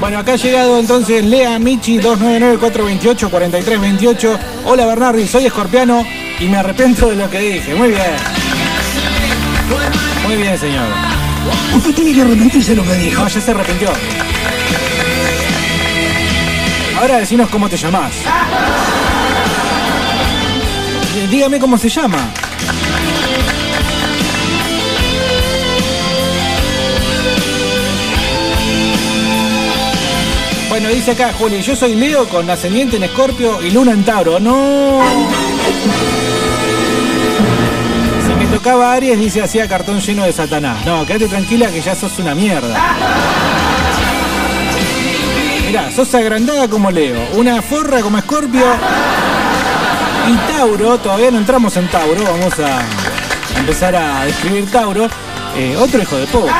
Bueno, 0.00 0.18
acá 0.18 0.32
ha 0.32 0.36
llegado 0.36 0.78
entonces 0.78 1.24
Lea 1.24 1.58
Michi 1.58 1.98
299-428-4328. 1.98 4.38
Hola 4.64 4.86
Bernardi, 4.86 5.26
soy 5.28 5.46
escorpiano 5.46 6.04
y 6.40 6.46
me 6.46 6.56
arrepiento 6.56 7.08
de 7.08 7.16
lo 7.16 7.30
que 7.30 7.38
dije. 7.38 7.74
Muy 7.74 7.90
bien. 7.90 8.16
Muy 10.26 10.36
bien, 10.36 10.58
señor. 10.58 10.86
Usted 11.76 11.94
tiene 11.94 12.14
que 12.14 12.22
arrepentirse 12.22 12.70
de 12.70 12.76
lo 12.76 12.84
que 12.84 12.94
dijo. 12.94 13.22
No, 13.22 13.28
ya 13.28 13.40
se 13.40 13.50
arrepintió. 13.50 13.90
Ahora 17.00 17.18
decinos 17.18 17.48
cómo 17.50 17.68
te 17.68 17.76
llamás. 17.76 18.12
Dígame 21.30 21.58
cómo 21.58 21.76
se 21.78 21.88
llama. 21.88 22.18
Bueno, 30.72 30.88
dice 30.88 31.10
acá 31.10 31.34
Juli, 31.38 31.60
yo 31.60 31.76
soy 31.76 31.94
Leo 31.94 32.26
con 32.30 32.48
ascendiente 32.48 32.96
en 32.96 33.02
Escorpio 33.02 33.60
y 33.60 33.72
Luna 33.72 33.92
en 33.92 34.04
Tauro. 34.04 34.40
¡No! 34.40 35.02
Si 38.26 38.32
me 38.32 38.46
tocaba 38.46 38.94
Aries, 38.94 39.18
dice 39.18 39.42
hacía 39.42 39.68
cartón 39.68 40.00
lleno 40.00 40.24
de 40.24 40.32
Satanás. 40.32 40.82
No, 40.86 41.04
quédate 41.04 41.28
tranquila 41.28 41.68
que 41.68 41.82
ya 41.82 41.94
sos 41.94 42.18
una 42.18 42.34
mierda. 42.34 42.74
Mirá, 45.66 45.92
sos 45.92 46.14
agrandada 46.14 46.66
como 46.68 46.90
Leo, 46.90 47.20
una 47.34 47.60
forra 47.60 48.00
como 48.00 48.16
Escorpio 48.16 48.64
y 50.26 50.52
Tauro, 50.54 50.96
todavía 50.96 51.30
no 51.32 51.36
entramos 51.36 51.76
en 51.76 51.86
Tauro, 51.88 52.24
vamos 52.24 52.58
a 52.60 52.80
empezar 53.58 53.94
a 53.94 54.24
describir 54.24 54.70
Tauro. 54.70 55.06
Eh, 55.54 55.76
otro 55.76 56.00
hijo 56.00 56.16
de 56.16 56.26
pobre. 56.28 56.50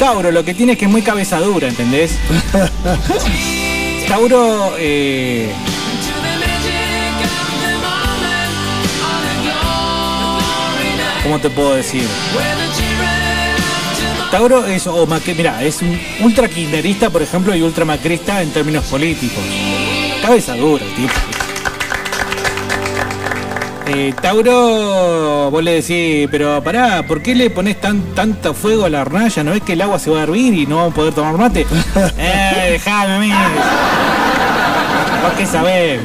Tauro, 0.00 0.30
lo 0.32 0.42
que 0.44 0.54
tiene 0.54 0.72
es 0.72 0.78
que 0.78 0.86
es 0.86 0.90
muy 0.90 1.02
cabezadura, 1.02 1.68
¿entendés? 1.68 2.18
Tauro, 4.08 4.74
eh, 4.78 5.52
¿cómo 11.22 11.38
te 11.38 11.50
puedo 11.50 11.74
decir? 11.74 12.04
Tauro 14.30 14.64
es, 14.66 14.86
o 14.86 15.06
macri- 15.06 15.34
mirá, 15.34 15.62
es 15.62 15.82
un 15.82 16.00
ultra 16.22 16.48
kirchnerista, 16.48 17.10
por 17.10 17.20
ejemplo, 17.22 17.54
y 17.54 17.62
ultra 17.62 17.84
macrista 17.84 18.40
en 18.42 18.50
términos 18.50 18.84
políticos. 18.84 19.42
Cabeza 20.22 20.54
dura, 20.54 20.84
el 20.84 20.94
tipo. 20.94 21.12
Eh, 23.92 24.14
Tauro, 24.22 25.50
vos 25.50 25.62
le 25.64 25.82
decís, 25.82 26.28
pero 26.30 26.62
pará, 26.62 27.04
¿por 27.08 27.20
qué 27.22 27.34
le 27.34 27.50
pones 27.50 27.80
tan, 27.80 28.00
tanto 28.14 28.54
fuego 28.54 28.84
a 28.84 28.88
la 28.88 29.00
hornalla? 29.00 29.42
¿No 29.42 29.50
ves 29.50 29.62
que 29.62 29.72
el 29.72 29.82
agua 29.82 29.98
se 29.98 30.10
va 30.10 30.20
a 30.20 30.22
hervir 30.22 30.54
y 30.54 30.64
no 30.66 30.76
vamos 30.76 30.92
a 30.92 30.94
poder 30.94 31.12
tomar 31.14 31.36
mate? 31.36 31.66
eh, 32.18 32.68
dejame. 32.72 33.28
¿Vos 35.22 35.32
qué 35.36 35.44
sabés? 35.44 36.00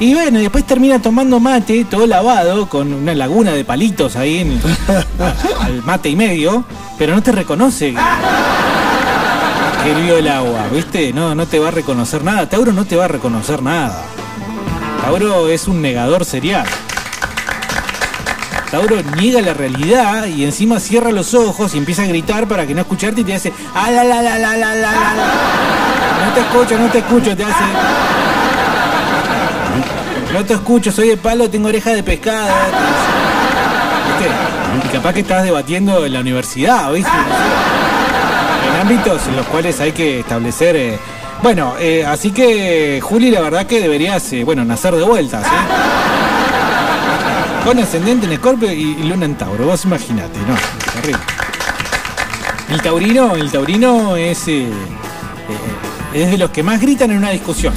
Y 0.00 0.14
bueno, 0.14 0.40
después 0.40 0.66
termina 0.66 1.00
tomando 1.00 1.38
mate, 1.38 1.84
todo 1.88 2.06
lavado, 2.08 2.68
con 2.68 2.92
una 2.92 3.14
laguna 3.14 3.52
de 3.52 3.64
palitos 3.64 4.16
ahí 4.16 4.38
en, 4.40 4.60
a- 5.22 5.64
al 5.64 5.82
mate 5.84 6.08
y 6.08 6.16
medio, 6.16 6.64
pero 6.98 7.14
no 7.14 7.22
te 7.22 7.30
reconoce 7.32 7.92
que 7.94 8.00
que 9.84 9.90
hirvió 9.92 10.16
el 10.18 10.26
agua, 10.26 10.66
¿viste? 10.72 11.12
No, 11.12 11.36
no 11.36 11.46
te 11.46 11.60
va 11.60 11.68
a 11.68 11.70
reconocer 11.70 12.24
nada. 12.24 12.48
Tauro 12.48 12.72
no 12.72 12.84
te 12.84 12.96
va 12.96 13.04
a 13.04 13.08
reconocer 13.08 13.62
nada. 13.62 14.02
Tauro 15.02 15.48
es 15.48 15.68
un 15.68 15.80
negador 15.80 16.24
serial. 16.24 16.66
Tauro 18.76 19.00
niega 19.16 19.40
la 19.40 19.54
realidad 19.54 20.26
y 20.26 20.44
encima 20.44 20.78
cierra 20.80 21.10
los 21.10 21.32
ojos 21.32 21.74
y 21.74 21.78
empieza 21.78 22.02
a 22.02 22.06
gritar 22.08 22.46
para 22.46 22.66
que 22.66 22.74
no 22.74 22.82
escucharte 22.82 23.22
y 23.22 23.24
te 23.24 23.34
hace 23.34 23.50
ah 23.74 23.90
la 23.90 24.04
la 24.04 24.20
la 24.20 24.38
la 24.38 24.54
la 24.54 24.74
la 24.74 24.74
la, 24.74 24.92
la". 24.92 26.26
No 26.26 26.32
te 26.34 26.40
escucho, 26.40 26.78
no 26.78 26.90
te 26.90 26.98
escucho, 26.98 27.34
te 27.34 27.42
hace. 27.42 27.64
No 30.30 30.44
te 30.44 30.52
escucho, 30.52 30.92
soy 30.92 31.08
de 31.08 31.16
palo, 31.16 31.48
tengo 31.48 31.68
oreja 31.68 31.94
de 31.94 32.02
pescado. 32.02 32.48
¿Viste? 34.08 34.30
Y 34.84 34.92
capaz 34.92 35.14
que 35.14 35.20
estás 35.20 35.44
debatiendo 35.44 36.04
en 36.04 36.12
la 36.12 36.20
universidad, 36.20 36.92
¿viste? 36.92 37.10
En 38.74 38.80
ámbitos 38.82 39.26
en 39.26 39.36
los 39.36 39.46
cuales 39.46 39.80
hay 39.80 39.92
que 39.92 40.20
establecer. 40.20 40.76
eh, 40.76 40.98
Bueno, 41.42 41.76
eh, 41.80 42.04
así 42.04 42.30
que 42.30 43.00
Juli, 43.02 43.30
la 43.30 43.40
verdad 43.40 43.64
que 43.64 43.80
deberías, 43.80 44.30
eh, 44.34 44.44
bueno, 44.44 44.66
nacer 44.66 44.94
de 44.96 45.02
vuelta, 45.02 45.42
¿sí? 45.42 45.48
Con 47.66 47.80
ascendente 47.80 48.26
en 48.26 48.32
Escorpio 48.32 48.72
y, 48.72 48.94
Luna 48.94 49.24
en 49.24 49.34
Tauro, 49.34 49.66
vos 49.66 49.84
imaginate, 49.84 50.38
¿no? 50.38 50.54
El 52.72 52.80
taurino, 52.80 53.34
el 53.34 53.50
taurino 53.50 54.14
es, 54.14 54.46
eh, 54.46 54.66
eh, 54.66 54.72
es 56.14 56.30
de 56.30 56.38
los 56.38 56.50
que 56.50 56.62
más 56.62 56.80
gritan 56.80 57.10
en 57.10 57.16
una 57.16 57.30
discusión. 57.30 57.74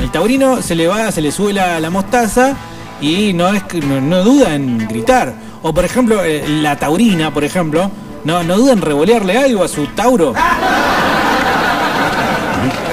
El 0.00 0.12
taurino 0.12 0.62
se 0.62 0.76
le 0.76 0.86
va, 0.86 1.10
se 1.10 1.20
le 1.20 1.32
sube 1.32 1.52
la, 1.52 1.90
mostaza 1.90 2.54
y 3.00 3.32
no, 3.32 3.48
es, 3.48 3.64
no, 3.84 4.00
no 4.00 4.22
duda 4.22 4.54
en 4.54 4.78
gritar. 4.86 5.34
O 5.62 5.74
por 5.74 5.84
ejemplo, 5.84 6.22
eh, 6.22 6.44
la 6.46 6.76
taurina, 6.76 7.34
por 7.34 7.42
ejemplo, 7.42 7.90
no, 8.22 8.44
no 8.44 8.56
duda 8.56 8.72
en 8.72 8.82
revolearle 8.82 9.36
algo 9.36 9.64
a 9.64 9.68
su 9.68 9.88
tauro. 9.88 10.32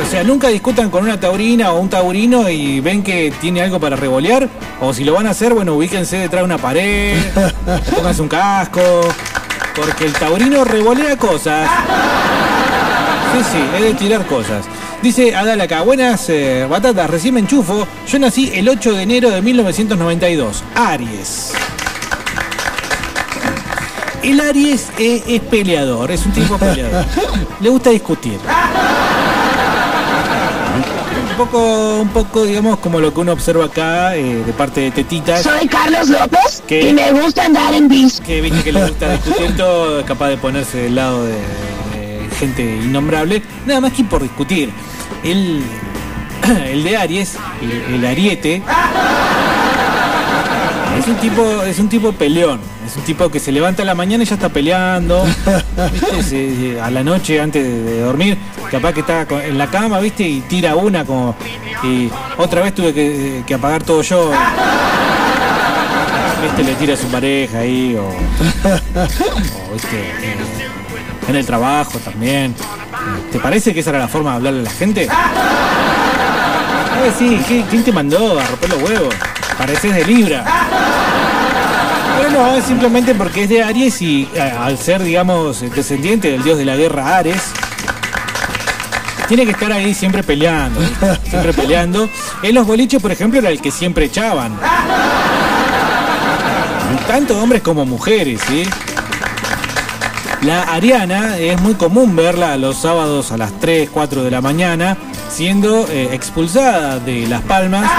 O 0.03 0.15
sea, 0.15 0.23
nunca 0.23 0.49
discutan 0.49 0.89
con 0.91 1.03
una 1.03 1.19
taurina 1.19 1.71
o 1.71 1.79
un 1.79 1.89
taurino 1.89 2.49
y 2.49 2.79
ven 2.81 3.01
que 3.01 3.33
tiene 3.41 3.61
algo 3.61 3.79
para 3.79 3.95
revolear. 3.95 4.47
O 4.81 4.93
si 4.93 5.03
lo 5.03 5.13
van 5.13 5.25
a 5.27 5.31
hacer, 5.31 5.53
bueno, 5.53 5.73
ubíquense 5.73 6.17
detrás 6.17 6.41
de 6.41 6.45
una 6.45 6.57
pared, 6.57 7.17
pónganse 7.95 8.21
un 8.21 8.27
casco. 8.27 8.81
Porque 9.75 10.05
el 10.05 10.13
taurino 10.13 10.63
revolea 10.63 11.17
cosas. 11.17 11.67
Sí, 13.33 13.43
sí, 13.51 13.63
es 13.75 13.81
de 13.81 13.93
tirar 13.95 14.25
cosas. 14.27 14.65
Dice 15.01 15.35
Adal 15.35 15.59
acá, 15.59 15.81
buenas 15.81 16.29
eh, 16.29 16.67
batatas, 16.69 17.09
recién 17.09 17.33
me 17.33 17.39
enchufo. 17.39 17.87
Yo 18.07 18.19
nací 18.19 18.51
el 18.53 18.69
8 18.69 18.93
de 18.93 19.03
enero 19.03 19.31
de 19.31 19.41
1992. 19.41 20.63
Aries. 20.75 21.53
El 24.21 24.39
Aries 24.39 24.89
es, 24.97 25.23
es 25.27 25.41
peleador, 25.41 26.11
es 26.11 26.25
un 26.25 26.31
tipo 26.31 26.57
peleador. 26.57 27.05
Le 27.59 27.69
gusta 27.69 27.89
discutir. 27.89 28.39
Un 31.33 31.37
poco, 31.37 31.99
un 31.99 32.09
poco, 32.09 32.43
digamos, 32.45 32.77
como 32.77 32.99
lo 32.99 33.11
que 33.11 33.21
uno 33.21 33.31
observa 33.31 33.65
acá 33.65 34.15
eh, 34.15 34.43
de 34.45 34.53
parte 34.53 34.81
de 34.81 34.91
Tetitas. 34.91 35.41
Soy 35.41 35.67
Carlos 35.67 36.07
López 36.07 36.61
¿Qué? 36.67 36.89
y 36.89 36.93
me 36.93 37.11
gusta 37.11 37.45
andar 37.45 37.73
en 37.73 37.87
bici. 37.87 38.21
que 38.21 38.39
viste 38.39 38.61
que 38.61 38.71
le 38.71 38.83
gusta 38.83 39.13
discutir 39.13 39.57
todo, 39.57 40.01
es 40.01 40.05
capaz 40.05 40.29
de 40.29 40.37
ponerse 40.37 40.77
del 40.77 40.93
lado 40.93 41.25
de, 41.25 41.33
de 41.33 42.29
gente 42.39 42.61
innombrable, 42.61 43.41
nada 43.65 43.81
más 43.81 43.93
que 43.93 44.03
por 44.03 44.21
discutir. 44.21 44.69
El, 45.23 45.63
el 46.67 46.83
de 46.83 46.97
Aries, 46.97 47.35
el, 47.63 47.95
el 47.95 48.05
Ariete, 48.05 48.61
es 51.03 51.09
un 51.09 51.15
tipo, 51.17 51.63
es 51.63 51.79
un 51.79 51.89
tipo 51.89 52.11
peleón, 52.13 52.59
es 52.87 52.95
un 52.95 53.03
tipo 53.03 53.29
que 53.29 53.39
se 53.39 53.51
levanta 53.51 53.83
a 53.83 53.85
la 53.85 53.93
mañana 53.95 54.23
y 54.23 54.25
ya 54.27 54.35
está 54.35 54.49
peleando, 54.49 55.25
¿viste? 56.13 56.79
A 56.81 56.89
la 56.89 57.03
noche 57.03 57.41
antes 57.41 57.63
de, 57.63 58.01
dormir, 58.01 58.37
capaz 58.71 58.93
que 58.93 59.01
está 59.01 59.25
en 59.45 59.57
la 59.57 59.67
cama, 59.67 59.99
viste, 59.99 60.23
y 60.23 60.39
tira 60.41 60.75
una 60.75 61.03
como 61.05 61.35
y 61.83 62.09
otra 62.37 62.61
vez 62.61 62.73
tuve 62.73 62.93
que, 62.93 63.53
apagar 63.53 63.83
todo 63.83 64.01
yo. 64.01 64.31
Este 66.45 66.63
le 66.63 66.75
tira 66.75 66.93
a 66.93 66.97
su 66.97 67.07
pareja 67.07 67.59
ahí, 67.59 67.95
o, 67.97 68.03
o, 68.05 69.73
viste, 69.73 69.97
eh, 69.97 70.35
en 71.27 71.35
el 71.35 71.45
trabajo 71.45 71.97
también. 71.99 72.53
¿Te 73.31 73.39
parece 73.39 73.73
que 73.73 73.79
esa 73.81 73.89
era 73.91 73.99
la 73.99 74.07
forma 74.07 74.31
de 74.31 74.35
hablarle 74.37 74.59
a 74.61 74.63
la 74.63 74.69
gente? 74.71 75.03
Eh, 75.03 75.09
sí, 77.17 77.39
¿qui- 77.49 77.65
¿quién 77.69 77.83
te 77.83 77.91
mandó 77.91 78.39
a 78.39 78.45
romper 78.45 78.69
los 78.69 78.81
huevos? 78.83 79.15
Pareces 79.57 79.93
de 79.95 80.05
Libra. 80.05 80.43
No, 82.33 82.55
es 82.55 82.65
simplemente 82.65 83.13
porque 83.13 83.43
es 83.43 83.49
de 83.49 83.61
Aries 83.61 84.01
y 84.01 84.27
eh, 84.33 84.41
al 84.41 84.79
ser, 84.79 85.03
digamos, 85.03 85.61
descendiente 85.61 86.31
del 86.31 86.43
dios 86.43 86.57
de 86.57 86.65
la 86.65 86.75
guerra 86.75 87.17
Ares, 87.17 87.43
tiene 89.27 89.45
que 89.45 89.51
estar 89.51 89.71
ahí 89.71 89.93
siempre 89.93 90.23
peleando, 90.23 90.81
siempre 91.29 91.53
peleando. 91.53 92.09
En 92.41 92.55
los 92.55 92.65
boliches, 92.65 92.99
por 92.99 93.11
ejemplo, 93.11 93.39
era 93.39 93.49
el 93.49 93.61
que 93.61 93.69
siempre 93.69 94.05
echaban. 94.05 94.57
Tanto 97.07 97.39
hombres 97.39 97.61
como 97.61 97.85
mujeres, 97.85 98.41
¿sí? 98.47 98.63
La 100.41 100.63
Ariana 100.63 101.37
es 101.37 101.61
muy 101.61 101.75
común 101.75 102.15
verla 102.15 102.57
los 102.57 102.77
sábados 102.77 103.31
a 103.31 103.37
las 103.37 103.59
3, 103.59 103.91
4 103.93 104.23
de 104.23 104.31
la 104.31 104.41
mañana, 104.41 104.97
siendo 105.29 105.85
eh, 105.87 106.09
expulsada 106.13 106.97
de 106.97 107.27
Las 107.27 107.41
Palmas 107.43 107.89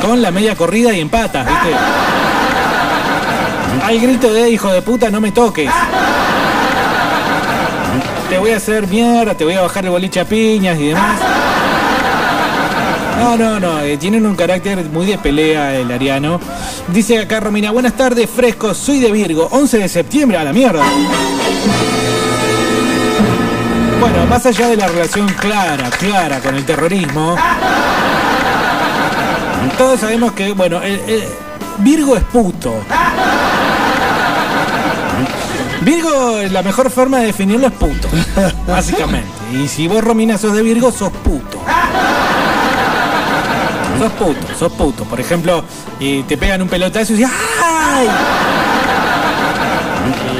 con 0.00 0.20
la 0.22 0.30
media 0.30 0.54
corrida 0.54 0.92
y 0.92 1.00
en 1.00 1.08
patas, 1.08 1.46
¿viste? 1.46 1.76
Hay 3.84 3.98
grito 4.00 4.32
de 4.32 4.50
hijo 4.50 4.70
de 4.70 4.82
puta, 4.82 5.10
no 5.10 5.20
me 5.20 5.32
toques. 5.32 5.70
Te 8.28 8.38
voy 8.38 8.50
a 8.50 8.56
hacer 8.58 8.86
mierda, 8.86 9.34
te 9.34 9.44
voy 9.44 9.54
a 9.54 9.62
bajar 9.62 9.84
el 9.84 9.90
boliche 9.90 10.20
a 10.20 10.24
piñas 10.24 10.78
y 10.78 10.88
demás. 10.88 11.20
No, 13.18 13.36
no, 13.36 13.58
no, 13.58 13.80
eh, 13.80 13.96
tienen 13.96 14.26
un 14.26 14.36
carácter 14.36 14.84
muy 14.90 15.06
de 15.06 15.18
pelea 15.18 15.74
el 15.74 15.90
ariano. 15.90 16.40
Dice 16.88 17.18
acá 17.18 17.40
Romina, 17.40 17.70
buenas 17.70 17.94
tardes, 17.94 18.28
frescos, 18.30 18.76
soy 18.76 19.00
de 19.00 19.10
Virgo, 19.10 19.48
11 19.50 19.78
de 19.78 19.88
septiembre, 19.88 20.38
a 20.38 20.44
la 20.44 20.52
mierda. 20.52 20.84
Bueno, 24.00 24.26
más 24.26 24.46
allá 24.46 24.68
de 24.68 24.76
la 24.76 24.86
relación 24.86 25.26
clara, 25.28 25.90
clara 25.90 26.40
con 26.40 26.54
el 26.54 26.64
terrorismo, 26.64 27.36
todos 29.76 30.00
sabemos 30.00 30.32
que, 30.32 30.52
bueno, 30.52 30.80
el- 30.82 31.00
el- 31.08 31.24
Virgo 31.78 32.16
es 32.16 32.24
puto. 32.24 32.74
Virgo, 35.82 36.38
la 36.50 36.62
mejor 36.62 36.90
forma 36.90 37.18
de 37.18 37.26
definirlo 37.26 37.68
es 37.68 37.72
puto, 37.72 38.08
básicamente. 38.66 39.28
Y 39.52 39.68
si 39.68 39.86
vos, 39.88 40.02
Romina, 40.02 40.36
sos 40.36 40.52
de 40.54 40.62
Virgo, 40.62 40.90
sos 40.90 41.10
puto. 41.12 41.58
Sos 43.98 44.12
puto, 44.12 44.46
sos 44.58 44.72
puto. 44.72 45.04
Por 45.04 45.20
ejemplo, 45.20 45.64
y 46.00 46.22
te 46.24 46.36
pegan 46.36 46.62
un 46.62 46.68
pelotazo 46.68 47.12
y 47.12 47.16
dices, 47.16 47.32
¡ay! 47.62 48.08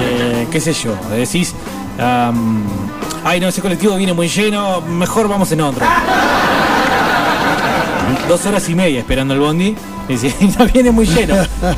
Eh, 0.01 0.49
¿Qué 0.51 0.61
sé 0.61 0.73
yo? 0.73 0.95
Decís, 1.11 1.55
ay, 3.25 3.41
no, 3.41 3.49
ese 3.49 3.61
colectivo 3.63 3.95
viene 3.97 4.13
muy 4.13 4.29
lleno, 4.29 4.81
mejor 4.81 5.29
vamos 5.29 5.51
en 5.53 5.61
otro. 5.61 5.87
Dos 8.29 8.47
horas 8.47 8.69
y 8.69 8.75
media 8.75 9.01
esperando 9.01 9.35
el 9.35 9.41
bondi. 9.41 9.75
Y 10.09 10.17
dice, 10.17 10.35
no 10.59 10.67
viene 10.67 10.91
muy 10.91 11.07
lleno, 11.07 11.35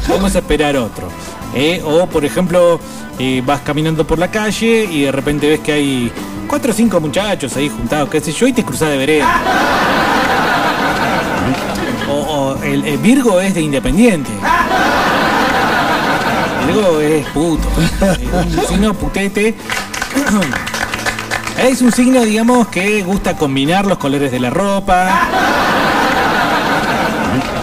vamos 0.08 0.34
a 0.34 0.38
esperar 0.38 0.76
otro. 0.76 1.08
Eh, 1.54 1.82
o, 1.84 2.06
por 2.06 2.24
ejemplo, 2.24 2.78
eh, 3.18 3.42
vas 3.44 3.60
caminando 3.62 4.06
por 4.06 4.18
la 4.18 4.30
calle 4.30 4.84
y 4.84 5.02
de 5.02 5.12
repente 5.12 5.48
ves 5.48 5.60
que 5.60 5.72
hay 5.72 6.12
cuatro 6.46 6.70
o 6.70 6.74
cinco 6.74 7.00
muchachos 7.00 7.56
ahí 7.56 7.68
juntados, 7.68 8.08
qué 8.08 8.20
sé 8.20 8.32
yo, 8.32 8.46
y 8.46 8.52
te 8.52 8.64
cruzás 8.64 8.90
de 8.90 8.96
vereda. 8.98 9.42
O, 12.08 12.56
el, 12.62 12.84
el 12.84 12.98
Virgo 12.98 13.40
es 13.40 13.54
de 13.54 13.62
Independiente. 13.62 14.30
Virgo 16.66 17.00
es 17.00 17.26
puto. 17.28 17.68
Un 18.32 18.66
signo 18.68 18.94
putete. 18.94 19.54
Es 21.58 21.82
un 21.82 21.92
signo, 21.92 22.22
digamos, 22.22 22.68
que 22.68 23.02
gusta 23.02 23.36
combinar 23.36 23.84
los 23.84 23.98
colores 23.98 24.32
de 24.32 24.40
la 24.40 24.48
ropa. 24.48 25.28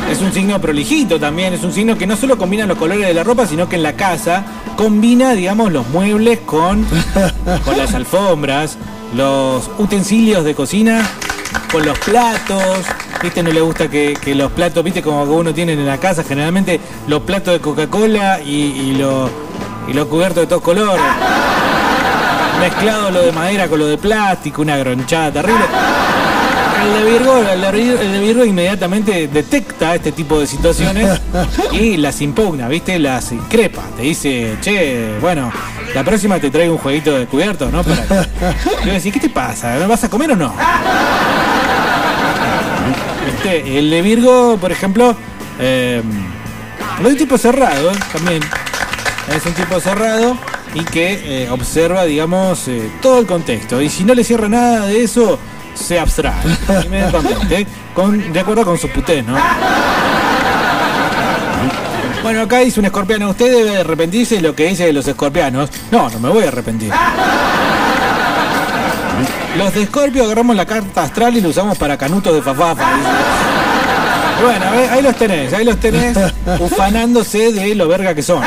Es 0.10 0.22
un 0.22 0.32
signo 0.32 0.60
prolijito 0.60 1.20
también, 1.20 1.54
es 1.54 1.64
un 1.64 1.74
signo 1.74 1.98
que 1.98 2.08
no 2.08 2.16
solo 2.16 2.38
combina 2.38 2.66
los 2.66 2.78
colores 2.78 3.08
de 3.08 3.14
la 3.14 3.24
ropa, 3.24 3.46
sino 3.46 3.68
que 3.68 3.76
en 3.76 3.84
la 3.84 3.94
casa 3.94 4.46
combina, 4.76 5.34
digamos, 5.34 5.72
los 5.72 5.88
muebles 5.90 6.40
con, 6.40 6.86
con 7.66 7.78
las 7.78 7.94
alfombras, 7.94 8.78
los 9.16 9.70
utensilios 9.78 10.46
de 10.46 10.56
cocina, 10.56 11.06
con 11.72 11.86
los 11.86 11.98
platos, 12.00 12.86
Viste, 13.22 13.42
no 13.42 13.52
le 13.52 13.62
gusta 13.62 13.90
que, 13.90 14.14
que 14.14 14.36
los 14.36 14.52
platos, 14.52 14.84
viste, 14.84 15.02
como 15.02 15.26
que 15.26 15.32
uno 15.32 15.54
tiene 15.54 15.74
en 15.74 15.86
la 15.86 15.98
casa, 15.98 16.24
generalmente 16.24 16.80
los 17.08 17.24
platos 17.24 17.54
de 17.54 17.60
Coca-Cola 17.60 18.40
y, 18.42 18.52
y 18.52 18.94
los 18.96 19.32
cubiertos 20.08 20.44
de 20.44 20.48
todos 20.48 20.62
colores. 20.62 21.02
Mezclado 22.60 23.10
lo 23.10 23.22
de 23.22 23.32
madera 23.32 23.68
con 23.68 23.80
lo 23.80 23.88
de 23.88 23.98
plástico, 23.98 24.62
una 24.62 24.78
gronchada 24.78 25.32
terrible. 25.32 25.66
El 26.88 26.94
de 26.94 27.12
Virgo, 27.12 27.44
el 28.02 28.22
Virgo 28.22 28.46
inmediatamente 28.46 29.28
detecta 29.28 29.96
este 29.96 30.14
tipo 30.14 30.40
de 30.40 30.48
situaciones 30.48 31.20
y 31.74 31.98
las 31.98 32.22
impugna, 32.22 32.70
¿viste? 32.70 32.98
Las 32.98 33.32
increpa. 33.34 33.84
Te 33.98 34.04
dice, 34.04 34.56
che, 34.62 35.18
bueno, 35.20 35.52
la 35.94 36.04
próxima 36.06 36.40
te 36.40 36.50
traigo 36.50 36.76
un 36.76 36.80
jueguito 36.80 37.18
de 37.18 37.26
cubiertos, 37.26 37.72
¿no? 37.74 37.84
Para 37.84 38.06
que... 38.84 38.92
Decís, 38.92 39.12
¿qué 39.14 39.20
te 39.20 39.30
pasa? 39.30 39.76
¿Me 39.76 39.86
vas 39.86 40.04
a 40.06 40.10
comer 40.10 40.32
o 40.32 40.36
no? 40.38 40.54
¿Viste? 43.26 43.80
El 43.80 43.90
de 43.90 44.02
Virgo, 44.02 44.58
por 44.58 44.72
ejemplo, 44.72 45.14
eh, 45.60 46.02
es 47.02 47.06
un 47.06 47.18
tipo 47.18 47.38
cerrado, 47.38 47.92
también. 48.14 48.42
Es 49.36 49.46
un 49.46 49.54
tipo 49.54 49.80
cerrado 49.82 50.38
y 50.74 50.86
que 50.86 51.44
eh, 51.44 51.50
observa, 51.50 52.06
digamos, 52.06 52.68
eh, 52.70 52.90
todo 53.02 53.20
el 53.20 53.26
contexto. 53.26 53.82
Y 53.82 53.90
si 53.90 54.06
no 54.06 54.14
le 54.14 54.24
cierra 54.24 54.48
nada 54.48 54.86
de 54.86 55.04
eso, 55.04 55.38
se 55.78 56.00
abstrae 56.00 56.36
inmediatamente, 56.86 57.62
¿eh? 57.62 57.68
con, 57.94 58.34
de 58.34 58.40
acuerdo 58.40 58.66
con 58.66 58.78
su 58.78 58.90
puté, 58.90 59.22
¿no? 59.24 59.36
Bueno, 62.24 62.42
acá 62.42 62.60
dice 62.60 62.80
un 62.80 62.86
escorpiano, 62.88 63.30
usted 63.30 63.52
debe 63.52 63.78
arrepentirse 63.78 64.36
de 64.36 64.42
lo 64.42 64.54
que 64.54 64.68
dice 64.68 64.86
de 64.86 64.94
los 64.94 65.08
escorpianos. 65.08 65.70
No, 65.92 66.10
no 66.10 66.20
me 66.20 66.30
voy 66.30 66.44
a 66.44 66.50
arrepentir. 66.50 66.92
Los 69.58 69.74
de 69.74 69.84
Escorpio 69.84 70.24
agarramos 70.24 70.56
la 70.56 70.66
carta 70.66 71.04
astral 71.04 71.36
y 71.38 71.42
lo 71.42 71.50
usamos 71.50 71.78
para 71.78 71.98
canutos 71.98 72.34
de 72.34 72.42
fafafa. 72.42 72.86
Bueno, 74.42 74.66
ahí 74.92 75.02
los 75.02 75.16
tenés, 75.16 75.52
ahí 75.54 75.66
los 75.66 75.80
tenés 75.80 76.16
ufanándose 76.60 77.52
de 77.52 77.74
lo 77.74 77.88
verga 77.88 78.14
que 78.14 78.22
son. 78.22 78.44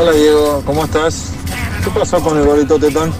Hola 0.00 0.12
Diego, 0.12 0.62
¿cómo 0.64 0.84
estás? 0.84 1.32
¿Qué 1.82 1.90
pasó 1.90 2.20
con 2.20 2.38
el 2.38 2.44
gorrito 2.44 2.78
tetón? 2.78 3.12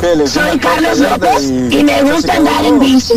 ¿Qué 0.00 0.16
le 0.16 0.26
Soy 0.26 0.58
Carlos 0.58 0.98
López 0.98 1.50
y 1.70 1.82
me 1.84 2.02
gusta 2.02 2.34
andar 2.34 2.64
en 2.64 2.78
bici. 2.78 3.14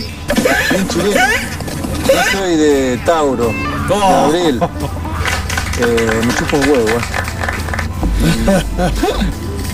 Yo 2.07 2.23
soy 2.31 2.55
de 2.55 2.97
Tauro, 3.05 3.47
de 3.47 3.93
Oh. 3.93 4.25
abril. 4.25 4.59
Eh, 5.79 6.21
me 6.25 6.33
chupo 6.35 6.57
un 6.57 6.69
huevo, 6.69 6.89
eh. 6.89 7.01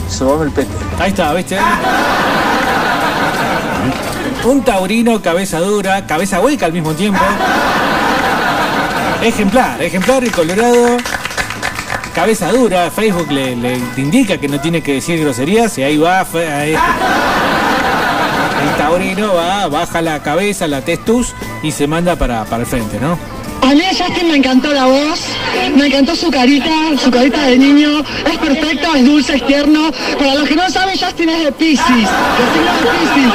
Sobame 0.09 0.45
el 0.45 0.51
pete. 0.51 0.69
Ahí 0.99 1.09
está, 1.11 1.33
¿viste? 1.33 1.57
Un 4.43 4.61
taurino, 4.63 5.21
cabeza 5.21 5.59
dura, 5.59 6.05
cabeza 6.05 6.39
hueca 6.41 6.65
al 6.65 6.73
mismo 6.73 6.91
tiempo. 6.93 7.21
Ejemplar, 9.21 9.81
ejemplar 9.81 10.23
y 10.23 10.29
colorado. 10.29 10.97
Cabeza 12.13 12.51
dura, 12.51 12.91
Facebook 12.91 13.31
le, 13.31 13.55
le 13.55 13.79
indica 13.97 14.37
que 14.37 14.47
no 14.47 14.59
tiene 14.59 14.81
que 14.81 14.93
decir 14.93 15.19
groserías 15.19 15.77
y 15.79 15.83
ahí 15.83 15.97
va. 15.97 16.21
ahí- 16.21 16.75
El 18.63 18.77
taurino 18.77 19.33
va, 19.33 19.67
baja 19.67 20.01
la 20.01 20.21
cabeza, 20.21 20.67
la 20.67 20.81
testus 20.81 21.33
y 21.63 21.71
se 21.71 21.87
manda 21.87 22.15
para, 22.15 22.45
para 22.45 22.61
el 22.63 22.67
frente, 22.69 22.99
¿no? 22.99 23.17
A 23.61 23.73
mí 23.73 23.81
a 23.81 23.89
Justin 23.89 24.27
me 24.29 24.35
encantó 24.35 24.71
la 24.73 24.85
voz, 24.85 25.21
me 25.75 25.87
encantó 25.87 26.15
su 26.15 26.29
carita, 26.29 26.69
su 27.01 27.09
carita 27.09 27.45
de 27.47 27.57
niño, 27.57 27.99
es 28.31 28.37
perfecto, 28.37 28.93
es 28.95 29.05
dulce, 29.05 29.35
es 29.37 29.47
tierno. 29.47 29.89
Para 30.19 30.35
los 30.35 30.47
que 30.47 30.55
no 30.55 30.69
saben, 30.69 30.97
Justin 30.97 31.29
es 31.29 31.43
de 31.45 31.51
Pisces, 31.53 31.87
el 31.87 31.95
signo 32.53 32.73
de 32.73 32.99
Pisces. 32.99 33.33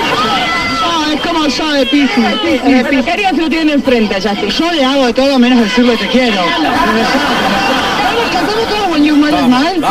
Ah, 0.85 1.07
es 1.15 1.21
como 1.21 1.47
yo 1.49 1.71
de 1.73 1.87
Pisces. 1.87 2.25
Eh, 2.45 2.85
pero 2.91 3.05
¿qué 3.05 3.11
harías 3.11 3.33
si 3.35 3.41
lo 3.41 3.49
tienen 3.49 3.71
enfrente 3.71 4.15
a 4.17 4.21
Justin? 4.21 4.51
Yo 4.51 4.71
le 4.73 4.85
hago 4.85 5.07
de 5.07 5.15
todo 5.15 5.39
menos 5.39 5.61
decirle 5.61 5.97
te 5.97 6.07
quiero. 6.09 6.41
Todo 8.67 8.89
When 8.93 9.05
Smile 9.05 9.83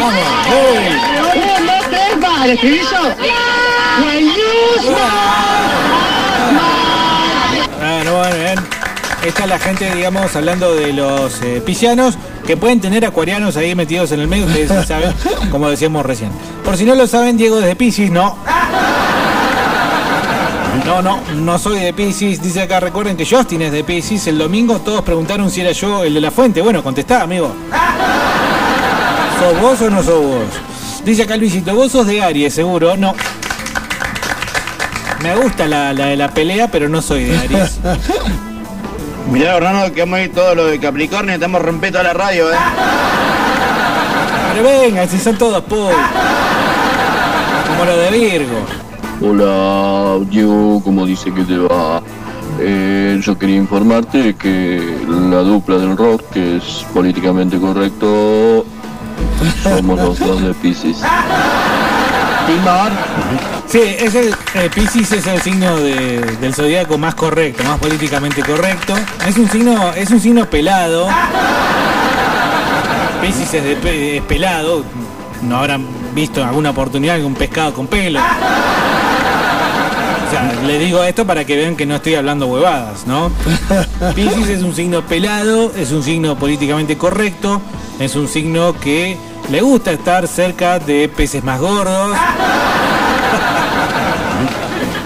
el 2.43 2.51
estribillo. 2.51 3.01
When 4.05 4.26
You 4.26 4.43
Bueno, 7.80 8.18
bueno, 8.18 8.36
bien. 8.36 8.59
Está 9.24 9.47
la 9.47 9.59
gente, 9.59 9.93
digamos, 9.93 10.36
hablando 10.36 10.74
de 10.76 10.93
los 10.93 11.41
eh, 11.41 11.63
que 12.45 12.55
pueden 12.55 12.80
tener 12.80 13.05
acuarianos 13.05 13.57
ahí 13.57 13.76
metidos 13.76 14.11
en 14.11 14.22
el 14.22 14.28
medio, 14.28 14.45
ustedes 14.45 14.72
sí 14.72 14.88
saben, 14.88 15.13
como 15.51 15.70
decíamos 15.70 16.05
recién. 16.05 16.30
Por 16.63 16.78
si 16.78 16.86
no 16.86 16.95
lo 16.95 17.07
saben, 17.07 17.36
Diego 17.36 17.59
desde 17.59 17.76
Piscis, 17.76 18.11
no. 18.11 18.38
No, 20.86 21.01
no, 21.01 21.20
no 21.36 21.59
soy 21.59 21.80
de 21.80 21.91
Piscis. 21.91 22.41
Dice 22.41 22.61
acá, 22.61 22.80
recuerden 22.80 23.18
que 23.18 23.26
Justin 23.26 23.63
es 23.63 23.72
de 23.74 23.84
Piscis. 23.84 24.28
El 24.28 24.38
domingo 24.38 24.80
todos 24.80 25.01
preguntaron 25.01 25.51
si 25.51 25.59
era 25.59 25.74
yo 25.74 26.05
el 26.05 26.13
de 26.13 26.22
la 26.22 26.32
fuente. 26.32 26.61
Bueno, 26.61 26.82
contestá, 26.82 27.24
amigo. 27.24 27.53
¿Sos 29.40 29.62
vos 29.62 29.82
o 29.82 29.90
no 29.90 30.04
sos 30.04 30.24
vos? 30.24 31.04
Dice 31.06 31.24
acá 31.24 31.38
Luisito, 31.38 31.74
vos 31.76 31.92
sos 31.92 32.08
de 32.08 32.22
Aries, 32.22 32.54
seguro. 32.54 32.98
No. 32.98 33.14
Me 35.22 35.36
gusta 35.36 35.68
la, 35.68 35.94
la 35.94 36.08
de 36.08 36.18
la 36.18 36.30
pelea, 36.30 36.70
pero 36.70 36.90
no 36.90 37.02
soy 37.02 37.26
de 37.26 37.38
Aries. 37.38 37.80
Mirá, 39.32 39.58
Hernando, 39.58 39.94
que 39.94 40.02
vamos 40.02 40.20
a 40.20 40.22
ir 40.24 40.34
todo 40.34 40.56
lo 40.56 40.66
de 40.66 40.80
Capricornio, 40.80 41.34
estamos 41.34 41.62
rompiendo 41.62 42.00
toda 42.00 42.14
la 42.14 42.18
radio, 42.18 42.50
eh. 42.50 42.56
Pero 44.54 44.64
venga, 44.82 45.06
si 45.08 45.20
son 45.20 45.38
todos 45.38 45.64
po. 45.64 45.90
Como 47.68 47.86
lo 47.86 47.98
de 47.98 48.12
Virgo. 48.12 48.56
Hola, 49.22 50.26
Diego, 50.30 50.82
¿cómo 50.84 51.06
dice 51.06 51.34
que 51.34 51.44
te 51.44 51.58
va? 51.58 52.02
Eh, 52.60 53.20
yo 53.22 53.38
quería 53.38 53.58
informarte 53.58 54.36
que 54.36 54.82
la 55.08 55.42
dupla 55.42 55.78
del 55.78 55.98
rock, 55.98 56.24
que 56.32 56.58
es 56.58 56.86
políticamente 56.94 57.60
correcto, 57.60 58.66
somos 59.64 60.00
los 60.00 60.20
dos 60.20 60.42
de 60.42 60.54
Pisces. 60.56 60.98
Sí, 63.68 63.82
es 64.00 64.16
el, 64.16 64.34
eh, 64.54 64.70
Piscis 64.74 65.12
es 65.12 65.28
el 65.28 65.42
signo 65.42 65.76
de- 65.78 66.22
del 66.40 66.54
zodiaco 66.54 66.98
más 66.98 67.14
correcto, 67.16 67.64
más 67.66 67.78
políticamente 67.80 68.42
correcto. 68.42 68.94
Es 69.28 69.38
un 69.38 69.50
signo, 69.50 69.92
es 69.94 70.10
un 70.12 70.20
signo 70.22 70.46
pelado. 70.46 71.10
Piscis 73.22 73.54
es, 73.54 73.64
de 73.64 74.18
es 74.18 74.24
pelado. 74.24 74.84
No 75.42 75.58
habrán 75.58 75.86
visto 76.16 76.40
en 76.42 76.48
alguna 76.48 76.70
oportunidad 76.70 77.22
un 77.24 77.36
pescado 77.36 77.74
con 77.74 77.88
pelo. 77.88 78.20
O 80.28 80.30
sea, 80.30 80.54
le 80.66 80.78
digo 80.78 81.02
esto 81.04 81.26
para 81.26 81.46
que 81.46 81.56
vean 81.56 81.78
que 81.78 81.86
no 81.86 81.96
estoy 81.96 82.16
hablando 82.16 82.48
huevadas, 82.48 83.08
¿no? 83.08 83.32
Piscis 84.16 84.50
es 84.50 84.62
un 84.62 84.76
signo 84.76 85.02
pelado, 85.04 85.72
es 85.78 85.92
un 85.92 86.04
signo 86.04 86.38
políticamente 86.38 86.98
correcto, 86.98 87.62
es 88.00 88.16
un 88.16 88.28
signo 88.28 88.78
que 88.78 89.18
le 89.50 89.62
gusta 89.62 89.94
estar 89.94 90.28
cerca 90.28 90.80
de 90.80 91.08
peces 91.08 91.44
más 91.44 91.62
gordos. 91.62 92.18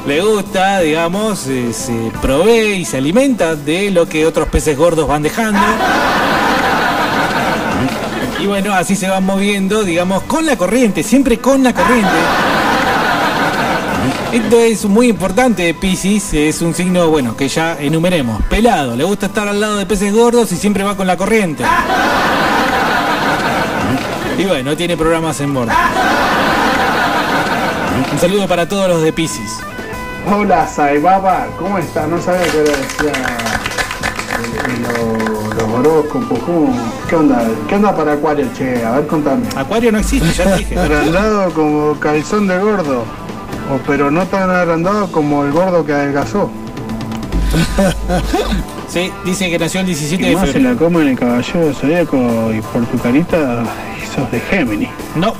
Le 0.08 0.20
gusta, 0.20 0.80
digamos, 0.80 1.46
eh, 1.46 1.72
se 1.74 2.12
provee 2.22 2.80
y 2.80 2.86
se 2.86 2.98
alimenta 2.98 3.56
de 3.56 3.92
lo 3.92 4.10
que 4.10 4.26
otros 4.26 4.48
peces 4.48 4.76
gordos 4.76 5.08
van 5.08 5.22
dejando. 5.22 5.62
Y 8.40 8.48
bueno, 8.48 8.74
así 8.74 8.96
se 8.96 9.08
van 9.08 9.24
moviendo, 9.24 9.84
digamos, 9.84 10.24
con 10.24 10.48
la 10.48 10.56
corriente, 10.56 11.04
siempre 11.04 11.38
con 11.38 11.64
la 11.64 11.74
corriente. 11.74 12.10
Esto 14.32 14.60
es 14.62 14.86
muy 14.86 15.10
importante 15.10 15.64
de 15.64 15.74
Pisces, 15.74 16.34
es 16.34 16.62
un 16.62 16.74
signo, 16.74 17.10
bueno, 17.10 17.36
que 17.36 17.50
ya 17.50 17.78
enumeremos. 17.80 18.42
Pelado, 18.44 18.96
le 18.96 19.04
gusta 19.04 19.26
estar 19.26 19.48
al 19.48 19.60
lado 19.60 19.76
de 19.76 19.86
peces 19.86 20.14
gordos 20.14 20.52
y 20.54 20.56
siempre 20.56 20.84
va 20.84 20.96
con 20.96 21.06
la 21.06 21.18
corriente. 21.18 21.66
Y 24.38 24.46
bueno, 24.46 24.76
tiene 24.78 24.96
programas 24.96 25.40
en 25.42 25.54
bordo. 25.54 25.74
Un 28.12 28.20
saludo 28.20 28.48
para 28.48 28.68
todos 28.70 28.88
los 28.88 29.02
de 29.02 29.12
Pisces. 29.12 29.60
Hola, 30.34 30.66
Saibaba, 30.68 31.48
¿cómo 31.60 31.78
está? 31.78 32.08
No 32.08 32.22
sabía 32.22 32.44
que 32.44 32.58
ahora 32.60 32.72
decía 32.72 33.12
eh, 33.12 34.46
eh, 34.68 34.82
lo- 34.82 35.54
los 35.56 35.64
horóscopos, 35.80 36.40
¿cómo? 36.40 36.74
¿Qué 37.10 37.16
onda? 37.16 37.44
¿Qué 37.68 37.76
onda 37.76 37.96
para 37.96 38.14
Acuario, 38.14 38.48
che? 38.58 38.84
A 38.86 38.92
ver, 38.92 39.08
contame. 39.08 39.46
Acuario 39.58 39.92
no 39.92 39.98
existe, 39.98 40.32
ya 40.32 40.44
te 40.46 40.58
dije. 40.60 40.80
Agrandado 40.80 41.52
como 41.54 42.00
calzón 42.00 42.48
de 42.48 42.58
gordo, 42.60 43.04
o, 43.72 43.80
pero 43.88 44.12
no 44.12 44.26
tan 44.26 44.50
agrandado 44.50 45.12
como 45.12 45.44
el 45.46 45.52
gordo 45.52 45.86
que 45.86 45.94
adelgazó. 45.94 46.50
Sí, 48.88 49.10
dice 49.24 49.50
que 49.50 49.58
nació 49.58 49.80
el 49.80 49.86
17 49.86 50.22
Y 50.22 50.30
de 50.30 50.36
más 50.36 50.48
se 50.48 50.52
febrero. 50.52 50.74
la 50.74 50.78
comen 50.80 51.08
el 51.08 51.18
caballero 51.18 51.66
de 51.68 51.74
Zodíaco 51.74 52.18
y 52.54 52.60
por 52.60 52.86
tu 52.88 52.98
carita 52.98 53.64
sos 54.14 54.30
de 54.30 54.42
Géminis. 54.42 54.90
No, 55.16 55.34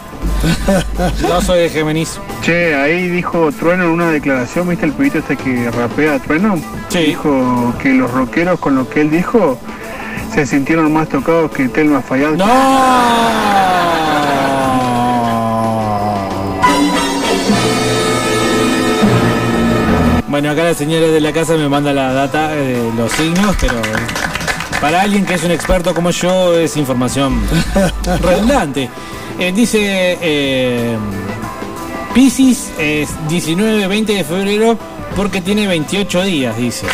no 1.28 1.42
soy 1.42 1.60
de 1.64 1.70
Géminis. 1.70 2.18
Che, 2.42 2.74
ahí 2.76 3.10
dijo 3.10 3.52
Trueno 3.52 3.84
en 3.84 3.90
una 3.90 4.10
declaración, 4.10 4.70
¿viste 4.70 4.86
el 4.86 4.94
pibito 4.94 5.18
este 5.18 5.36
que 5.36 5.70
rapea 5.70 6.18
Trueno? 6.20 6.56
Sí. 6.88 7.00
Dijo 7.00 7.74
que 7.84 7.90
los 7.90 8.10
rockeros 8.12 8.58
con 8.58 8.76
lo 8.76 8.88
que 8.90 9.02
él 9.02 9.12
dijo 9.12 9.58
se 10.34 10.46
sintieron 10.46 10.94
más 10.94 11.10
tocados 11.10 11.52
que 11.52 11.68
Telma 11.68 12.02
Fayad. 12.02 12.36
Bueno, 20.32 20.50
acá 20.50 20.64
la 20.64 20.74
señora 20.74 21.08
de 21.08 21.20
la 21.20 21.34
casa 21.34 21.58
me 21.58 21.68
manda 21.68 21.92
la 21.92 22.14
data 22.14 22.48
de 22.48 22.90
los 22.96 23.12
signos, 23.12 23.54
pero 23.60 23.74
para 24.80 25.02
alguien 25.02 25.26
que 25.26 25.34
es 25.34 25.44
un 25.44 25.52
experto 25.52 25.94
como 25.94 26.10
yo 26.12 26.58
es 26.58 26.78
información 26.78 27.42
redundante. 28.22 28.90
Eh, 29.38 29.52
dice 29.52 30.18
eh, 30.22 30.98
Pisces 32.14 32.72
es 32.80 33.10
19-20 33.28 34.06
de 34.06 34.24
febrero 34.24 34.80
porque 35.18 35.42
tiene 35.42 35.68
28 35.68 36.24
días, 36.24 36.56
dice. 36.56 36.88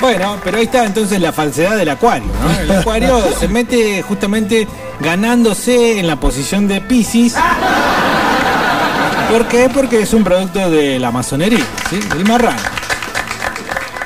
Bueno, 0.00 0.38
pero 0.42 0.56
ahí 0.56 0.64
está 0.64 0.86
entonces 0.86 1.20
la 1.20 1.30
falsedad 1.30 1.76
del 1.76 1.90
acuario, 1.90 2.28
¿no? 2.42 2.58
El 2.58 2.70
acuario 2.70 3.22
se 3.38 3.48
mete 3.48 4.00
justamente 4.00 4.66
ganándose 4.98 6.00
en 6.00 6.06
la 6.06 6.16
posición 6.16 6.68
de 6.68 6.80
Pisces. 6.80 7.36
¿Por 9.32 9.48
qué? 9.48 9.70
Porque 9.72 10.02
es 10.02 10.12
un 10.12 10.22
producto 10.22 10.70
de 10.70 10.98
la 10.98 11.10
masonería, 11.10 11.64
¿sí? 11.88 11.96
Del 11.96 12.26
marrano. 12.26 12.60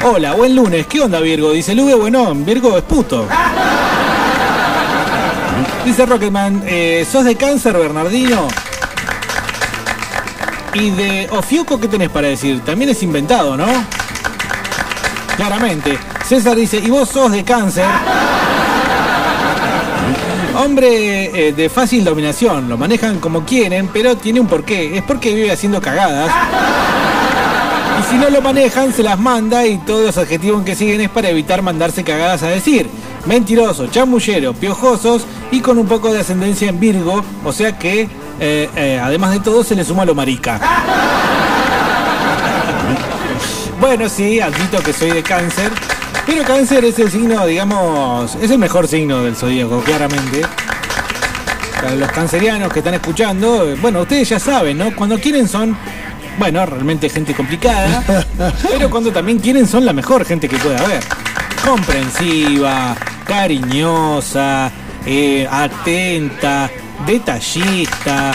Hola, 0.05 0.35
buen 0.35 0.55
lunes. 0.55 0.87
¿Qué 0.87 1.01
onda, 1.01 1.18
Virgo? 1.18 1.51
Dice 1.51 1.74
Lugue, 1.74 1.97
bueno, 1.97 2.33
Virgo 2.33 2.79
es 2.79 2.85
puto. 2.85 3.27
Dice 5.85 6.07
Rocketman, 6.07 6.62
eh, 6.64 7.05
¿sos 7.11 7.24
de 7.24 7.35
cáncer, 7.35 7.77
Bernardino? 7.77 8.47
Y 10.74 10.91
de 10.91 11.29
Ofiuco, 11.33 11.81
¿qué 11.81 11.89
tenés 11.89 12.11
para 12.11 12.29
decir? 12.29 12.61
También 12.64 12.91
es 12.91 13.03
inventado, 13.03 13.57
¿no? 13.57 13.66
Claramente. 15.37 15.99
César 16.24 16.55
dice, 16.55 16.77
¿y 16.77 16.89
vos 16.89 17.09
sos 17.09 17.33
de 17.33 17.43
cáncer? 17.43 17.85
Hombre 20.57 21.49
eh, 21.49 21.53
de 21.53 21.69
fácil 21.69 22.03
dominación, 22.03 22.69
lo 22.69 22.79
manejan 22.79 23.21
como 23.21 23.45
quieren, 23.45 23.89
pero 23.93 24.17
tiene 24.17 24.41
un 24.41 24.47
porqué. 24.47 24.97
Es 24.97 25.03
porque 25.03 25.35
vive 25.35 25.53
haciendo 25.53 25.81
cagadas. 25.81 26.31
Y 28.01 28.11
si 28.11 28.17
no 28.17 28.31
lo 28.31 28.41
manejan, 28.41 28.93
se 28.93 29.03
las 29.03 29.19
manda 29.19 29.67
y 29.67 29.79
todos 29.79 30.07
los 30.07 30.19
adjetivos 30.19 30.65
que 30.65 30.75
siguen 30.75 31.01
es 31.03 31.11
para 31.11 31.29
evitar 31.29 31.63
mandarse 31.63 32.05
cagadas 32.05 32.43
a 32.43 32.49
decir. 32.49 32.89
Mentiroso, 33.27 33.89
chamullero, 33.89 34.55
piojosos 34.55 35.27
y 35.51 35.61
con 35.61 35.79
un 35.79 35.87
poco 35.87 36.13
de 36.13 36.21
ascendencia 36.21 36.69
en 36.69 36.81
Virgo, 36.81 37.25
o 37.45 37.53
sea 37.53 37.79
que, 37.79 38.09
eh, 38.41 38.71
eh, 38.77 39.01
además 39.03 39.33
de 39.33 39.41
todo, 39.41 39.65
se 39.65 39.75
le 39.75 39.85
suma 39.85 40.05
lo 40.05 40.15
marica. 40.15 40.61
Bueno, 43.79 44.09
sí, 44.09 44.41
admito 44.41 44.79
que 44.83 44.93
soy 44.95 45.11
de 45.11 45.23
cáncer, 45.23 45.71
pero 46.37 46.49
cáncer 46.49 46.84
es 46.84 46.99
el 46.99 47.11
signo, 47.11 47.47
digamos, 47.47 48.34
es 48.34 48.51
el 48.51 48.59
mejor 48.59 48.87
signo 48.87 49.22
del 49.22 49.34
zodíaco, 49.34 49.80
claramente. 49.80 50.43
Para 51.80 51.95
los 51.95 52.11
cancerianos 52.11 52.70
que 52.70 52.80
están 52.80 52.93
escuchando, 52.93 53.74
bueno, 53.80 54.03
ustedes 54.03 54.28
ya 54.28 54.39
saben, 54.39 54.76
¿no? 54.76 54.95
Cuando 54.95 55.18
quieren 55.18 55.49
son, 55.49 55.74
bueno, 56.39 56.66
realmente 56.66 57.09
gente 57.09 57.32
complicada, 57.32 58.05
pero 58.70 58.91
cuando 58.91 59.11
también 59.12 59.39
quieren 59.39 59.66
son 59.66 59.87
la 59.87 59.95
mejor 59.95 60.26
gente 60.26 60.47
que 60.47 60.59
puede 60.59 60.76
haber. 60.76 61.03
Comprensiva, 61.64 62.95
cariñosa, 63.24 64.70
eh, 65.07 65.49
atenta, 65.51 66.70
detallista, 67.07 68.32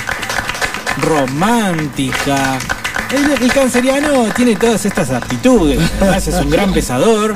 romántica. 1.02 2.58
El, 3.12 3.44
el 3.44 3.54
canceriano 3.54 4.24
tiene 4.36 4.56
todas 4.56 4.86
estas 4.86 5.12
aptitudes. 5.12 5.80
Además 6.00 6.28
es 6.28 6.36
un 6.36 6.50
gran 6.50 6.74
pesador. 6.74 7.36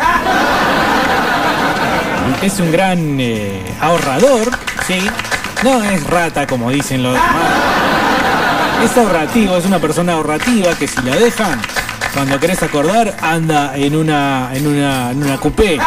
Es 2.41 2.59
un 2.59 2.71
gran 2.71 3.19
eh, 3.19 3.61
ahorrador, 3.79 4.51
¿sí? 4.87 4.99
No 5.63 5.83
es 5.83 6.03
rata 6.05 6.45
como 6.45 6.69
dicen 6.69 7.01
los 7.03 7.13
demás. 7.13 7.31
Es 8.83 8.97
ahorrativo, 8.97 9.57
es 9.57 9.65
una 9.65 9.79
persona 9.79 10.13
ahorrativa 10.13 10.75
que 10.75 10.87
si 10.87 11.01
la 11.01 11.15
dejan, 11.15 11.59
cuando 12.13 12.39
querés 12.39 12.61
acordar, 12.61 13.15
anda 13.21 13.75
en 13.75 13.95
una, 13.95 14.51
en 14.53 14.67
una, 14.67 15.11
en 15.11 15.23
una 15.23 15.37
coupé. 15.37 15.79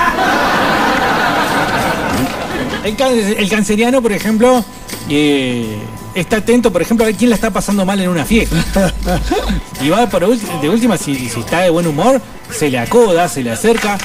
El, 2.85 2.97
el 3.39 3.49
canceriano, 3.49 4.01
por 4.03 4.13
ejemplo, 4.13 4.65
eh, 5.09 5.79
está 6.15 6.39
atento, 6.39 6.73
por 6.73 6.83
ejemplo, 6.83 7.05
a 7.05 7.09
ver 7.09 7.17
quién 7.17 7.31
la 7.31 7.37
está 7.37 7.51
pasando 7.51 7.85
mal 7.85 8.01
en 8.01 8.09
una 8.09 8.25
fiesta. 8.25 8.93
Y 9.81 9.91
va 9.91 10.09
por 10.09 10.27
de 10.27 10.69
última, 10.69 10.97
si 10.97 11.27
está 11.27 11.61
de 11.61 11.71
buen 11.71 11.87
humor, 11.87 12.21
se 12.51 12.69
le 12.71 12.79
acoda, 12.79 13.29
se 13.29 13.43
le 13.43 13.53
acerca, 13.53 13.97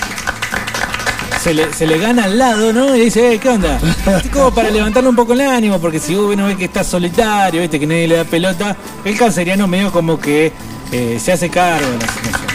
se 1.44 1.54
le, 1.54 1.74
se 1.74 1.86
le 1.86 1.98
gana 1.98 2.24
al 2.26 2.38
lado, 2.38 2.72
¿no? 2.72 2.96
Y 2.96 3.02
dice, 3.02 3.34
"Eh, 3.34 3.40
¿qué 3.40 3.50
onda? 3.50 3.78
Es 4.24 4.30
como 4.32 4.52
para 4.54 4.70
levantarle 4.70 5.10
un 5.10 5.16
poco 5.16 5.34
el 5.34 5.42
ánimo, 5.42 5.80
porque 5.80 6.00
si 6.00 6.16
uno 6.16 6.46
ve 6.48 6.56
que 6.56 6.66
está 6.66 6.84
solitario, 6.84 7.60
viste 7.62 7.80
que 7.80 7.86
nadie 7.88 8.08
le 8.08 8.16
da 8.18 8.24
pelota, 8.24 8.78
el 9.04 9.18
canceriano 9.18 9.68
medio 9.68 9.92
como 9.92 10.20
que 10.20 10.54
eh, 10.92 11.20
se 11.22 11.34
hace 11.34 11.50
cargo 11.50 11.86
de 11.90 11.98
la 11.98 12.08
situación. 12.08 12.48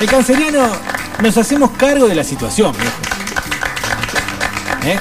El 0.00 0.06
canceriano 0.08 0.68
nos 1.22 1.36
hacemos 1.36 1.70
cargo 1.72 2.06
de 2.06 2.14
la 2.14 2.22
situación. 2.22 2.72
¿Eh? 4.84 4.98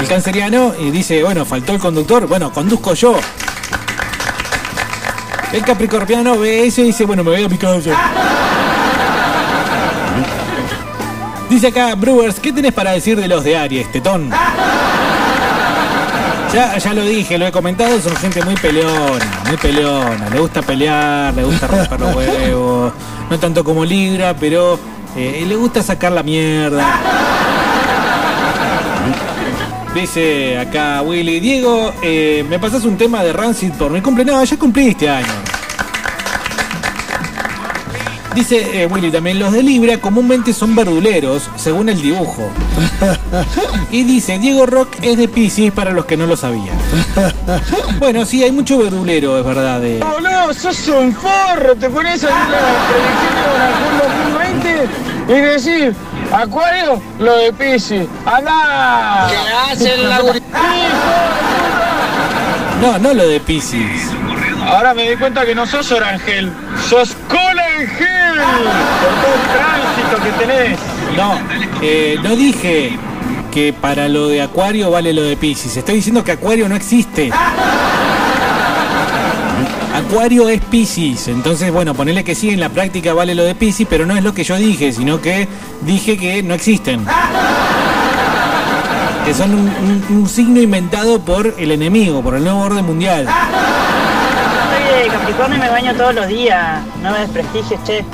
El 0.00 0.08
canceriano 0.08 0.74
y 0.78 0.90
dice, 0.90 1.22
bueno, 1.22 1.44
faltó 1.44 1.72
el 1.74 1.78
conductor, 1.78 2.26
bueno, 2.26 2.52
conduzco 2.52 2.94
yo. 2.94 3.20
El 5.52 5.62
capricorniano 5.62 6.36
ve 6.38 6.66
eso 6.66 6.80
y 6.80 6.84
dice, 6.86 7.04
bueno, 7.04 7.22
me 7.22 7.30
voy 7.30 7.44
a 7.44 7.48
mi 7.48 7.56
casa. 7.56 7.90
Dice 11.54 11.68
acá, 11.68 11.94
Brewers, 11.94 12.40
¿qué 12.40 12.52
tenés 12.52 12.72
para 12.72 12.90
decir 12.90 13.16
de 13.16 13.28
los 13.28 13.44
de 13.44 13.56
Aries, 13.56 13.92
tetón? 13.92 14.28
Ya, 16.52 16.76
ya 16.78 16.92
lo 16.92 17.04
dije, 17.04 17.38
lo 17.38 17.46
he 17.46 17.52
comentado, 17.52 18.00
son 18.00 18.16
gente 18.16 18.44
muy 18.44 18.56
peleona, 18.56 19.24
muy 19.46 19.56
peleona. 19.58 20.30
Le 20.30 20.40
gusta 20.40 20.62
pelear, 20.62 21.32
le 21.32 21.44
gusta 21.44 21.68
romper 21.68 22.00
los 22.00 22.16
huevos. 22.16 22.92
No 23.30 23.38
tanto 23.38 23.62
como 23.62 23.84
Libra, 23.84 24.34
pero 24.34 24.80
eh, 25.16 25.44
le 25.46 25.54
gusta 25.54 25.80
sacar 25.80 26.10
la 26.10 26.24
mierda. 26.24 26.84
Dice 29.94 30.58
acá 30.58 31.02
Willy, 31.02 31.38
Diego, 31.38 31.92
eh, 32.02 32.44
¿me 32.50 32.58
pasas 32.58 32.84
un 32.84 32.96
tema 32.96 33.22
de 33.22 33.32
Rancid 33.32 33.74
por 33.74 33.92
mi 33.92 34.00
cumple? 34.00 34.24
No, 34.24 34.42
ya 34.42 34.56
cumplí 34.56 34.88
este 34.88 35.08
año. 35.08 35.53
Dice 38.34 38.82
eh, 38.82 38.86
Willy 38.86 39.12
también, 39.12 39.38
los 39.38 39.52
de 39.52 39.62
Libra 39.62 39.98
comúnmente 39.98 40.52
son 40.52 40.74
verduleros, 40.74 41.48
según 41.56 41.88
el 41.88 42.02
dibujo. 42.02 42.50
Y 43.90 44.02
dice, 44.02 44.38
Diego 44.38 44.66
Rock 44.66 44.96
es 45.02 45.16
de 45.16 45.28
Pisces 45.28 45.70
para 45.72 45.92
los 45.92 46.04
que 46.04 46.16
no 46.16 46.26
lo 46.26 46.36
sabían. 46.36 46.76
Bueno, 47.98 48.24
sí, 48.26 48.42
hay 48.42 48.50
mucho 48.50 48.78
verdulero, 48.78 49.38
es 49.38 49.44
verdad. 49.44 49.80
De... 49.80 50.00
Boludo, 50.00 50.52
sos 50.52 50.88
un 50.88 51.14
forro, 51.14 51.76
te 51.76 51.88
pones 51.88 52.24
a 52.24 52.28
hacer 52.28 52.50
la 52.50 52.88
predicción 52.88 53.34
de 53.34 53.42
Baracón 53.52 53.98
2020 54.64 54.88
y 55.28 55.40
decir, 55.40 55.96
Acuario, 56.32 57.00
lo 57.20 57.36
de 57.36 57.52
Pisces. 57.52 58.08
¡Anda! 58.26 59.28
¿Qué 59.30 59.72
hacen 59.72 60.08
la 60.08 60.18
No, 62.80 62.98
no 62.98 63.14
lo 63.14 63.28
de 63.28 63.40
Pisces. 63.40 64.10
Ahora 64.66 64.94
me 64.94 65.08
di 65.10 65.16
cuenta 65.16 65.44
que 65.44 65.54
no 65.54 65.66
sos 65.66 65.90
Orangel, 65.92 66.50
sos 66.88 67.14
Colangel 67.28 68.34
por 69.00 69.14
todo 69.20 69.34
el 69.34 69.42
tránsito 69.52 70.22
que 70.38 70.44
tenés. 70.44 70.78
No, 71.16 71.38
eh, 71.82 72.16
no 72.22 72.34
dije 72.34 72.96
que 73.52 73.72
para 73.72 74.08
lo 74.08 74.28
de 74.28 74.42
Acuario 74.42 74.90
vale 74.90 75.12
lo 75.12 75.22
de 75.22 75.36
Pisces. 75.36 75.76
Estoy 75.76 75.96
diciendo 75.96 76.24
que 76.24 76.32
Acuario 76.32 76.68
no 76.68 76.74
existe. 76.76 77.30
Acuario 79.94 80.48
es 80.48 80.60
Pisces. 80.62 81.28
Entonces, 81.28 81.70
bueno, 81.72 81.94
ponerle 81.94 82.24
que 82.24 82.34
sí, 82.34 82.50
en 82.50 82.58
la 82.60 82.68
práctica 82.68 83.12
vale 83.14 83.34
lo 83.34 83.44
de 83.44 83.54
Pisces, 83.54 83.86
pero 83.88 84.06
no 84.06 84.16
es 84.16 84.24
lo 84.24 84.34
que 84.34 84.42
yo 84.44 84.56
dije, 84.56 84.92
sino 84.92 85.20
que 85.20 85.46
dije 85.82 86.16
que 86.18 86.42
no 86.42 86.54
existen. 86.54 87.04
Que 89.24 89.32
son 89.32 89.54
un, 89.54 89.60
un- 89.68 90.04
un 90.18 90.28
signo 90.28 90.60
inventado 90.60 91.20
por 91.20 91.54
el 91.58 91.70
enemigo, 91.70 92.22
por 92.22 92.34
el 92.34 92.44
nuevo 92.44 92.60
orden 92.60 92.84
mundial. 92.84 93.26
Capricornio 95.24 95.58
me 95.58 95.70
baño 95.70 95.94
todos 95.94 96.14
los 96.14 96.28
días. 96.28 96.82
No 97.02 97.10
me 97.10 97.20
desprestigies, 97.20 97.82
che. 97.84 98.04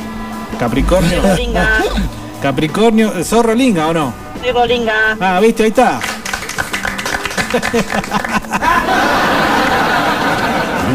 Capricornio. 0.61 1.21
Soy 1.21 1.31
Rolinga. 1.31 1.69
Capricornio, 2.41 3.25
¿sos 3.25 3.45
Rolinga 3.45 3.89
o 3.89 3.93
no? 3.93 4.15
Soy 4.41 4.53
Rolinga. 4.53 5.17
Ah, 5.21 5.41
viste, 5.41 5.65
ahí 5.65 5.71
está. 5.71 5.99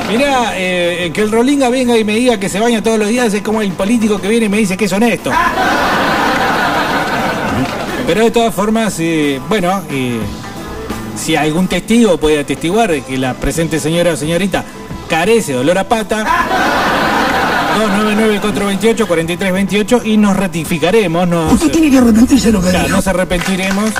Mirá, 0.07 0.53
eh, 0.53 1.11
que 1.13 1.21
el 1.21 1.33
Rolinga 1.33 1.67
venga 1.67 1.97
y 1.97 2.05
me 2.05 2.15
diga 2.15 2.39
que 2.39 2.47
se 2.47 2.61
baña 2.61 2.81
todos 2.81 2.97
los 2.97 3.09
días 3.09 3.33
es 3.33 3.41
como 3.41 3.61
el 3.61 3.73
político 3.73 4.21
que 4.21 4.29
viene 4.29 4.45
y 4.45 4.49
me 4.49 4.59
dice 4.59 4.77
que 4.77 4.85
es 4.85 4.93
honesto. 4.93 5.31
Pero 8.07 8.23
de 8.23 8.31
todas 8.31 8.55
formas, 8.55 8.95
eh, 9.01 9.41
bueno, 9.49 9.81
eh, 9.91 10.21
si 11.17 11.35
algún 11.35 11.67
testigo 11.67 12.17
puede 12.17 12.39
atestiguar 12.39 13.01
que 13.01 13.17
la 13.17 13.33
presente 13.33 13.81
señora 13.81 14.13
o 14.13 14.15
señorita 14.15 14.63
carece 15.07 15.53
de 15.53 15.59
olor 15.59 15.77
a 15.77 15.83
pata, 15.83 16.25
299-428-4328 18.41 20.01
y 20.05 20.17
nos 20.17 20.35
ratificaremos. 20.35 21.27
Nos, 21.27 21.53
Usted 21.53 21.71
tiene 21.71 21.89
que 21.91 21.97
arrepentirse 21.97 22.51
lo 22.51 22.61
que 22.61 22.69
Claro, 22.69 22.85
dijo. 22.85 22.95
nos 22.97 23.07
arrepentiremos 23.07 23.91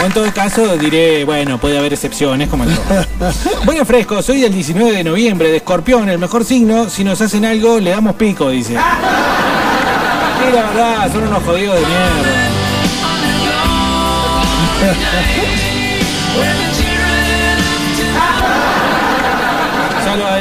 O 0.00 0.06
en 0.06 0.12
todo 0.12 0.32
caso 0.32 0.76
diré, 0.76 1.24
bueno, 1.24 1.58
puede 1.58 1.78
haber 1.78 1.92
excepciones 1.92 2.48
como 2.48 2.64
el 2.64 2.74
todo. 2.74 3.04
Bueno, 3.64 3.84
fresco, 3.84 4.22
soy 4.22 4.40
del 4.40 4.52
19 4.52 4.92
de 4.92 5.04
noviembre, 5.04 5.50
de 5.50 5.56
Escorpión, 5.58 6.08
el 6.08 6.18
mejor 6.18 6.44
signo. 6.44 6.88
Si 6.88 7.02
nos 7.04 7.20
hacen 7.20 7.44
algo, 7.44 7.78
le 7.80 7.90
damos 7.90 8.14
pico, 8.16 8.48
dice. 8.50 8.74
Y 10.40 10.54
la 10.54 10.62
verdad, 10.62 11.12
son 11.12 11.24
unos 11.24 11.42
jodidos 11.42 11.74
de 11.74 11.80
mierda. 11.86 12.47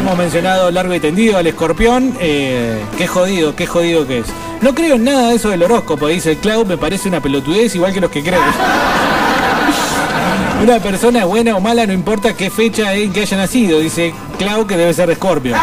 Hemos 0.07 0.19
mencionado 0.19 0.71
largo 0.71 0.93
y 0.93 1.01
tendido 1.01 1.37
al 1.37 1.47
escorpión. 1.47 2.15
Eh, 2.21 2.81
qué 2.97 3.07
jodido, 3.07 3.57
qué 3.57 3.67
jodido 3.67 4.07
que 4.07 4.19
es. 4.19 4.27
No 4.61 4.73
creo 4.73 4.95
en 4.95 5.03
nada 5.03 5.27
de 5.27 5.35
eso 5.35 5.49
del 5.49 5.63
horóscopo, 5.63 6.07
dice 6.07 6.31
el 6.31 6.37
Cloud. 6.37 6.65
Me 6.65 6.77
parece 6.77 7.09
una 7.09 7.19
pelotudez 7.19 7.75
igual 7.75 7.93
que 7.93 7.99
los 7.99 8.09
que 8.09 8.23
creen. 8.23 8.41
Una 10.63 10.79
persona 10.79 11.25
buena 11.25 11.55
o 11.55 11.59
mala 11.59 11.85
no 11.85 11.93
importa 11.93 12.33
qué 12.33 12.49
fecha 12.49 12.95
en 12.95 13.13
que 13.13 13.21
haya 13.21 13.37
nacido, 13.37 13.79
dice 13.79 14.11
Clau 14.39 14.65
que 14.65 14.75
debe 14.75 14.91
ser 14.91 15.07
de 15.07 15.15
Scorpio. 15.15 15.55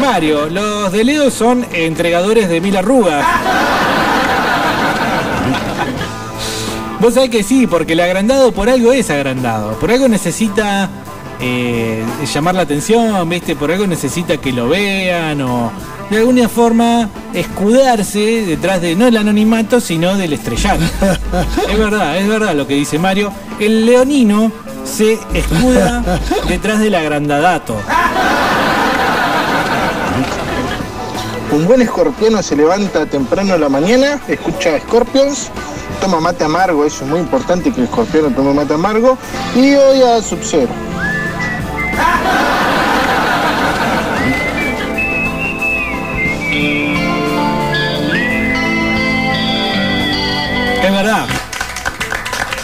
Mario, 0.00 0.48
los 0.48 0.92
de 0.92 1.02
Leo 1.02 1.28
son 1.30 1.66
entregadores 1.72 2.48
de 2.48 2.60
mil 2.60 2.76
arrugas. 2.76 3.26
Vos 7.00 7.14
sabés 7.14 7.30
que 7.30 7.42
sí, 7.42 7.66
porque 7.66 7.94
el 7.94 8.00
agrandado 8.00 8.52
por 8.52 8.70
algo 8.70 8.92
es 8.92 9.10
agrandado. 9.10 9.72
Por 9.80 9.90
algo 9.90 10.06
necesita 10.06 10.88
eh, 11.42 12.04
llamar 12.32 12.54
la 12.54 12.62
atención, 12.62 13.28
¿viste? 13.28 13.56
Por 13.56 13.72
algo 13.72 13.86
necesita 13.86 14.36
que 14.36 14.52
lo 14.52 14.68
vean 14.68 15.40
o 15.42 15.72
de 16.08 16.18
alguna 16.18 16.48
forma 16.48 17.08
escudarse 17.34 18.44
detrás 18.46 18.80
de 18.80 18.94
no 18.94 19.06
el 19.06 19.16
anonimato, 19.16 19.80
sino 19.80 20.16
del 20.16 20.34
estrellato. 20.34 20.84
es 21.68 21.78
verdad, 21.78 22.16
es 22.16 22.28
verdad 22.28 22.54
lo 22.54 22.66
que 22.66 22.74
dice 22.74 22.98
Mario. 22.98 23.32
El 23.58 23.86
leonino 23.86 24.52
se 24.84 25.18
escuda 25.34 26.20
detrás 26.48 26.80
del 26.80 26.94
agrandadato. 26.94 27.76
Un 31.50 31.66
buen 31.66 31.82
escorpiano 31.82 32.42
se 32.42 32.56
levanta 32.56 33.04
temprano 33.04 33.54
a 33.54 33.58
la 33.58 33.68
mañana, 33.68 34.18
escucha 34.26 34.78
Scorpions, 34.80 35.50
toma 36.00 36.18
mate 36.18 36.44
amargo, 36.44 36.84
eso 36.86 37.04
es 37.04 37.10
muy 37.10 37.20
importante 37.20 37.70
que 37.70 37.80
el 37.80 37.84
escorpiano 37.84 38.30
tome 38.30 38.54
mate 38.54 38.72
amargo, 38.72 39.18
y 39.54 39.74
oye 39.74 40.12
a 40.12 40.22
Sub-Zero. 40.22 40.70
Es 40.70 41.11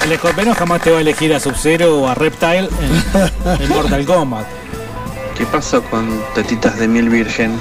El 0.08 0.14
escorpiano 0.14 0.54
jamás 0.54 0.80
te 0.80 0.90
va 0.90 0.96
a 0.96 1.00
elegir 1.02 1.34
a 1.34 1.38
Sub-Zero 1.40 1.98
o 2.00 2.08
a 2.08 2.14
Reptile 2.14 2.66
en, 2.80 3.62
en 3.62 3.68
Mortal 3.68 4.06
Kombat. 4.06 4.46
¿Qué 5.36 5.44
pasó 5.44 5.82
con 5.82 6.22
tetitas 6.34 6.78
de 6.78 6.88
miel 6.88 7.10
virgen? 7.10 7.52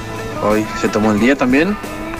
Hoy 0.41 0.65
se 0.79 0.87
tomó 0.87 1.11
el 1.11 1.19
día 1.19 1.35
también, 1.35 1.75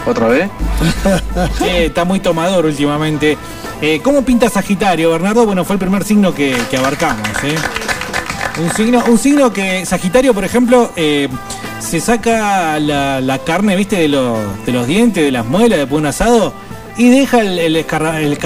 otra 0.05 0.27
vez. 0.27 0.49
Sí, 1.57 1.65
está 1.69 2.03
muy 2.03 2.19
tomador 2.19 2.65
últimamente. 2.65 3.37
Eh, 3.81 4.01
¿Cómo 4.03 4.23
pinta 4.23 4.49
Sagitario, 4.49 5.11
Bernardo? 5.11 5.45
Bueno, 5.45 5.63
fue 5.63 5.75
el 5.75 5.79
primer 5.79 6.03
signo 6.03 6.35
que, 6.35 6.57
que 6.69 6.75
abarcamos. 6.75 7.25
¿eh? 7.43 7.55
Un, 8.61 8.73
signo, 8.73 9.03
un 9.07 9.17
signo 9.17 9.53
que 9.53 9.85
Sagitario, 9.85 10.33
por 10.33 10.43
ejemplo, 10.43 10.91
eh, 10.97 11.29
se 11.79 12.01
saca 12.01 12.77
la, 12.81 13.21
la 13.21 13.39
carne, 13.39 13.77
viste, 13.77 13.95
de 13.95 14.09
los, 14.09 14.39
de 14.65 14.73
los 14.73 14.87
dientes, 14.87 15.23
de 15.23 15.31
las 15.31 15.45
muelas, 15.45 15.77
después 15.79 16.01
de 16.01 16.01
un 16.01 16.05
asado, 16.07 16.53
y 16.97 17.09
deja 17.09 17.39
el, 17.39 17.59
el, 17.59 17.77
escarra- 17.77 18.19
el 18.19 18.37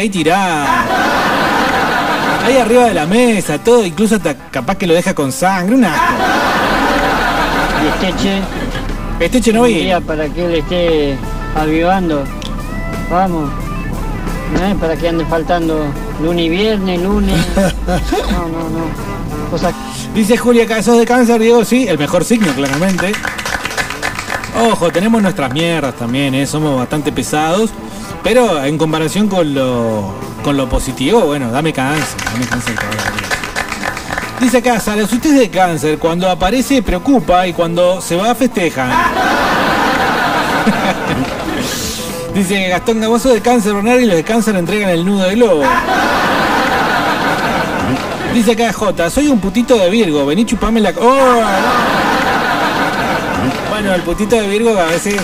ahí 0.00 0.08
tirado. 0.08 0.66
Ahí 2.48 2.56
arriba 2.56 2.86
de 2.86 2.94
la 2.94 3.04
mesa, 3.04 3.58
todo, 3.58 3.84
incluso 3.84 4.14
hasta 4.16 4.34
capaz 4.34 4.76
que 4.76 4.86
lo 4.86 4.94
deja 4.94 5.12
con 5.14 5.30
sangre, 5.30 5.74
un 5.74 5.84
asco. 5.84 6.14
Y 7.84 8.06
Esteche. 8.06 8.40
Esteche 9.20 9.52
no 9.52 9.60
un 9.60 9.66
vi. 9.66 9.74
día 9.74 10.00
para 10.00 10.26
que 10.30 10.46
él 10.46 10.54
esté 10.54 11.18
avivando. 11.54 12.24
Vamos. 13.10 13.50
No 14.54 14.64
es 14.64 14.74
para 14.76 14.96
que 14.96 15.10
ande 15.10 15.26
faltando 15.26 15.92
lunes 16.22 16.46
y 16.46 16.48
viernes, 16.48 17.02
lunes. 17.02 17.36
No, 18.32 18.48
no, 18.48 18.70
no. 18.70 19.50
Cosa 19.50 19.70
Dice 20.14 20.38
Julia 20.38 20.66
Casos 20.66 20.96
de 20.98 21.04
cáncer, 21.04 21.42
Diego, 21.42 21.66
sí, 21.66 21.86
el 21.86 21.98
mejor 21.98 22.24
signo, 22.24 22.50
claramente. 22.54 23.12
Ojo, 24.70 24.90
tenemos 24.90 25.20
nuestras 25.20 25.52
mierdas 25.52 25.94
también, 25.96 26.34
¿eh? 26.34 26.46
somos 26.46 26.78
bastante 26.78 27.12
pesados. 27.12 27.72
Pero 28.22 28.64
en 28.64 28.78
comparación 28.78 29.28
con 29.28 29.54
lo, 29.54 30.12
con 30.42 30.56
lo 30.56 30.68
positivo, 30.68 31.20
bueno, 31.20 31.50
dame 31.50 31.72
cáncer, 31.72 32.18
dame 32.32 32.46
cáncer. 32.46 32.74
Dice 34.40 34.58
acá, 34.58 34.78
Sara, 34.78 35.06
si 35.06 35.16
usted 35.16 35.34
es 35.34 35.40
de 35.40 35.50
cáncer, 35.50 35.98
cuando 35.98 36.30
aparece 36.30 36.82
preocupa 36.82 37.46
y 37.46 37.52
cuando 37.52 38.00
se 38.00 38.16
va 38.16 38.34
festejan. 38.34 38.90
Dice 42.34 42.68
Gastón 42.68 43.00
Gaboso 43.00 43.30
de 43.30 43.40
cáncer, 43.40 43.74
Bernardo, 43.74 44.00
y 44.00 44.06
los 44.06 44.14
de 44.14 44.22
cáncer 44.22 44.54
entregan 44.54 44.90
el 44.90 45.04
nudo 45.04 45.24
de 45.24 45.34
globo. 45.34 45.64
Dice 48.32 48.52
acá 48.52 48.72
J, 48.72 49.10
soy 49.10 49.26
un 49.26 49.40
putito 49.40 49.76
de 49.76 49.90
Virgo, 49.90 50.24
vení 50.24 50.44
chupame 50.44 50.80
la... 50.80 50.92
¡Oh! 51.00 51.42
Bueno, 53.70 53.94
el 53.94 54.02
putito 54.02 54.36
de 54.36 54.46
Virgo 54.46 54.78
a 54.78 54.84
veces 54.84 55.20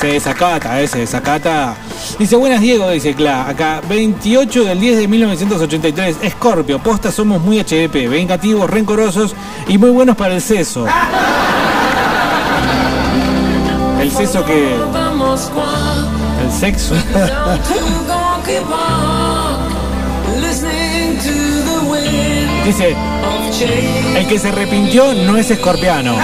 se 0.00 0.06
desacata, 0.06 0.74
veces 0.74 0.90
se 0.90 0.98
desacata. 1.00 1.74
Dice, 2.18 2.36
buenas 2.36 2.60
Diego, 2.60 2.88
dice 2.90 3.14
Cla, 3.14 3.48
acá, 3.48 3.82
28 3.88 4.64
del 4.64 4.80
10 4.80 4.98
de 4.98 5.08
1983, 5.08 6.16
Escorpio, 6.22 6.78
posta 6.78 7.12
somos 7.12 7.42
muy 7.42 7.58
HDP, 7.60 8.08
vengativos, 8.08 8.70
rencorosos 8.70 9.34
y 9.68 9.76
muy 9.76 9.90
buenos 9.90 10.16
para 10.16 10.34
el 10.34 10.40
seso. 10.40 10.86
El 14.00 14.10
seso 14.10 14.44
que... 14.44 14.76
El 16.44 16.52
sexo. 16.58 16.94
Dice, 22.64 22.96
el 24.16 24.26
que 24.26 24.38
se 24.38 24.48
arrepintió 24.48 25.12
no 25.14 25.36
es 25.36 25.50
escorpiano. 25.50 26.14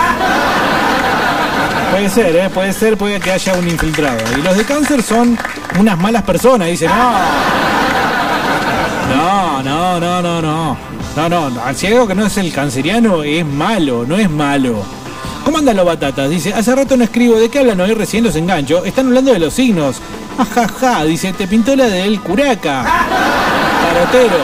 Puede 1.91 2.11
ser, 2.11 2.37
¿eh? 2.37 2.51
puede 2.53 2.72
ser, 2.72 2.97
puede 2.97 3.20
que 3.20 3.32
haya 3.32 3.55
un 3.55 3.68
infiltrado. 3.68 4.18
Y 4.37 4.43
los 4.43 4.57
de 4.57 4.64
cáncer 4.64 5.03
son 5.03 5.39
unas 5.78 5.99
malas 5.99 6.22
personas, 6.22 6.68
dice, 6.68 6.87
no. 6.89 7.12
No, 9.14 9.62
no, 9.62 10.01
no, 10.01 10.22
no, 10.22 10.43
no. 10.43 10.76
No, 11.16 11.28
no, 11.30 11.51
si 11.74 11.87
algo 11.87 12.07
que 12.07 12.14
no 12.14 12.26
es 12.26 12.37
el 12.37 12.53
canceriano, 12.53 13.22
es 13.22 13.47
malo, 13.47 14.05
no 14.07 14.16
es 14.16 14.28
malo. 14.28 14.84
¿Cómo 15.45 15.59
andan 15.59 15.76
los 15.76 15.87
batatas? 15.87 16.28
Dice, 16.28 16.53
hace 16.53 16.74
rato 16.74 16.97
no 16.97 17.05
escribo, 17.05 17.37
¿de 17.37 17.49
qué 17.49 17.61
hablan 17.61 17.80
hoy? 17.80 17.95
Recién 17.95 18.24
los 18.24 18.37
engancho. 18.37 18.84
Están 18.84 19.07
hablando 19.07 19.32
de 19.32 19.39
los 19.39 19.55
signos. 19.55 19.97
Ajaja, 20.37 21.05
dice, 21.05 21.32
te 21.32 21.47
pintó 21.47 21.74
la 21.76 21.84
del 21.84 22.20
curaca. 22.20 22.84
Tarotero. 23.82 24.37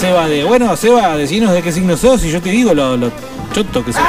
Seba 0.00 0.26
de, 0.26 0.42
bueno, 0.44 0.76
Seba, 0.76 1.16
decinos 1.16 1.52
de 1.52 1.62
qué 1.62 1.70
signo 1.70 1.96
sos 1.96 2.24
y 2.24 2.30
yo 2.30 2.40
te 2.40 2.50
digo 2.50 2.74
lo, 2.74 2.96
lo 2.96 3.12
choto 3.52 3.84
que 3.84 3.92
sos. 3.92 4.02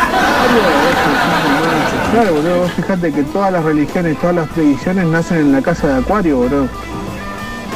Claro, 2.16 2.34
boludo, 2.34 2.60
vos 2.60 2.72
fijate 2.72 3.12
que 3.12 3.24
todas 3.24 3.52
las 3.52 3.62
religiones, 3.62 4.18
todas 4.22 4.38
las 4.38 4.48
predicciones 4.48 5.06
nacen 5.06 5.38
en 5.40 5.52
la 5.52 5.62
casa 5.62 5.88
de 5.88 5.96
Acuario, 5.96 6.38
boludo. 6.38 6.70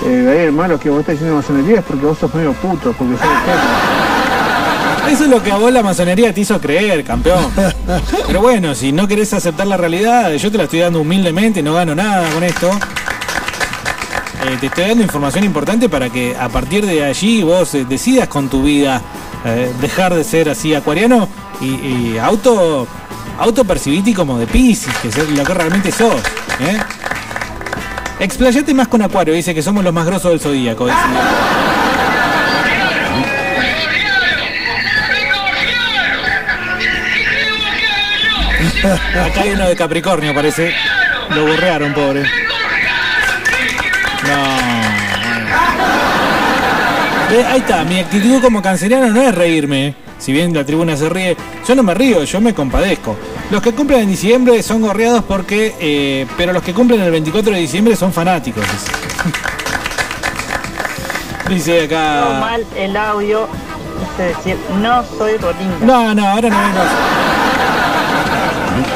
Eh, 0.05 0.29
ahí 0.31 0.45
el 0.45 0.53
malo 0.53 0.79
que 0.79 0.89
vos 0.89 1.01
estás 1.01 1.15
diciendo 1.15 1.35
masonería 1.35 1.79
es 1.79 1.83
porque 1.83 2.05
vos 2.05 2.17
sos 2.17 2.33
medio 2.33 2.53
puto, 2.53 2.93
porque 2.93 3.17
sos. 3.17 3.27
Eso 5.11 5.23
es 5.25 5.29
lo 5.29 5.43
que 5.43 5.51
a 5.51 5.57
vos 5.57 5.73
la 5.73 5.83
masonería 5.83 6.33
te 6.33 6.39
hizo 6.39 6.57
creer, 6.61 7.03
campeón. 7.03 7.51
Pero 8.27 8.39
bueno, 8.39 8.73
si 8.75 8.93
no 8.93 9.09
querés 9.09 9.33
aceptar 9.33 9.67
la 9.67 9.75
realidad, 9.75 10.31
yo 10.31 10.49
te 10.49 10.57
la 10.57 10.63
estoy 10.63 10.79
dando 10.79 11.01
humildemente, 11.01 11.61
no 11.61 11.73
gano 11.73 11.93
nada 11.93 12.29
con 12.29 12.41
esto. 12.41 12.71
Eh, 14.45 14.57
te 14.61 14.67
estoy 14.67 14.85
dando 14.85 15.03
información 15.03 15.43
importante 15.43 15.89
para 15.89 16.09
que 16.09 16.37
a 16.37 16.47
partir 16.47 16.85
de 16.85 17.03
allí 17.03 17.43
vos 17.43 17.75
eh, 17.75 17.83
decidas 17.83 18.29
con 18.29 18.47
tu 18.47 18.63
vida 18.63 19.01
dejar 19.81 20.13
de 20.13 20.23
ser 20.23 20.49
así 20.49 20.73
acuariano 20.75 21.27
y 21.61 22.17
auto 22.17 22.87
autopercibiti 23.39 24.13
como 24.13 24.37
de 24.37 24.47
Pisces, 24.47 24.93
que 24.97 25.07
es 25.07 25.29
lo 25.29 25.43
que 25.43 25.53
realmente 25.53 25.91
sos. 25.91 26.21
¿eh? 26.59 26.79
Explayate 28.19 28.73
más 28.73 28.87
con 28.87 29.01
Acuario, 29.01 29.33
dice 29.33 29.55
que 29.55 29.61
somos 29.61 29.83
los 29.83 29.93
más 29.93 30.05
grosos 30.05 30.31
del 30.31 30.39
zodíaco. 30.39 30.85
dice. 30.85 30.97
Acá 39.19 39.41
hay 39.41 39.51
uno 39.51 39.67
de 39.67 39.75
Capricornio, 39.75 40.33
parece. 40.33 40.73
Lo 41.29 41.45
borrearon, 41.45 41.93
pobre. 41.93 42.23
No. 44.23 44.59
Eh, 47.31 47.45
ahí 47.47 47.59
está, 47.59 47.83
mi 47.83 47.99
actitud 47.99 48.41
como 48.41 48.61
canceriano 48.61 49.09
no 49.09 49.21
es 49.21 49.35
reírme. 49.35 49.95
Si 50.17 50.31
bien 50.33 50.53
la 50.53 50.65
tribuna 50.65 50.97
se 50.97 51.07
ríe, 51.09 51.37
yo 51.67 51.75
no 51.75 51.83
me 51.83 51.93
río, 51.93 52.23
yo 52.23 52.41
me 52.41 52.53
compadezco. 52.53 53.15
Los 53.51 53.63
que 53.63 53.73
cumplen 53.73 54.01
en 54.01 54.09
diciembre 54.09 54.61
son 54.61 54.81
gorreados 54.81 55.23
porque. 55.23 55.75
eh, 55.79 56.27
pero 56.37 56.53
los 56.53 56.61
que 56.63 56.73
cumplen 56.73 57.01
el 57.01 57.11
24 57.11 57.53
de 57.53 57.59
diciembre 57.59 57.95
son 57.95 58.13
fanáticos. 58.13 58.63
dice. 61.49 61.83
Acá. 61.85 62.37
mal 62.39 62.65
el 62.75 62.95
audio. 62.95 63.47
Es 64.19 64.37
decir, 64.37 64.57
no 64.81 65.03
soy 65.17 65.37
Rolinga. 65.37 65.77
No, 65.81 66.13
no, 66.13 66.27
ahora 66.27 66.49
no 66.49 66.57
vengas. 66.57 66.87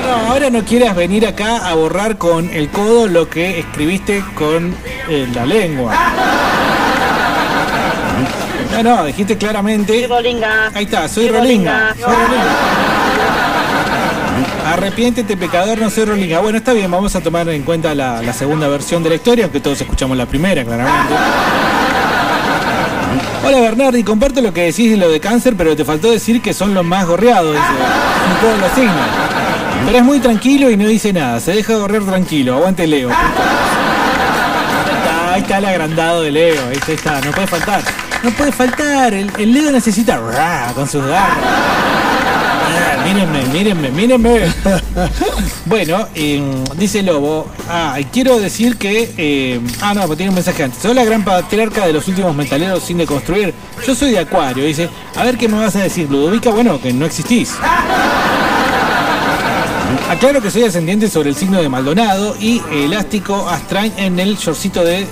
No, 0.06 0.32
ahora 0.32 0.50
no 0.50 0.64
quieras 0.64 0.96
venir 0.96 1.26
acá 1.26 1.68
a 1.68 1.74
borrar 1.76 2.18
con 2.18 2.50
el 2.50 2.70
codo 2.70 3.08
lo 3.08 3.30
que 3.30 3.60
escribiste 3.60 4.24
con 4.36 4.76
eh, 5.10 5.28
la 5.34 5.46
lengua. 5.46 5.94
No, 8.72 8.84
no, 8.84 9.06
dijiste 9.06 9.38
claramente. 9.38 9.94
Soy 9.94 10.08
Rolinga. 10.08 10.72
Ahí 10.74 10.86
está, 10.86 11.08
soy 11.08 11.28
Soy 11.28 11.38
Rolinga. 11.38 11.90
Rolinga. 11.90 12.06
Soy 12.06 12.16
Rolinga. 12.16 12.83
Arrepiéntete, 14.66 15.36
pecador, 15.36 15.78
no 15.78 15.90
soy 15.90 16.06
Rolinga. 16.06 16.40
Bueno, 16.40 16.58
está 16.58 16.72
bien, 16.74 16.90
vamos 16.90 17.16
a 17.16 17.22
tomar 17.22 17.48
en 17.50 17.64
cuenta 17.64 17.94
la, 17.94 18.34
segunda 18.34 18.68
versión 18.68 19.04
de 19.04 19.10
la 19.10 19.16
historia, 19.16 19.46
aunque 19.46 19.60
todos 19.60 19.82
escuchamos 19.82 20.18
la 20.18 20.26
primera, 20.26 20.64
claramente. 20.64 21.14
Hola 23.46 23.60
Bernardi, 23.60 24.04
comparto 24.04 24.42
lo 24.42 24.54
que 24.54 24.62
decís 24.62 24.92
de 24.92 24.98
lo 24.98 25.10
de 25.10 25.20
cáncer, 25.20 25.56
pero 25.58 25.76
te 25.76 25.84
faltó 25.84 26.10
decir 26.10 26.42
que 26.42 26.54
son 26.54 26.74
los 26.74 26.86
más 26.86 27.06
gorreados, 27.06 27.54
dice. 27.54 27.66
En 27.68 28.42
todos 28.42 28.60
los 28.60 28.72
signos. 28.72 29.08
Pero 29.86 29.98
es 29.98 30.04
muy 30.04 30.20
tranquilo 30.20 30.70
y 30.70 30.78
no 30.78 30.88
dice 30.88 31.12
nada, 31.12 31.42
se 31.42 31.52
deja 31.52 31.76
gorrear 31.76 32.04
tranquilo, 32.04 32.56
aguante 32.56 32.88
Leo. 32.88 33.10
Ahí 35.34 35.42
está, 35.42 35.58
el 35.58 35.66
agrandado 35.66 36.22
de 36.22 36.32
Leo, 36.32 36.70
ahí 36.70 36.80
está, 36.88 37.20
no 37.20 37.32
puede 37.32 37.48
faltar. 37.48 37.82
No 38.24 38.32
puede 38.32 38.54
faltar, 38.54 39.14
el, 39.14 39.30
el 39.38 39.54
Leo 39.54 39.72
necesita 39.72 40.22
con 40.74 40.88
sus 40.88 41.06
garras. 41.06 42.13
Mírenme, 43.06 43.44
mírenme, 43.52 43.92
mírenme. 43.92 44.42
bueno, 45.66 46.08
eh, 46.16 46.42
dice 46.78 47.04
Lobo. 47.04 47.48
Ah, 47.70 47.98
y 48.00 48.06
quiero 48.06 48.40
decir 48.40 48.78
que. 48.78 49.14
eh, 49.18 49.60
ah, 49.82 49.94
no, 49.94 50.08
tiene 50.16 50.30
un 50.30 50.36
mensaje 50.36 50.64
antes. 50.64 50.82
Soy 50.82 50.94
la 50.94 51.04
gran 51.04 51.24
patriarca 51.24 51.86
de 51.86 51.94
los 51.94 52.08
últimos 52.08 52.36
metaleros 52.36 52.84
sin 52.84 52.98
deconstruir. 52.98 53.54
Yo 53.86 53.96
soy 53.96 54.12
de 54.12 54.20
Acuario. 54.20 54.64
Dice, 54.66 54.90
a 55.16 55.24
ver 55.24 55.38
qué 55.38 55.48
me 55.48 55.58
vas 55.58 55.76
a 55.76 55.80
decir, 55.80 56.10
Ludovica. 56.10 56.52
Bueno, 56.52 56.80
que 56.82 56.94
no 56.94 57.06
existís. 57.06 57.56
Aclaro 60.10 60.42
que 60.42 60.52
soy 60.52 60.64
ascendiente 60.64 61.10
sobre 61.10 61.30
el 61.30 61.36
signo 61.36 61.62
de 61.62 61.70
Maldonado 61.70 62.36
y 62.40 62.62
elástico 62.72 63.48
Astrain 63.50 63.94
en 63.98 64.20
el 64.20 64.38
shortcito 64.38 64.84
de. 64.84 65.08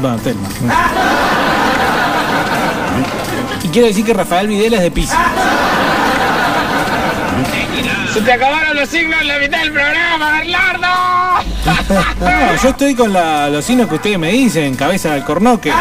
Bueno, 0.00 0.16
Telma. 0.18 0.48
Y 3.64 3.68
quiero 3.70 3.88
decir 3.88 4.04
que 4.04 4.14
Rafael 4.14 4.46
Videla 4.46 4.76
es 4.76 4.82
de 4.82 4.90
Pisces. 4.90 5.18
Se 8.12 8.22
te 8.22 8.32
acabaron 8.32 8.76
los 8.76 8.88
signos 8.88 9.20
en 9.20 9.28
la 9.28 9.38
mitad 9.38 9.58
del 9.60 9.72
programa, 9.72 10.32
Bernardo. 10.38 10.88
Yo 12.62 12.68
estoy 12.70 12.94
con 12.94 13.12
los 13.12 13.64
signos 13.64 13.88
que 13.88 13.94
ustedes 13.96 14.18
me 14.18 14.30
dicen, 14.32 14.74
cabeza 14.74 15.12
del 15.12 15.24
cornoque. 15.24 15.72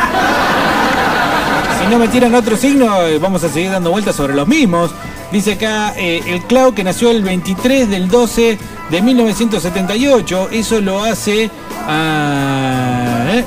Si 1.79 1.87
no 1.89 1.99
me 1.99 2.07
tiran 2.09 2.35
otro 2.35 2.57
signo, 2.57 3.01
eh, 3.03 3.17
vamos 3.17 3.43
a 3.43 3.49
seguir 3.49 3.71
dando 3.71 3.91
vueltas 3.91 4.15
sobre 4.15 4.33
los 4.33 4.47
mismos. 4.47 4.91
Dice 5.31 5.53
acá 5.53 5.93
eh, 5.97 6.21
el 6.27 6.41
Clau 6.43 6.73
que 6.73 6.83
nació 6.83 7.11
el 7.11 7.21
23 7.23 7.89
del 7.89 8.07
12 8.09 8.57
de 8.89 9.01
1978. 9.01 10.49
Eso 10.51 10.81
lo 10.81 11.03
hace 11.03 11.49
ah, 11.87 13.25
eh, 13.29 13.45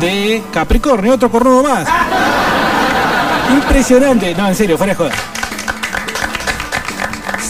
de 0.00 0.42
Capricornio, 0.52 1.14
otro 1.14 1.30
cornudo 1.30 1.62
más. 1.62 1.88
Impresionante. 3.52 4.34
No, 4.34 4.48
en 4.48 4.54
serio, 4.54 4.76
fuera 4.76 4.92
de 4.92 4.96
joda. 4.96 5.12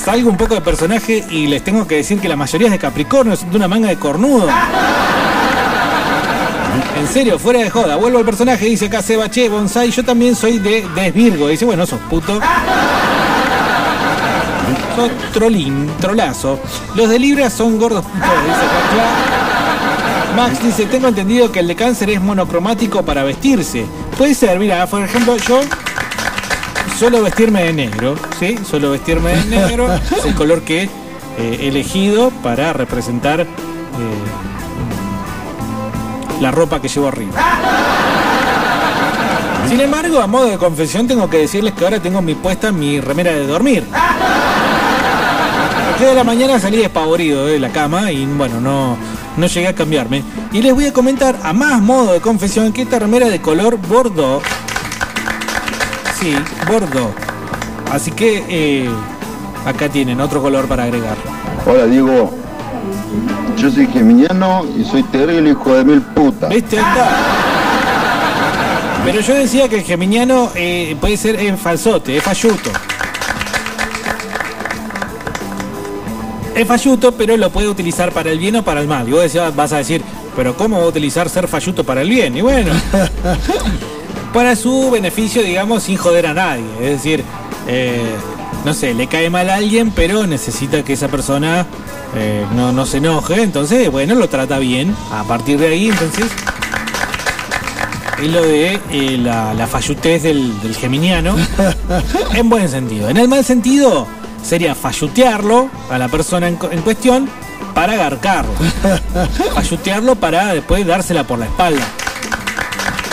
Salgo 0.07 0.31
un 0.31 0.37
poco 0.37 0.55
de 0.55 0.61
personaje 0.61 1.25
y 1.31 1.49
les 1.49 1.65
tengo 1.65 1.85
que 1.85 1.97
decir 1.97 2.21
que 2.21 2.29
la 2.29 2.37
mayoría 2.37 2.69
es 2.69 2.73
de 2.75 2.79
Capricornio, 2.79 3.35
son 3.35 3.51
de 3.51 3.57
una 3.57 3.67
manga 3.67 3.89
de 3.89 3.97
cornudo. 3.97 4.49
En 6.97 7.09
serio, 7.09 7.41
fuera 7.41 7.59
de 7.59 7.71
joda. 7.71 7.97
Vuelvo 7.97 8.21
al 8.21 8.25
personaje, 8.25 8.67
dice 8.67 8.87
acá 8.87 9.03
Seba 9.03 9.29
Che, 9.29 9.49
Bonsai. 9.49 9.91
Yo 9.91 10.05
también 10.05 10.37
soy 10.37 10.61
de, 10.61 10.87
de 10.95 11.11
Virgo. 11.11 11.49
Dice, 11.49 11.65
bueno, 11.65 11.85
sos 11.87 11.99
puto. 12.09 12.41
Sos 14.95 15.11
trolín, 15.33 15.91
trolazo. 16.01 16.61
Los 16.95 17.09
de 17.09 17.19
Libra 17.19 17.51
son 17.51 17.77
gordos 17.77 18.05
putos, 18.05 18.21
dice 18.21 18.65
acá 18.65 20.37
Max 20.37 20.63
dice, 20.63 20.87
tengo 20.87 21.09
entendido 21.09 21.51
que 21.51 21.59
el 21.59 21.67
de 21.67 21.75
cáncer 21.75 22.11
es 22.11 22.21
monocromático 22.21 23.03
para 23.05 23.25
vestirse. 23.25 23.85
Puede 24.17 24.37
ser, 24.37 24.61
mira, 24.61 24.87
por 24.87 25.03
ejemplo, 25.03 25.37
yo 25.39 25.63
suelo 26.97 27.23
vestirme 27.23 27.65
de 27.65 27.73
negro, 27.73 28.17
¿sí? 28.39 28.57
Suelo 28.69 28.91
vestirme 28.91 29.37
de 29.37 29.45
negro. 29.45 29.93
es 29.95 30.25
el 30.25 30.35
color 30.35 30.63
que 30.63 30.85
eh, 30.85 30.89
he 31.61 31.69
elegido 31.69 32.31
para 32.43 32.73
representar 32.73 33.43
eh, 33.43 33.47
la 36.41 36.51
ropa 36.51 36.81
que 36.81 36.89
llevo 36.89 37.09
arriba. 37.09 37.33
Sin 39.69 39.81
embargo, 39.81 40.21
a 40.21 40.27
modo 40.27 40.47
de 40.47 40.57
confesión, 40.59 41.07
tengo 41.07 41.29
que 41.29 41.39
decirles 41.39 41.75
que 41.75 41.85
ahora 41.85 42.01
tengo 42.01 42.23
mi 42.23 42.35
puesta 42.35 42.73
mi 42.73 43.01
remera 43.01 43.33
de 43.33 43.47
dormir. 43.47 43.85
Porque 45.89 46.07
de 46.07 46.15
la 46.15 46.25
mañana 46.25 46.59
salí 46.61 46.79
despavorido 46.79 47.47
de 47.47 47.59
la 47.59 47.71
cama 47.71 48.13
y 48.13 48.25
bueno, 48.27 48.61
no, 48.61 48.97
no 49.37 49.47
llegué 49.47 49.69
a 49.69 49.75
cambiarme. 49.75 50.23
Y 50.53 50.63
les 50.63 50.73
voy 50.73 50.87
a 50.87 50.93
comentar 50.93 51.37
a 51.43 51.53
más 51.53 51.83
modo 51.83 52.13
de 52.13 52.21
confesión 52.21 52.73
que 52.73 52.83
esta 52.83 52.99
remera 52.99 53.29
de 53.29 53.41
color 53.41 53.77
bordeaux. 53.77 54.43
Sí, 56.21 56.35
bordeaux. 56.67 57.13
Así 57.93 58.11
que 58.11 58.45
eh, 58.49 58.89
acá 59.65 59.89
tienen 59.89 60.21
otro 60.21 60.41
color 60.43 60.67
para 60.67 60.85
agregar. 60.85 61.17
Hola 61.67 61.87
Diego, 61.87 62.31
yo 63.57 63.71
soy 63.71 63.87
geminiano 63.89 64.65
y 64.79 64.85
soy 64.85 65.03
terrible 65.05 65.51
hijo 65.51 65.75
de 65.75 65.85
mil 65.85 66.01
putas. 66.03 66.49
¿Viste? 66.51 66.79
Pero 69.05 69.21
yo 69.21 69.35
decía 69.35 69.69
que 69.69 69.77
el 69.79 69.83
geminiano 69.85 70.51
eh, 70.55 70.97
puede 71.01 71.17
ser 71.17 71.39
en 71.41 71.57
falsote, 71.59 72.17
es 72.17 72.23
falluto. 72.23 72.71
Es 76.55 76.67
falluto, 76.67 77.13
pero 77.13 77.37
lo 77.37 77.51
puede 77.51 77.69
utilizar 77.69 78.11
para 78.13 78.31
el 78.31 78.39
bien 78.39 78.57
o 78.57 78.63
para 78.65 78.81
el 78.81 78.89
mal. 78.89 79.07
Y 79.09 79.13
vos 79.13 79.23
decías- 79.23 79.55
vas 79.55 79.73
a 79.75 79.79
decir, 79.79 80.03
pero 80.35 80.57
¿cómo 80.57 80.79
va 80.79 80.85
a 80.85 80.89
utilizar 80.89 81.29
ser 81.29 81.47
falluto 81.47 81.85
para 81.85 82.01
el 82.01 82.09
bien? 82.09 82.35
Y 82.37 82.41
bueno, 82.41 82.73
para 84.37 84.55
su 84.55 84.91
beneficio, 84.91 85.43
digamos, 85.43 85.85
sin 85.85 85.97
joder 85.97 86.27
a 86.27 86.35
nadie. 86.35 86.67
Es 86.83 86.91
decir, 86.91 87.25
eh, 87.67 88.05
no 88.67 88.75
sé, 88.75 88.93
le 88.93 89.07
cae 89.07 89.31
mal 89.31 89.49
a 89.49 89.55
alguien, 89.55 89.91
pero 89.93 90.27
necesita 90.27 90.85
que 90.85 90.93
esa 90.93 91.09
persona 91.09 91.65
eh, 92.15 92.45
no, 92.55 92.71
no 92.71 92.85
se 92.85 92.99
enoje. 92.99 93.43
Entonces, 93.43 93.91
bueno, 93.91 94.15
lo 94.15 94.29
trata 94.29 94.59
bien. 94.59 94.95
A 95.11 95.25
partir 95.25 95.59
de 95.59 95.69
ahí, 95.69 95.89
entonces, 95.89 96.27
es 98.23 98.29
lo 98.29 98.43
de 98.43 98.79
eh, 98.91 99.17
la, 99.17 99.55
la 99.55 99.67
fallutez 99.67 100.25
del, 100.25 100.61
del 100.61 100.77
geminiano. 100.77 101.35
en 102.35 102.51
buen 102.51 102.69
sentido. 102.69 103.09
En 103.09 103.17
el 103.17 103.29
mal 103.29 103.43
sentido, 103.43 104.07
sería 104.45 104.75
fallutearlo 104.75 105.71
a 105.91 105.97
la 105.97 106.09
persona 106.09 106.47
en, 106.47 106.59
en 106.73 106.83
cuestión 106.83 107.27
para 107.75 107.95
agarcarlo. 107.95 108.53
fallutearlo 109.55 110.15
para 110.17 110.53
después 110.53 110.87
dársela 110.87 111.27
por 111.27 111.39
la 111.39 111.47
espalda. 111.47 111.87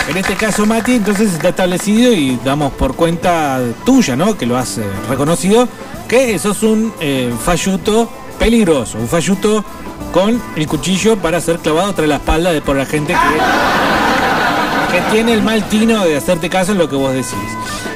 En 0.09 0.17
este 0.17 0.35
caso, 0.35 0.65
Mati, 0.65 0.95
entonces 0.95 1.33
está 1.33 1.49
establecido 1.49 2.11
y 2.11 2.37
damos 2.43 2.73
por 2.73 2.95
cuenta 2.95 3.59
tuya, 3.85 4.15
¿no? 4.15 4.37
Que 4.37 4.45
lo 4.45 4.57
has 4.57 4.77
eh, 4.77 4.83
reconocido, 5.09 5.67
que 6.07 6.37
sos 6.39 6.61
un 6.61 6.93
eh, 6.99 7.33
falluto 7.43 8.09
peligroso, 8.37 8.97
un 8.97 9.07
falluto 9.07 9.63
con 10.11 10.41
el 10.55 10.67
cuchillo 10.67 11.17
para 11.17 11.39
ser 11.39 11.59
clavado 11.59 11.93
tras 11.93 12.07
la 12.07 12.15
espalda 12.15 12.51
de 12.51 12.61
por 12.61 12.75
la 12.75 12.85
gente 12.85 13.13
que, 13.13 14.97
que 14.97 15.01
tiene 15.11 15.33
el 15.33 15.41
mal 15.41 15.67
tino 15.69 16.03
de 16.03 16.17
hacerte 16.17 16.49
caso 16.49 16.73
en 16.73 16.79
lo 16.79 16.89
que 16.89 16.97
vos 16.97 17.13
decís. 17.13 17.33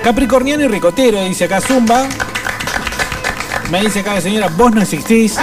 Capricorniano 0.04 0.64
y 0.64 0.68
ricotero, 0.70 1.22
dice 1.24 1.44
acá 1.46 1.60
Zumba. 1.60 2.08
Me 3.70 3.82
dice 3.82 4.00
acá 4.00 4.16
la 4.16 4.22
señora, 4.22 4.48
vos 4.56 4.72
no 4.72 4.82
existís. 4.82 5.38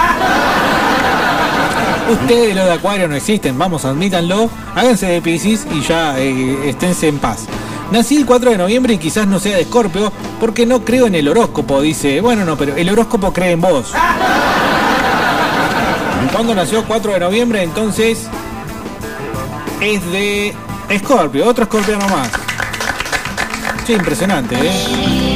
Ustedes 2.11 2.55
los 2.55 2.67
de 2.67 2.73
Acuario 2.73 3.09
no 3.09 3.17
existen, 3.17 3.59
vamos, 3.59 3.85
admítanlo, 3.85 4.51
háganse 4.75 5.07
de 5.07 5.23
Pisces 5.23 5.67
y 5.73 5.81
ya 5.81 6.19
eh, 6.19 6.69
esténse 6.69 7.09
en 7.09 7.19
paz. 7.19 7.47
Nací 7.91 8.17
el 8.17 8.27
4 8.27 8.51
de 8.51 8.59
noviembre 8.59 8.95
y 8.95 8.99
quizás 8.99 9.27
no 9.27 9.39
sea 9.39 9.57
de 9.57 9.63
Escorpio 9.63 10.13
porque 10.41 10.67
no 10.67 10.85
creo 10.85 11.07
en 11.07 11.15
el 11.15 11.29
horóscopo, 11.29 11.81
dice. 11.81 12.21
Bueno, 12.21 12.45
no, 12.45 12.57
pero 12.57 12.77
el 12.77 12.91
horóscopo 12.91 13.33
cree 13.33 13.53
en 13.53 13.61
vos. 13.61 13.93
¿Cuándo 16.33 16.55
nació 16.55 16.85
4 16.85 17.13
de 17.13 17.21
noviembre? 17.21 17.63
Entonces 17.63 18.27
es 19.81 20.13
de 20.13 20.55
Escorpio, 20.89 21.47
otro 21.47 21.65
escorpiano 21.65 22.09
más. 22.09 22.29
Sí, 23.87 23.93
impresionante, 23.93 24.57
¿eh? 24.61 25.34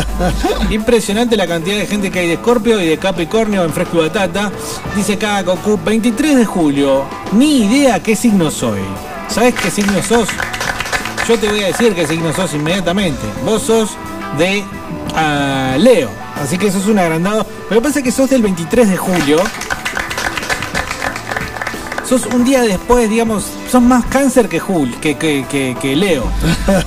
Impresionante 0.70 1.36
la 1.36 1.46
cantidad 1.46 1.76
de 1.76 1.86
gente 1.86 2.10
que 2.10 2.20
hay 2.20 2.28
de 2.28 2.34
Escorpio 2.34 2.80
y 2.80 2.86
de 2.86 2.98
Capricornio 2.98 3.64
en 3.64 3.72
Fresco 3.72 3.98
y 3.98 4.08
Batata. 4.08 4.50
Dice 4.96 5.14
acá 5.14 5.42
Goku, 5.42 5.78
23 5.84 6.36
de 6.36 6.44
julio. 6.44 7.04
Ni 7.32 7.64
idea 7.64 8.02
qué 8.02 8.16
signo 8.16 8.50
soy. 8.50 8.80
¿Sabes 9.28 9.54
qué 9.54 9.70
signo 9.70 10.02
sos? 10.02 10.28
Yo 11.28 11.38
te 11.38 11.48
voy 11.48 11.62
a 11.62 11.66
decir 11.68 11.94
qué 11.94 12.06
signo 12.06 12.32
sos 12.32 12.52
inmediatamente. 12.54 13.22
Vos 13.44 13.62
sos 13.62 13.90
de 14.38 14.64
ah, 15.14 15.76
Leo. 15.78 16.10
Así 16.42 16.58
que 16.58 16.70
sos 16.70 16.86
un 16.86 16.98
agrandado. 16.98 17.46
Que 17.68 17.80
pasa 17.80 18.02
que 18.02 18.10
sos 18.10 18.30
del 18.30 18.42
23 18.42 18.90
de 18.90 18.96
julio. 18.96 19.38
Sos 22.12 22.26
un 22.26 22.44
día 22.44 22.60
después, 22.60 23.08
digamos, 23.08 23.46
sos 23.70 23.80
más 23.80 24.04
cáncer 24.04 24.46
que 24.50 24.60
Jul, 24.60 24.94
que, 25.00 25.16
que, 25.16 25.46
que- 25.50 25.74
que 25.80 25.96
Leo. 25.96 26.24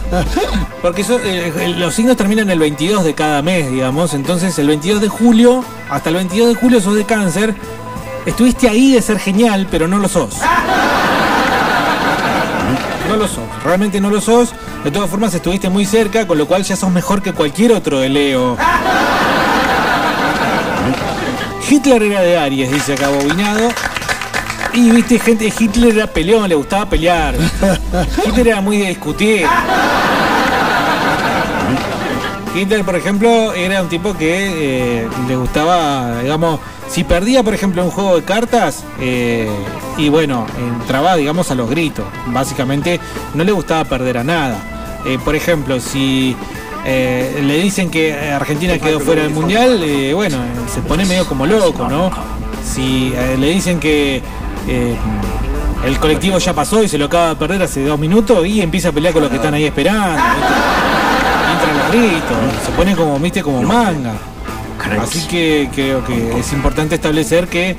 Porque 0.84 1.03
sos- 1.03 1.19
eh, 1.23 1.51
eh, 1.57 1.69
los 1.69 1.95
signos 1.95 2.15
terminan 2.15 2.47
el 2.51 2.59
22 2.59 3.03
de 3.03 3.15
cada 3.15 3.41
mes, 3.41 3.71
digamos. 3.71 4.13
Entonces 4.13 4.59
el 4.59 4.67
22 4.67 5.01
de 5.01 5.07
julio, 5.07 5.63
hasta 5.89 6.09
el 6.09 6.15
22 6.17 6.49
de 6.49 6.53
julio 6.53 6.80
sos 6.80 6.93
de 6.93 7.05
cáncer. 7.05 7.55
Estuviste 8.28 8.69
ahí 8.69 8.93
de 8.93 9.01
ser 9.01 9.17
genial, 9.17 9.67
pero 9.71 9.88
no 9.88 9.97
lo 9.97 10.07
sos. 10.07 10.36
No 13.09 13.15
lo 13.17 13.28
sos, 13.28 13.43
realmente 13.63 14.01
no 14.01 14.09
lo 14.09 14.19
sos. 14.21 14.53
De 14.84 14.89
todas 14.91 15.07
formas 15.09 15.32
estuviste 15.34 15.69
muy 15.69 15.86
cerca, 15.86 16.26
con 16.28 16.38
lo 16.39 16.47
cual 16.47 16.63
ya 16.63 16.76
sos 16.76 16.89
mejor 16.91 17.21
que 17.21 17.34
cualquier 17.34 17.71
otro 17.71 17.99
de 17.99 18.09
Leo. 18.09 18.57
Hitler 21.69 22.03
era 22.03 22.21
de 22.21 22.38
Aries, 22.38 22.71
dice 22.71 22.93
acá 22.93 23.09
Bobinado. 23.09 23.69
Y 24.76 24.91
viste, 24.91 25.19
gente, 25.19 25.51
Hitler 25.57 25.95
era 25.95 26.07
peleón, 26.07 26.49
le 26.49 26.55
gustaba 26.55 26.89
pelear. 26.89 27.36
Hitler 28.26 28.47
era 28.49 28.61
muy 28.61 28.78
de 28.78 28.88
discutir. 28.88 29.47
Hitler, 32.53 32.84
por 32.84 32.95
ejemplo, 32.95 33.53
era 33.53 33.82
un 33.82 33.89
tipo 33.89 34.15
que 34.15 35.01
eh, 35.01 35.07
le 35.28 35.36
gustaba, 35.36 36.21
digamos, 36.21 36.59
si 36.89 37.03
perdía, 37.03 37.41
por 37.43 37.53
ejemplo, 37.53 37.84
un 37.84 37.91
juego 37.91 38.17
de 38.17 38.23
cartas, 38.23 38.84
eh, 38.99 39.49
y 39.97 40.09
bueno, 40.09 40.45
entraba, 40.57 41.15
digamos, 41.15 41.51
a 41.51 41.55
los 41.55 41.69
gritos. 41.69 42.05
Básicamente, 42.28 42.99
no 43.34 43.43
le 43.43 43.51
gustaba 43.51 43.86
perder 43.86 44.19
a 44.19 44.23
nada. 44.23 44.57
Eh, 45.05 45.19
por 45.23 45.36
ejemplo, 45.36 45.80
si 45.80 46.36
eh, 46.86 47.41
le 47.43 47.57
dicen 47.57 47.89
que 47.89 48.13
Argentina 48.13 48.78
quedó 48.78 48.99
fuera 48.99 49.23
del 49.23 49.32
mundial, 49.32 49.82
eh, 49.84 50.13
bueno, 50.13 50.38
se 50.73 50.82
pone 50.82 51.05
medio 51.05 51.26
como 51.26 51.45
loco, 51.45 51.88
¿no? 51.89 52.11
Si 52.63 53.11
eh, 53.15 53.36
le 53.39 53.49
dicen 53.49 53.80
que 53.80 54.21
eh, 54.68 54.95
el 55.86 55.99
colectivo 55.99 56.38
ya 56.39 56.53
pasó 56.53 56.82
y 56.84 56.88
se 56.88 56.97
lo 56.97 57.05
acaba 57.05 57.30
de 57.30 57.36
perder 57.36 57.61
hace 57.63 57.84
dos 57.86 57.99
minutos 57.99 58.45
y 58.45 58.61
empieza 58.61 58.89
a 58.89 58.91
pelear 58.91 59.13
con 59.13 59.22
los 59.22 59.30
que 59.30 59.38
están 59.38 59.53
ahí 59.53 59.66
esperando. 59.66 60.22
Entran 61.53 61.78
los 61.78 61.91
gritos, 61.91 62.38
se 62.66 62.72
pone 62.72 62.95
como, 62.95 63.20
viste, 63.20 63.43
como 63.43 63.61
manga. 63.61 64.13
Así 65.01 65.28
que 65.28 65.70
creo 65.74 66.05
que 66.05 66.39
es 66.39 66.53
importante 66.53 66.95
establecer 66.95 67.47
que 67.47 67.72
eh, 67.72 67.78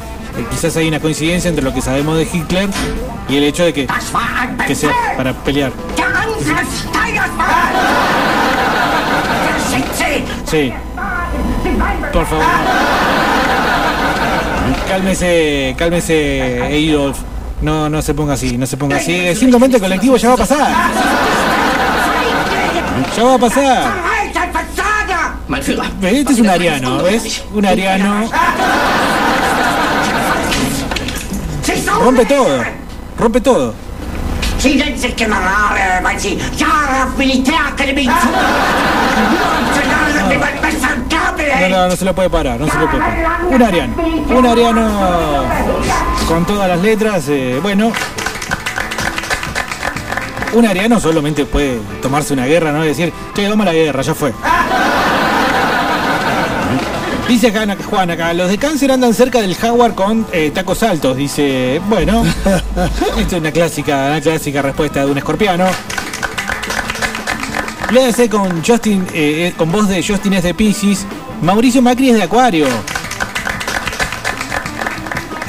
quizás 0.51 0.77
hay 0.77 0.89
una 0.89 1.01
coincidencia 1.01 1.49
entre 1.49 1.65
lo 1.65 1.73
que 1.73 1.81
sabemos 1.81 2.17
de 2.17 2.29
Hitler 2.33 2.69
y 3.29 3.37
el 3.37 3.45
hecho 3.45 3.65
de 3.65 3.73
que, 3.73 3.87
que 4.67 4.75
sea 4.75 4.93
para 5.17 5.33
pelear. 5.33 5.73
Sí. 10.47 10.73
Por 12.13 12.27
favor. 12.27 12.45
Cálmese, 14.89 15.75
cálmese, 15.77 16.61
Adolf. 16.63 17.19
No, 17.63 17.89
no 17.89 18.03
se 18.03 18.15
ponga 18.15 18.35
así, 18.35 18.57
no 18.57 18.67
se 18.67 18.77
ponga 18.77 18.97
así. 18.97 19.15
Eh, 19.15 19.35
Simplemente 19.35 19.81
colectivo 19.81 20.17
ya 20.17 20.29
va 20.29 20.35
a 20.35 20.39
pasar. 20.39 20.69
Ya 23.17 23.25
va 23.25 23.35
a 23.35 23.39
pasar. 23.39 23.93
Este 26.03 26.33
es 26.33 26.41
un 26.41 26.49
ariano, 26.49 27.03
¿ves? 27.03 27.45
Un 27.53 27.67
ariano. 27.67 28.29
Rompe 32.03 32.27
todo. 32.27 32.65
Rompe 33.19 33.41
todo. 33.41 33.75
No, 41.61 41.69
no, 41.69 41.89
no 41.89 41.97
se 41.97 42.05
lo 42.05 42.15
puede 42.15 42.31
parar, 42.31 42.61
no 42.61 42.67
se 42.69 42.79
lo 42.79 42.91
puede 42.91 43.03
parar. 43.03 43.45
Un 43.51 43.63
ariano. 43.63 43.95
Un 44.29 44.47
ariano 44.47 45.43
con 46.29 46.45
todas 46.45 46.69
las 46.69 46.81
letras. 46.81 47.25
eh, 47.29 47.59
bueno. 47.63 47.93
Un 50.53 50.67
ariano 50.67 50.99
solamente 51.01 51.45
puede 51.45 51.79
tomarse 52.01 52.33
una 52.33 52.47
guerra, 52.47 52.73
¿no? 52.73 52.85
Y 52.85 52.89
decir, 52.89 53.13
che, 53.35 53.49
vamos 53.49 53.67
a 53.67 53.71
la 53.71 53.75
guerra, 53.75 54.03
ya 54.03 54.15
fue. 54.15 54.33
Dice 57.29 57.49
acá 57.49 57.67
Juan 57.91 58.11
acá, 58.13 58.33
los 58.33 58.49
de 58.49 58.57
cáncer 58.57 58.93
andan 58.93 59.13
cerca 59.13 59.41
del 59.41 59.57
jaguar 59.57 59.95
con 59.95 60.27
eh, 60.33 60.53
tacos 60.55 60.83
altos. 60.85 61.17
Dice, 61.17 61.81
bueno, 61.89 62.25
esto 63.19 63.37
es 63.37 63.41
una 63.41 63.51
clásica, 63.51 64.07
una 64.11 64.21
clásica 64.21 64.63
respuesta 64.63 65.05
de 65.05 65.11
un 65.11 65.19
escorpiano. 65.19 65.67
Léase 67.91 68.29
con 68.29 68.65
Justin, 68.65 69.07
eh, 69.13 69.53
con 69.57 69.71
voz 69.73 69.89
de 69.89 70.05
Justin 70.07 70.35
es 70.35 70.45
de 70.45 70.55
Pisces. 70.55 71.05
Mauricio 71.43 71.83
Macri 71.83 72.11
es 72.11 72.17
de 72.17 72.23
Acuario. 72.23 72.67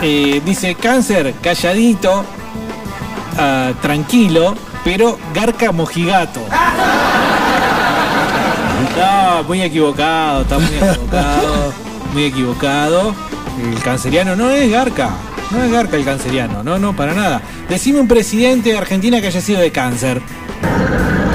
Eh, 0.01 0.41
dice 0.45 0.75
cáncer, 0.75 1.33
calladito, 1.41 2.23
ah, 3.37 3.71
tranquilo, 3.81 4.55
pero 4.83 5.17
garca 5.33 5.71
mojigato. 5.71 6.41
No, 8.97 9.43
muy 9.43 9.61
equivocado, 9.61 10.41
está 10.41 10.59
muy 10.59 10.75
equivocado, 10.75 11.73
muy 12.13 12.23
equivocado. 12.25 13.15
El 13.59 13.79
canceriano 13.81 14.35
no 14.35 14.51
es 14.51 14.71
garca, 14.71 15.09
no 15.51 15.63
es 15.63 15.71
garca 15.71 15.97
el 15.97 16.05
canceriano, 16.05 16.63
no, 16.63 16.77
no, 16.77 16.95
para 16.95 17.13
nada. 17.13 17.41
Decime 17.69 17.99
un 17.99 18.07
presidente 18.07 18.69
de 18.69 18.77
Argentina 18.77 19.19
que 19.19 19.27
haya 19.27 19.41
sido 19.41 19.59
de 19.59 19.71
cáncer. 19.71 20.21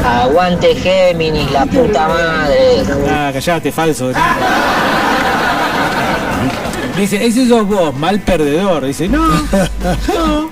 Aguante 0.04 0.74
Géminis, 0.74 1.50
la 1.50 1.66
puta 1.66 2.08
madre. 2.08 2.82
Ah, 3.08 3.30
callate, 3.32 3.72
falso. 3.72 4.12
Dice, 6.96 7.24
ese 7.24 7.48
sos 7.48 7.66
vos, 7.66 7.94
mal 7.96 8.20
perdedor. 8.20 8.84
Dice, 8.86 9.08
no, 9.08 9.26
no. 9.28 10.50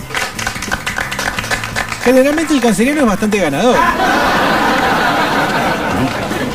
Generalmente 2.05 2.55
el 2.55 2.61
canceriano 2.61 3.01
es 3.03 3.07
bastante 3.07 3.39
ganador. 3.39 3.77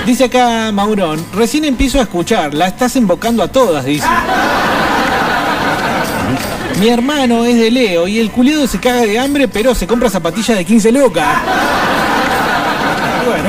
Dice 0.05 0.25
acá 0.25 0.71
Maurón, 0.71 1.25
recién 1.33 1.65
empiezo 1.65 1.99
a 1.99 2.03
escuchar, 2.03 2.53
la 2.53 2.67
estás 2.67 2.95
invocando 2.95 3.41
a 3.41 3.47
todas, 3.47 3.85
dice. 3.85 4.05
Mi 6.79 6.89
hermano 6.89 7.45
es 7.45 7.55
de 7.57 7.71
Leo 7.71 8.07
y 8.07 8.19
el 8.19 8.29
culiado 8.31 8.67
se 8.67 8.79
caga 8.79 9.01
de 9.01 9.17
hambre, 9.17 9.47
pero 9.47 9.73
se 9.73 9.87
compra 9.87 10.09
zapatillas 10.09 10.57
de 10.57 10.65
15 10.65 10.91
lucas. 10.91 11.25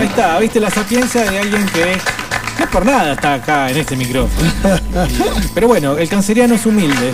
Ahí 0.07 0.11
está, 0.11 0.39
viste 0.39 0.61
la 0.61 0.71
sapiencia 0.71 1.29
de 1.29 1.37
alguien 1.41 1.67
que 1.67 1.85
no 2.59 2.65
es 2.65 2.71
por 2.71 2.87
nada 2.87 3.15
está 3.15 3.35
acá 3.35 3.69
en 3.69 3.77
este 3.77 3.97
micrófono. 3.97 4.53
Pero 5.55 5.67
bueno, 5.67 5.99
el 5.99 6.09
canceriano 6.09 6.55
es 6.55 6.65
humilde. 6.65 7.11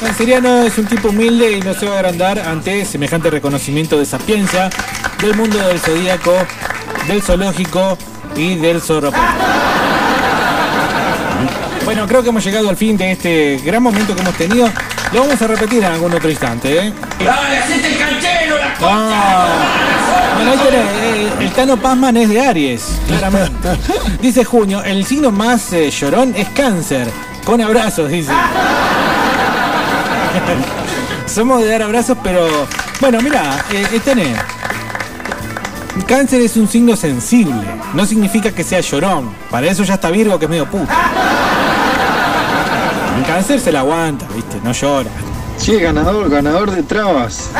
El 0.00 0.06
canceriano 0.06 0.62
es 0.62 0.78
un 0.78 0.86
tipo 0.86 1.08
humilde 1.10 1.52
y 1.58 1.60
no 1.60 1.74
se 1.74 1.84
va 1.84 1.96
a 1.96 1.98
agrandar 1.98 2.38
ante 2.38 2.86
semejante 2.86 3.28
reconocimiento 3.28 3.98
de 3.98 4.06
sapiencia 4.06 4.70
del 5.20 5.34
mundo 5.34 5.58
del 5.58 5.78
zodíaco, 5.78 6.32
del 7.06 7.20
zoológico 7.20 7.98
y 8.36 8.54
del 8.54 8.80
zorro. 8.80 9.12
Bueno, 11.84 12.06
creo 12.08 12.22
que 12.22 12.30
hemos 12.30 12.42
llegado 12.42 12.70
al 12.70 12.76
fin 12.78 12.96
de 12.96 13.12
este 13.12 13.60
gran 13.62 13.82
momento 13.82 14.14
que 14.14 14.22
hemos 14.22 14.34
tenido. 14.34 14.66
Lo 15.12 15.20
vamos 15.20 15.42
a 15.42 15.46
repetir 15.46 15.84
en 15.84 15.92
algún 15.92 16.14
otro 16.14 16.30
instante, 16.30 16.86
¿eh? 16.86 16.92
¡Dale, 17.22 17.58
hacete 17.58 17.86
el 17.86 17.98
canchero, 17.98 18.56
la 18.56 18.74
Ah. 18.80 19.89
Bueno, 20.42 20.52
ahí 20.52 20.58
tenés, 20.70 20.86
eh, 21.02 21.32
el 21.40 21.52
Tano 21.52 21.76
Pazman 21.76 22.16
es 22.16 22.30
de 22.30 22.40
Aries, 22.40 22.98
claramente. 23.06 23.76
Dice 24.22 24.42
Junio, 24.42 24.82
el 24.82 25.04
signo 25.04 25.30
más 25.30 25.70
eh, 25.74 25.90
llorón 25.90 26.32
es 26.34 26.48
cáncer. 26.48 27.10
Con 27.44 27.60
abrazos, 27.60 28.10
dice. 28.10 28.32
Somos 31.26 31.60
de 31.60 31.68
dar 31.68 31.82
abrazos, 31.82 32.16
pero. 32.22 32.48
Bueno, 33.00 33.20
mira, 33.20 33.62
eh, 33.70 34.00
tenés. 34.02 34.38
Cáncer 36.06 36.40
es 36.40 36.56
un 36.56 36.68
signo 36.68 36.96
sensible. 36.96 37.62
No 37.92 38.06
significa 38.06 38.50
que 38.50 38.64
sea 38.64 38.80
llorón. 38.80 39.34
Para 39.50 39.66
eso 39.66 39.84
ya 39.84 39.92
está 39.94 40.10
Virgo, 40.10 40.38
que 40.38 40.46
es 40.46 40.50
medio 40.50 40.70
puto. 40.70 40.90
En 43.18 43.24
cáncer 43.24 43.60
se 43.60 43.72
la 43.72 43.80
aguanta, 43.80 44.24
¿viste? 44.34 44.58
No 44.64 44.72
llora. 44.72 45.10
Sí, 45.58 45.78
ganador, 45.78 46.30
ganador 46.30 46.70
de 46.70 46.82
trabas. 46.82 47.50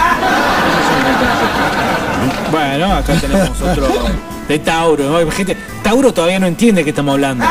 Bueno, 2.51 2.93
acá 2.95 3.15
tenemos 3.15 3.61
otro 3.61 3.89
de 4.49 4.59
Tauro. 4.59 5.05
¿no? 5.05 5.31
Gente, 5.31 5.57
Tauro 5.83 6.13
todavía 6.13 6.39
no 6.39 6.47
entiende 6.47 6.83
qué 6.85 6.91
estamos 6.91 7.15
hablando. 7.15 7.45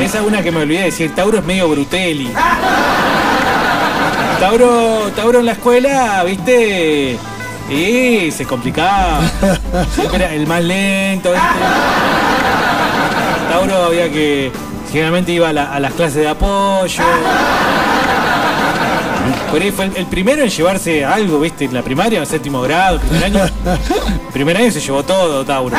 Esa 0.00 0.18
es 0.18 0.24
una 0.24 0.42
que 0.42 0.50
me 0.50 0.60
olvidé 0.62 0.78
de 0.80 0.84
decir. 0.86 1.14
Tauro 1.14 1.38
es 1.38 1.44
medio 1.44 1.68
Brutelli. 1.68 2.32
Tauro, 4.40 5.10
Tauro 5.14 5.40
en 5.40 5.46
la 5.46 5.52
escuela, 5.52 6.24
viste, 6.24 7.18
y 7.68 8.30
se 8.30 8.46
complicaba. 8.46 9.20
Siempre 9.94 10.24
era 10.24 10.32
el 10.32 10.46
más 10.46 10.64
lento, 10.64 11.32
¿viste? 11.32 11.46
Tauro 13.50 13.84
había 13.84 14.10
que. 14.10 14.50
Generalmente 14.90 15.32
iba 15.32 15.50
a 15.50 15.52
las 15.52 15.92
clases 15.92 16.16
de 16.16 16.28
apoyo. 16.28 17.04
Por 19.50 19.60
ahí 19.60 19.70
fue 19.72 19.86
el, 19.86 19.96
el 19.96 20.06
primero 20.06 20.42
en 20.42 20.48
llevarse 20.48 21.04
algo, 21.04 21.40
¿viste? 21.40 21.64
En 21.64 21.74
la 21.74 21.82
primaria, 21.82 22.18
en 22.18 22.22
el 22.22 22.28
séptimo 22.28 22.60
grado, 22.62 22.96
el 22.96 23.00
primer 23.00 23.24
año. 23.24 23.44
el 23.44 23.52
primer 24.32 24.56
año 24.56 24.70
se 24.70 24.80
llevó 24.80 25.02
todo, 25.02 25.44
Tauro. 25.44 25.76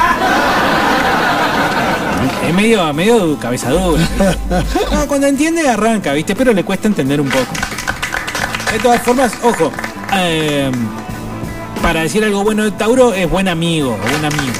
Es 2.47 2.53
medio, 2.53 2.93
medio 2.93 3.37
cabeza 3.39 3.69
dura. 3.69 4.07
No, 4.91 5.07
cuando 5.07 5.27
entiende 5.27 5.67
arranca, 5.67 6.11
¿viste? 6.13 6.35
Pero 6.35 6.53
le 6.53 6.63
cuesta 6.65 6.87
entender 6.87 7.21
un 7.21 7.29
poco. 7.29 7.45
De 8.73 8.79
todas 8.79 9.01
formas, 9.01 9.33
ojo, 9.41 9.71
eh, 10.13 10.69
para 11.81 12.01
decir 12.01 12.23
algo 12.23 12.43
bueno 12.43 12.63
de 12.63 12.71
Tauro 12.71 13.13
es 13.13 13.29
buen 13.29 13.47
amigo, 13.47 13.97
buen 14.09 14.25
amigo. 14.25 14.53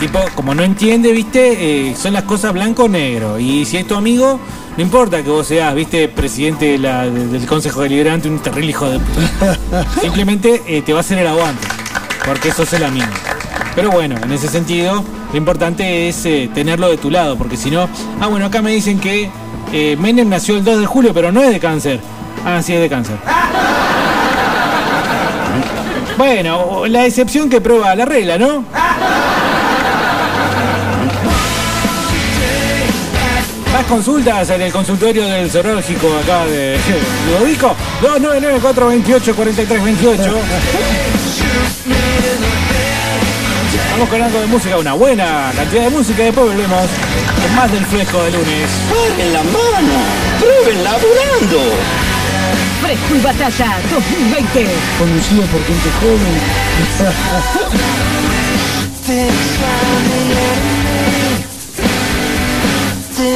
Tipo, 0.00 0.20
como 0.34 0.54
no 0.54 0.62
entiende, 0.62 1.12
viste, 1.12 1.88
eh, 1.90 1.96
son 1.96 2.12
las 2.12 2.24
cosas 2.24 2.52
blanco 2.52 2.84
o 2.84 2.88
negro. 2.88 3.38
Y 3.38 3.64
si 3.64 3.76
es 3.76 3.86
tu 3.86 3.94
amigo, 3.94 4.38
no 4.78 4.82
importa 4.82 5.22
que 5.22 5.28
vos 5.28 5.46
seas, 5.46 5.74
viste, 5.74 6.08
presidente 6.08 6.64
de 6.72 6.78
la- 6.78 7.04
de- 7.10 7.26
del 7.26 7.44
Consejo 7.46 7.82
Deliberante, 7.82 8.28
un 8.30 8.38
terrible 8.38 8.70
hijo 8.70 8.88
de 8.88 8.98
puta. 9.00 9.84
Simplemente 10.00 10.62
eh, 10.66 10.80
te 10.82 10.92
va 10.92 11.00
a 11.00 11.02
hacer 11.02 11.18
el 11.18 11.26
aguante. 11.26 11.66
Porque 12.24 12.48
eso 12.50 12.62
es 12.62 12.72
el 12.72 12.84
amigo. 12.84 13.06
Pero 13.74 13.90
bueno, 13.90 14.16
en 14.22 14.30
ese 14.32 14.48
sentido, 14.48 15.04
lo 15.32 15.36
importante 15.38 16.08
es 16.08 16.24
eh, 16.26 16.48
tenerlo 16.54 16.88
de 16.88 16.96
tu 16.96 17.10
lado, 17.10 17.36
porque 17.36 17.56
si 17.56 17.70
no. 17.70 17.88
Ah, 18.20 18.28
bueno, 18.28 18.46
acá 18.46 18.62
me 18.62 18.70
dicen 18.70 18.98
que 19.00 19.30
eh, 19.72 19.96
Menem 19.98 20.28
nació 20.28 20.56
el 20.56 20.64
2 20.64 20.80
de 20.80 20.86
julio, 20.86 21.12
pero 21.12 21.32
no 21.32 21.42
es 21.42 21.50
de 21.50 21.58
cáncer. 21.60 22.00
Ah, 22.44 22.60
sí, 22.62 22.72
es 22.72 22.80
de 22.80 22.88
cáncer. 22.88 23.16
Bueno, 26.16 26.86
la 26.88 27.06
excepción 27.06 27.48
que 27.48 27.60
prueba 27.60 27.94
la 27.94 28.04
regla, 28.04 28.38
¿no? 28.38 28.64
Más 33.72 33.84
consultas 33.86 34.50
en 34.50 34.60
el 34.62 34.72
consultorio 34.72 35.24
del 35.26 35.50
zoológico 35.50 36.08
acá 36.18 36.44
de 36.46 36.78
Ludovico. 37.26 37.74
299-428-4328. 38.02 40.32
Vamos 43.92 44.08
con 44.08 44.22
algo 44.22 44.40
de 44.40 44.46
música, 44.46 44.78
una 44.78 44.92
buena 44.94 45.52
cantidad 45.54 45.82
de 45.84 45.90
música. 45.90 46.22
Después 46.22 46.46
volvemos 46.46 46.86
con 47.42 47.54
más 47.56 47.70
del 47.72 47.84
fresco 47.86 48.22
de 48.22 48.30
lunes. 48.32 48.70
¡Paren 48.88 49.32
la 49.32 49.42
mano! 49.42 49.92
¡Prueben 50.38 50.84
laburando! 50.84 51.60
Fresco 52.80 53.16
y 53.16 53.20
Batalla 53.20 53.76
2020. 53.90 54.66
Conducido 54.98 55.42
por 55.46 55.60
gente 55.64 55.90
joven. 56.00 56.38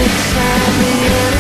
inside 0.03 0.81
me 0.83 1.32